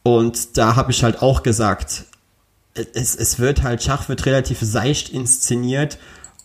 Und 0.03 0.59
da 0.59 0.77
habe 0.77 0.91
ich 0.91 1.03
halt 1.03 1.23
auch 1.23 1.43
gesagt, 1.43 2.05
es, 2.75 3.17
es 3.17 3.39
wird 3.39 3.63
halt, 3.63 3.83
Schach 3.83 4.11
wird 4.11 4.27
relativ 4.27 4.59
seicht 4.61 5.09
inszeniert 5.09 5.99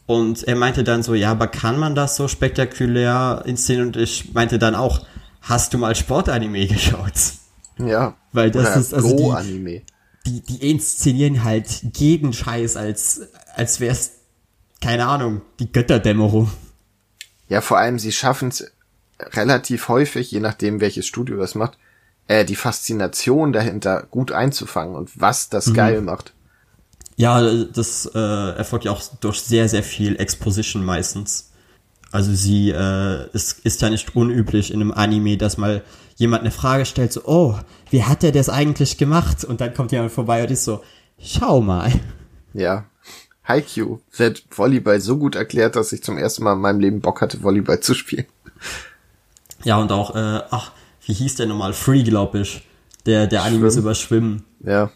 und 0.09 0.43
er 0.47 0.55
meinte 0.55 0.83
dann 0.83 1.03
so, 1.03 1.13
ja, 1.13 1.29
aber 1.29 1.45
kann 1.45 1.77
man 1.77 1.93
das 1.93 2.15
so 2.15 2.27
spektakulär 2.27 3.43
inszenieren? 3.45 3.89
Und 3.89 3.97
ich 3.97 4.33
meinte 4.33 4.57
dann 4.57 4.73
auch, 4.73 5.05
hast 5.39 5.71
du 5.71 5.77
mal 5.77 5.95
Sportanime 5.95 6.65
geschaut? 6.67 7.13
Ja. 7.77 8.17
Weil 8.33 8.49
das 8.49 8.75
ist 8.75 8.91
also 8.95 9.15
Go-Anime. 9.15 9.83
Die, 10.25 10.41
die, 10.41 10.57
die 10.57 10.71
inszenieren 10.71 11.43
halt 11.43 11.95
jeden 11.95 12.33
Scheiß 12.33 12.75
als, 12.75 13.21
als 13.53 13.81
wär's, 13.81 14.13
keine 14.81 15.05
Ahnung, 15.05 15.43
die 15.59 15.71
Götterdämmerung. 15.71 16.49
Ja, 17.47 17.61
vor 17.61 17.77
allem, 17.77 17.99
sie 17.99 18.11
schaffen 18.11 18.49
es 18.49 18.71
relativ 19.19 19.89
häufig, 19.89 20.31
je 20.31 20.39
nachdem, 20.39 20.81
welches 20.81 21.05
Studio 21.05 21.37
das 21.37 21.53
macht, 21.53 21.77
äh, 22.27 22.45
die 22.45 22.55
Faszination 22.55 23.53
dahinter 23.53 24.07
gut 24.09 24.31
einzufangen 24.31 24.95
und 24.95 25.21
was 25.21 25.49
das 25.49 25.67
mhm. 25.67 25.73
geil 25.75 26.01
macht. 26.01 26.33
Ja, 27.19 27.41
das 27.65 28.09
äh, 28.15 28.17
erfolgt 28.17 28.85
ja 28.85 28.93
auch 28.93 29.01
durch 29.19 29.41
sehr, 29.41 29.67
sehr 29.67 29.83
viel 29.83 30.15
Exposition 30.21 30.85
meistens. 30.85 31.51
Also 32.13 32.33
sie 32.33 32.69
äh, 32.69 33.27
es 33.33 33.51
ist 33.51 33.81
ja 33.81 33.89
nicht 33.89 34.15
unüblich 34.15 34.73
in 34.73 34.79
einem 34.79 34.93
Anime, 34.93 35.35
dass 35.35 35.57
mal 35.57 35.83
jemand 36.15 36.43
eine 36.43 36.51
Frage 36.51 36.85
stellt, 36.85 37.11
so, 37.11 37.25
oh, 37.25 37.59
wie 37.89 38.05
hat 38.05 38.23
er 38.23 38.31
das 38.31 38.47
eigentlich 38.47 38.97
gemacht? 38.97 39.43
Und 39.43 39.59
dann 39.59 39.73
kommt 39.73 39.91
jemand 39.91 40.13
vorbei 40.13 40.43
und 40.43 40.51
ist 40.51 40.63
so, 40.63 40.81
schau 41.21 41.59
mal. 41.59 41.91
Ja. 42.53 42.85
Haikyuu 43.43 43.99
wird 44.15 44.45
Volleyball 44.49 45.01
so 45.01 45.17
gut 45.17 45.35
erklärt, 45.35 45.75
dass 45.75 45.91
ich 45.91 46.01
zum 46.01 46.17
ersten 46.17 46.45
Mal 46.45 46.53
in 46.53 46.61
meinem 46.61 46.79
Leben 46.79 47.01
Bock 47.01 47.19
hatte, 47.19 47.43
Volleyball 47.43 47.81
zu 47.81 47.95
spielen. 47.95 48.27
Ja, 49.65 49.77
und 49.77 49.91
auch, 49.91 50.15
äh, 50.15 50.41
ach, 50.51 50.71
wie 51.05 51.11
hieß 51.11 51.35
der 51.35 51.47
nochmal? 51.47 51.73
Free, 51.73 52.03
glaube 52.03 52.39
ich. 52.39 52.65
Der, 53.05 53.27
der 53.27 53.43
Anime 53.43 53.67
ist 53.67 53.75
über 53.75 53.93
Schwimmen. 53.93 54.45
Ja. 54.63 54.89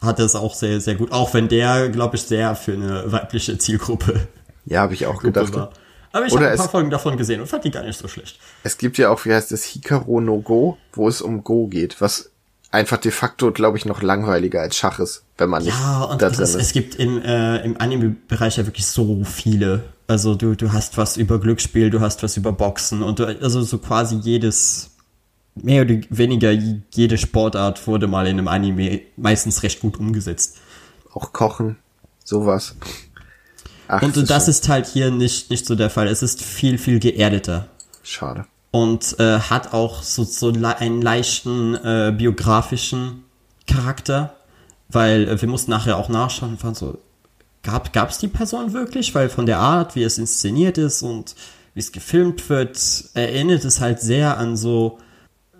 Hat 0.00 0.18
das 0.18 0.34
auch 0.34 0.54
sehr, 0.54 0.80
sehr 0.80 0.94
gut. 0.94 1.12
Auch 1.12 1.34
wenn 1.34 1.48
der, 1.48 1.88
glaube 1.90 2.16
ich, 2.16 2.22
sehr 2.22 2.54
für 2.54 2.72
eine 2.72 3.12
weibliche 3.12 3.58
Zielgruppe. 3.58 4.28
Ja, 4.64 4.80
habe 4.80 4.94
ich 4.94 5.06
auch 5.06 5.20
gedacht. 5.20 5.54
War. 5.54 5.70
Aber 6.12 6.26
ich 6.26 6.34
habe 6.34 6.48
ein 6.48 6.56
paar 6.56 6.68
Folgen 6.68 6.90
davon 6.90 7.16
gesehen 7.16 7.40
und 7.40 7.46
fand 7.46 7.64
die 7.64 7.70
gar 7.70 7.82
nicht 7.82 7.98
so 7.98 8.08
schlecht. 8.08 8.38
Es 8.62 8.78
gibt 8.78 8.98
ja 8.98 9.10
auch, 9.10 9.24
wie 9.24 9.32
heißt 9.32 9.52
das, 9.52 9.64
Hikaru 9.64 10.20
no 10.20 10.40
Go, 10.40 10.76
wo 10.92 11.08
es 11.08 11.22
um 11.22 11.44
Go 11.44 11.66
geht, 11.66 12.00
was 12.00 12.30
einfach 12.70 12.98
de 12.98 13.12
facto, 13.12 13.52
glaube 13.52 13.78
ich, 13.78 13.84
noch 13.84 14.02
langweiliger 14.02 14.60
als 14.60 14.76
Schach 14.76 14.98
ist, 15.00 15.24
wenn 15.38 15.50
man 15.50 15.64
ja, 15.64 15.72
nicht 16.00 16.10
und 16.10 16.22
da 16.22 16.30
drin 16.30 16.42
ist. 16.42 16.54
Es 16.54 16.72
gibt 16.72 16.94
im, 16.96 17.20
äh, 17.22 17.58
im 17.64 17.80
Anime-Bereich 17.80 18.56
ja 18.56 18.66
wirklich 18.66 18.86
so 18.86 19.22
viele 19.24 19.82
Also 20.10 20.34
du, 20.34 20.56
du 20.56 20.72
hast 20.72 20.98
was 20.98 21.16
über 21.16 21.38
Glücksspiel, 21.38 21.90
du 21.90 22.00
hast 22.00 22.22
was 22.24 22.36
über 22.36 22.52
Boxen 22.52 23.02
und 23.02 23.20
du, 23.20 23.26
also 23.26 23.62
so 23.62 23.78
quasi 23.78 24.16
jedes, 24.16 24.89
mehr 25.54 25.82
oder 25.82 25.96
weniger 26.10 26.52
jede 26.92 27.18
Sportart 27.18 27.86
wurde 27.86 28.06
mal 28.06 28.26
in 28.26 28.38
einem 28.38 28.48
Anime 28.48 29.00
meistens 29.16 29.62
recht 29.62 29.80
gut 29.80 29.98
umgesetzt. 29.98 30.58
Auch 31.12 31.32
Kochen, 31.32 31.76
sowas. 32.24 32.76
Ach, 33.88 34.02
und 34.02 34.16
das, 34.16 34.24
das 34.28 34.48
ist 34.48 34.68
halt 34.68 34.86
hier 34.86 35.10
nicht, 35.10 35.50
nicht 35.50 35.66
so 35.66 35.74
der 35.74 35.90
Fall. 35.90 36.06
Es 36.06 36.22
ist 36.22 36.42
viel, 36.42 36.78
viel 36.78 37.00
geerdeter. 37.00 37.66
Schade. 38.02 38.46
Und 38.70 39.18
äh, 39.18 39.40
hat 39.40 39.72
auch 39.72 40.04
so, 40.04 40.22
so 40.22 40.52
einen 40.52 41.02
leichten 41.02 41.74
äh, 41.74 42.14
biografischen 42.16 43.24
Charakter, 43.66 44.36
weil 44.88 45.28
äh, 45.28 45.40
wir 45.40 45.48
mussten 45.48 45.72
nachher 45.72 45.96
auch 45.96 46.08
nachschauen 46.08 46.52
und 46.52 46.62
waren 46.62 46.76
so, 46.76 46.98
gab 47.62 48.10
es 48.10 48.18
die 48.18 48.28
Person 48.28 48.72
wirklich? 48.72 49.12
Weil 49.14 49.28
von 49.28 49.46
der 49.46 49.58
Art, 49.58 49.96
wie 49.96 50.04
es 50.04 50.18
inszeniert 50.18 50.78
ist 50.78 51.02
und 51.02 51.34
wie 51.74 51.80
es 51.80 51.90
gefilmt 51.90 52.48
wird, 52.48 52.78
erinnert 53.14 53.64
es 53.64 53.80
halt 53.80 54.00
sehr 54.00 54.38
an 54.38 54.56
so, 54.56 54.98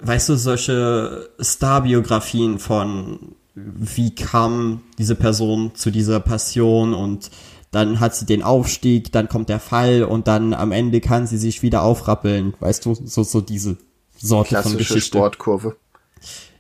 weißt 0.03 0.29
du, 0.29 0.37
solche 0.37 1.31
Star-Biografien 1.41 2.59
von 2.59 3.35
wie 3.55 4.15
kam 4.15 4.83
diese 4.99 5.15
Person 5.15 5.73
zu 5.75 5.91
dieser 5.91 6.21
Passion 6.21 6.95
und 6.95 7.31
dann 7.71 8.01
hat 8.01 8.17
sie 8.17 8.27
den 8.27 8.43
Aufstieg, 8.43 9.13
dann 9.13 9.29
kommt 9.29 9.49
der 9.49 9.61
Fall 9.61 10.03
und 10.03 10.27
dann 10.27 10.55
am 10.55 10.73
Ende 10.73 11.01
kann 11.01 11.27
sie 11.27 11.39
sich 11.39 11.63
wieder 11.63 11.83
aufrappeln. 11.83 12.55
Weißt 12.59 12.85
du, 12.85 12.95
so, 12.95 13.23
so 13.23 13.41
diese 13.41 13.77
Sorte 14.17 14.51
Klassische 14.51 14.71
von 14.71 14.79
Geschichte. 14.79 15.19
Sportkurve. 15.19 15.77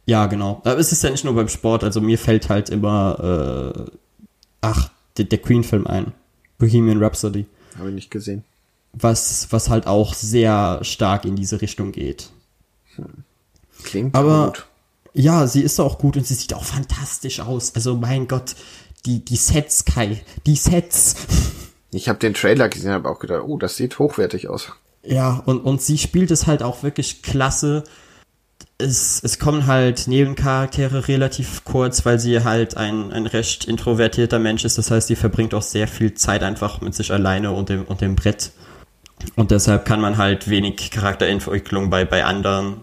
Ja, 0.06 0.26
genau. 0.26 0.60
Aber 0.64 0.78
es 0.78 0.92
ist 0.92 1.02
ja 1.02 1.10
nicht 1.10 1.24
nur 1.24 1.34
beim 1.34 1.48
Sport, 1.48 1.84
also 1.84 2.00
mir 2.00 2.18
fällt 2.18 2.48
halt 2.48 2.70
immer, 2.70 3.74
äh, 3.76 3.90
ach, 4.60 4.90
der, 5.16 5.24
der 5.26 5.38
Queen-Film 5.38 5.86
ein. 5.86 6.12
Bohemian 6.58 7.02
Rhapsody. 7.02 7.46
Habe 7.78 7.88
ich 7.88 7.94
nicht 7.94 8.10
gesehen. 8.10 8.44
Was, 8.92 9.48
was 9.50 9.68
halt 9.68 9.86
auch 9.86 10.14
sehr 10.14 10.80
stark 10.82 11.24
in 11.24 11.36
diese 11.36 11.60
Richtung 11.60 11.92
geht. 11.92 12.30
Hm. 12.96 13.24
Klingt 13.82 14.14
Aber, 14.14 14.46
gut. 14.46 14.66
Ja, 15.12 15.46
sie 15.46 15.62
ist 15.62 15.80
auch 15.80 15.98
gut 15.98 16.16
und 16.16 16.26
sie 16.26 16.34
sieht 16.34 16.54
auch 16.54 16.64
fantastisch 16.64 17.40
aus. 17.40 17.74
Also 17.74 17.96
mein 17.96 18.28
Gott, 18.28 18.54
die, 19.06 19.24
die 19.24 19.36
Sets, 19.36 19.84
Kai, 19.84 20.22
die 20.46 20.56
Sets. 20.56 21.16
Ich 21.90 22.08
habe 22.08 22.18
den 22.18 22.34
Trailer 22.34 22.68
gesehen, 22.68 22.92
habe 22.92 23.08
auch 23.08 23.18
gedacht, 23.18 23.42
oh, 23.44 23.58
das 23.58 23.76
sieht 23.76 23.98
hochwertig 23.98 24.48
aus. 24.48 24.72
Ja, 25.02 25.42
und, 25.46 25.60
und 25.60 25.82
sie 25.82 25.98
spielt 25.98 26.30
es 26.30 26.46
halt 26.46 26.62
auch 26.62 26.82
wirklich 26.82 27.22
klasse 27.22 27.84
es, 28.80 29.22
es 29.22 29.38
kommen 29.38 29.66
halt 29.66 30.06
Nebencharaktere 30.08 31.08
relativ 31.08 31.64
kurz, 31.64 32.04
weil 32.04 32.18
sie 32.18 32.42
halt 32.42 32.76
ein, 32.76 33.12
ein 33.12 33.26
recht 33.26 33.66
introvertierter 33.66 34.38
Mensch 34.38 34.64
ist. 34.64 34.78
Das 34.78 34.90
heißt, 34.90 35.08
sie 35.08 35.16
verbringt 35.16 35.54
auch 35.54 35.62
sehr 35.62 35.88
viel 35.88 36.14
Zeit 36.14 36.42
einfach 36.42 36.80
mit 36.80 36.94
sich 36.94 37.12
alleine 37.12 37.52
und 37.52 37.68
dem, 37.68 37.84
und 37.84 38.00
dem 38.00 38.16
Brett. 38.16 38.52
Und 39.36 39.50
deshalb 39.50 39.84
kann 39.84 40.00
man 40.00 40.16
halt 40.16 40.48
wenig 40.48 40.90
Charakterentwicklung 40.90 41.90
bei, 41.90 42.04
bei 42.04 42.24
anderen 42.24 42.80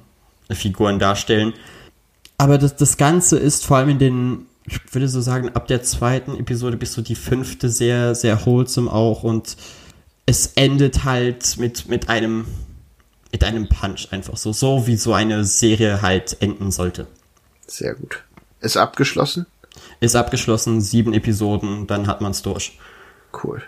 Figuren 0.51 0.99
darstellen. 0.99 1.53
Aber 2.37 2.57
das, 2.57 2.75
das 2.75 2.97
Ganze 2.97 3.37
ist 3.37 3.65
vor 3.65 3.77
allem 3.77 3.89
in 3.89 3.99
den, 3.99 4.45
ich 4.65 4.79
würde 4.93 5.07
so 5.07 5.21
sagen, 5.21 5.49
ab 5.49 5.67
der 5.67 5.83
zweiten 5.83 6.37
Episode 6.37 6.77
bis 6.77 6.93
so 6.93 7.01
die 7.01 7.15
fünfte 7.15 7.69
sehr, 7.69 8.15
sehr 8.15 8.45
wholesome 8.45 8.91
auch 8.91 9.23
und 9.23 9.57
es 10.25 10.53
endet 10.55 11.03
halt 11.03 11.57
mit, 11.57 11.87
mit 11.87 12.09
einem 12.09 12.45
mit 13.31 13.43
einem 13.43 13.67
Punch 13.67 14.07
einfach 14.11 14.37
so, 14.37 14.53
so 14.53 14.87
wie 14.87 14.95
so 14.95 15.13
eine 15.13 15.43
Serie 15.43 16.01
halt 16.01 16.37
enden 16.41 16.71
sollte. 16.71 17.07
Sehr 17.67 17.93
gut. 17.95 18.23
Ist 18.61 18.77
abgeschlossen? 18.77 19.45
Ist 19.99 20.15
abgeschlossen, 20.15 20.81
sieben 20.81 21.13
Episoden, 21.13 21.87
dann 21.87 22.07
hat 22.07 22.21
man's 22.21 22.41
durch. 22.41 22.79
Cool. 23.43 23.61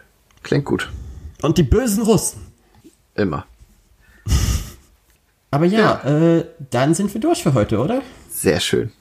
Klingt 0.43 0.65
gut. 0.65 0.89
Und 1.41 1.57
die 1.57 1.63
bösen 1.63 2.03
Russen. 2.03 2.41
Immer. 3.15 3.45
Aber 5.51 5.65
ja, 5.65 6.01
ja. 6.03 6.37
Äh, 6.37 6.45
dann 6.69 6.93
sind 6.93 7.13
wir 7.13 7.21
durch 7.21 7.41
für 7.43 7.53
heute, 7.53 7.79
oder? 7.79 8.01
Sehr 8.29 8.59
schön. 8.59 8.91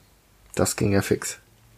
Das 0.55 0.75
ging 0.75 0.91
ja 0.91 1.01
fix. 1.01 1.37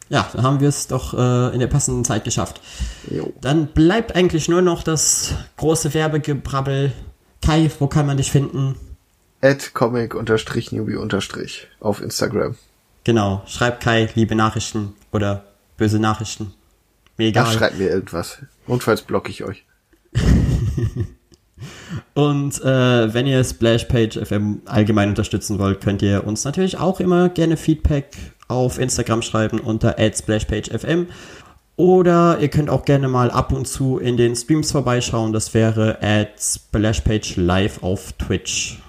Ja, 0.09 0.29
dann 0.33 0.43
haben 0.43 0.59
wir 0.59 0.69
es 0.69 0.87
doch 0.87 1.13
äh, 1.13 1.53
in 1.53 1.59
der 1.59 1.67
passenden 1.67 2.03
Zeit 2.03 2.23
geschafft. 2.25 2.61
Jo. 3.09 3.31
Dann 3.41 3.67
bleibt 3.67 4.15
eigentlich 4.15 4.49
nur 4.49 4.61
noch 4.61 4.83
das 4.83 5.33
große 5.57 5.93
Werbegebrabbel 5.93 6.91
Kai, 7.41 7.71
wo 7.79 7.87
kann 7.87 8.05
man 8.05 8.17
dich 8.17 8.31
finden? 8.31 8.75
At 9.41 9.73
comic-newbie- 9.73 10.95
unterstrich 10.97 11.67
auf 11.79 12.01
Instagram. 12.01 12.55
Genau, 13.03 13.41
schreibt 13.47 13.83
Kai 13.83 14.09
liebe 14.13 14.35
Nachrichten 14.35 14.93
oder 15.11 15.45
böse 15.77 15.97
Nachrichten. 15.99 16.53
Mir 17.17 17.27
egal. 17.29 17.45
Ja, 17.45 17.51
schreibt 17.51 17.79
mir 17.79 17.89
irgendwas. 17.89 18.39
Notfalls 18.67 19.01
blocke 19.01 19.31
ich 19.31 19.43
euch. 19.43 19.65
Und 22.13 22.61
äh, 22.61 23.13
wenn 23.13 23.27
ihr 23.27 23.43
Splashpage 23.43 24.17
FM 24.17 24.61
allgemein 24.65 25.09
unterstützen 25.09 25.59
wollt, 25.59 25.81
könnt 25.81 26.01
ihr 26.01 26.25
uns 26.25 26.43
natürlich 26.43 26.77
auch 26.77 26.99
immer 26.99 27.29
gerne 27.29 27.57
Feedback 27.57 28.17
auf 28.47 28.79
Instagram 28.79 29.21
schreiben 29.21 29.59
unter 29.59 29.95
@splashpagefm 29.97 31.07
oder 31.77 32.39
ihr 32.39 32.49
könnt 32.49 32.69
auch 32.69 32.85
gerne 32.85 33.07
mal 33.07 33.31
ab 33.31 33.51
und 33.51 33.67
zu 33.67 33.97
in 33.97 34.17
den 34.17 34.35
Streams 34.35 34.71
vorbeischauen. 34.71 35.33
Das 35.33 35.53
wäre 35.53 35.97
Splashpage 36.37 37.37
Live 37.37 37.81
auf 37.81 38.13
Twitch. 38.13 38.79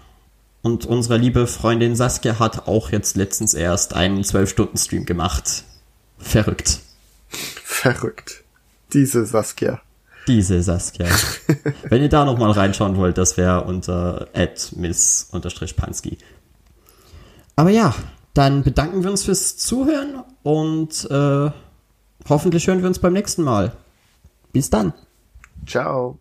Und 0.62 0.86
unsere 0.86 1.16
liebe 1.16 1.46
Freundin 1.46 1.96
Saskia 1.96 2.38
hat 2.38 2.68
auch 2.68 2.92
jetzt 2.92 3.16
letztens 3.16 3.54
erst 3.54 3.94
einen 3.94 4.22
12-Stunden-Stream 4.22 5.06
gemacht. 5.06 5.64
Verrückt. 6.18 6.80
Verrückt. 7.28 8.44
Diese 8.92 9.26
Saskia. 9.26 9.80
Diese 10.28 10.62
Saskia. 10.62 11.06
Wenn 11.88 12.02
ihr 12.02 12.08
da 12.08 12.24
nochmal 12.24 12.52
reinschauen 12.52 12.96
wollt, 12.96 13.18
das 13.18 13.36
wäre 13.36 13.64
unter 13.64 14.28
miss-pansky. 14.76 16.18
Aber 17.56 17.70
ja, 17.70 17.94
dann 18.34 18.62
bedanken 18.62 19.02
wir 19.02 19.10
uns 19.10 19.24
fürs 19.24 19.56
Zuhören 19.56 20.22
und 20.42 21.08
äh, 21.10 21.50
hoffentlich 22.28 22.66
hören 22.66 22.80
wir 22.80 22.88
uns 22.88 22.98
beim 22.98 23.12
nächsten 23.12 23.42
Mal. 23.42 23.72
Bis 24.52 24.70
dann. 24.70 24.92
Ciao. 25.66 26.18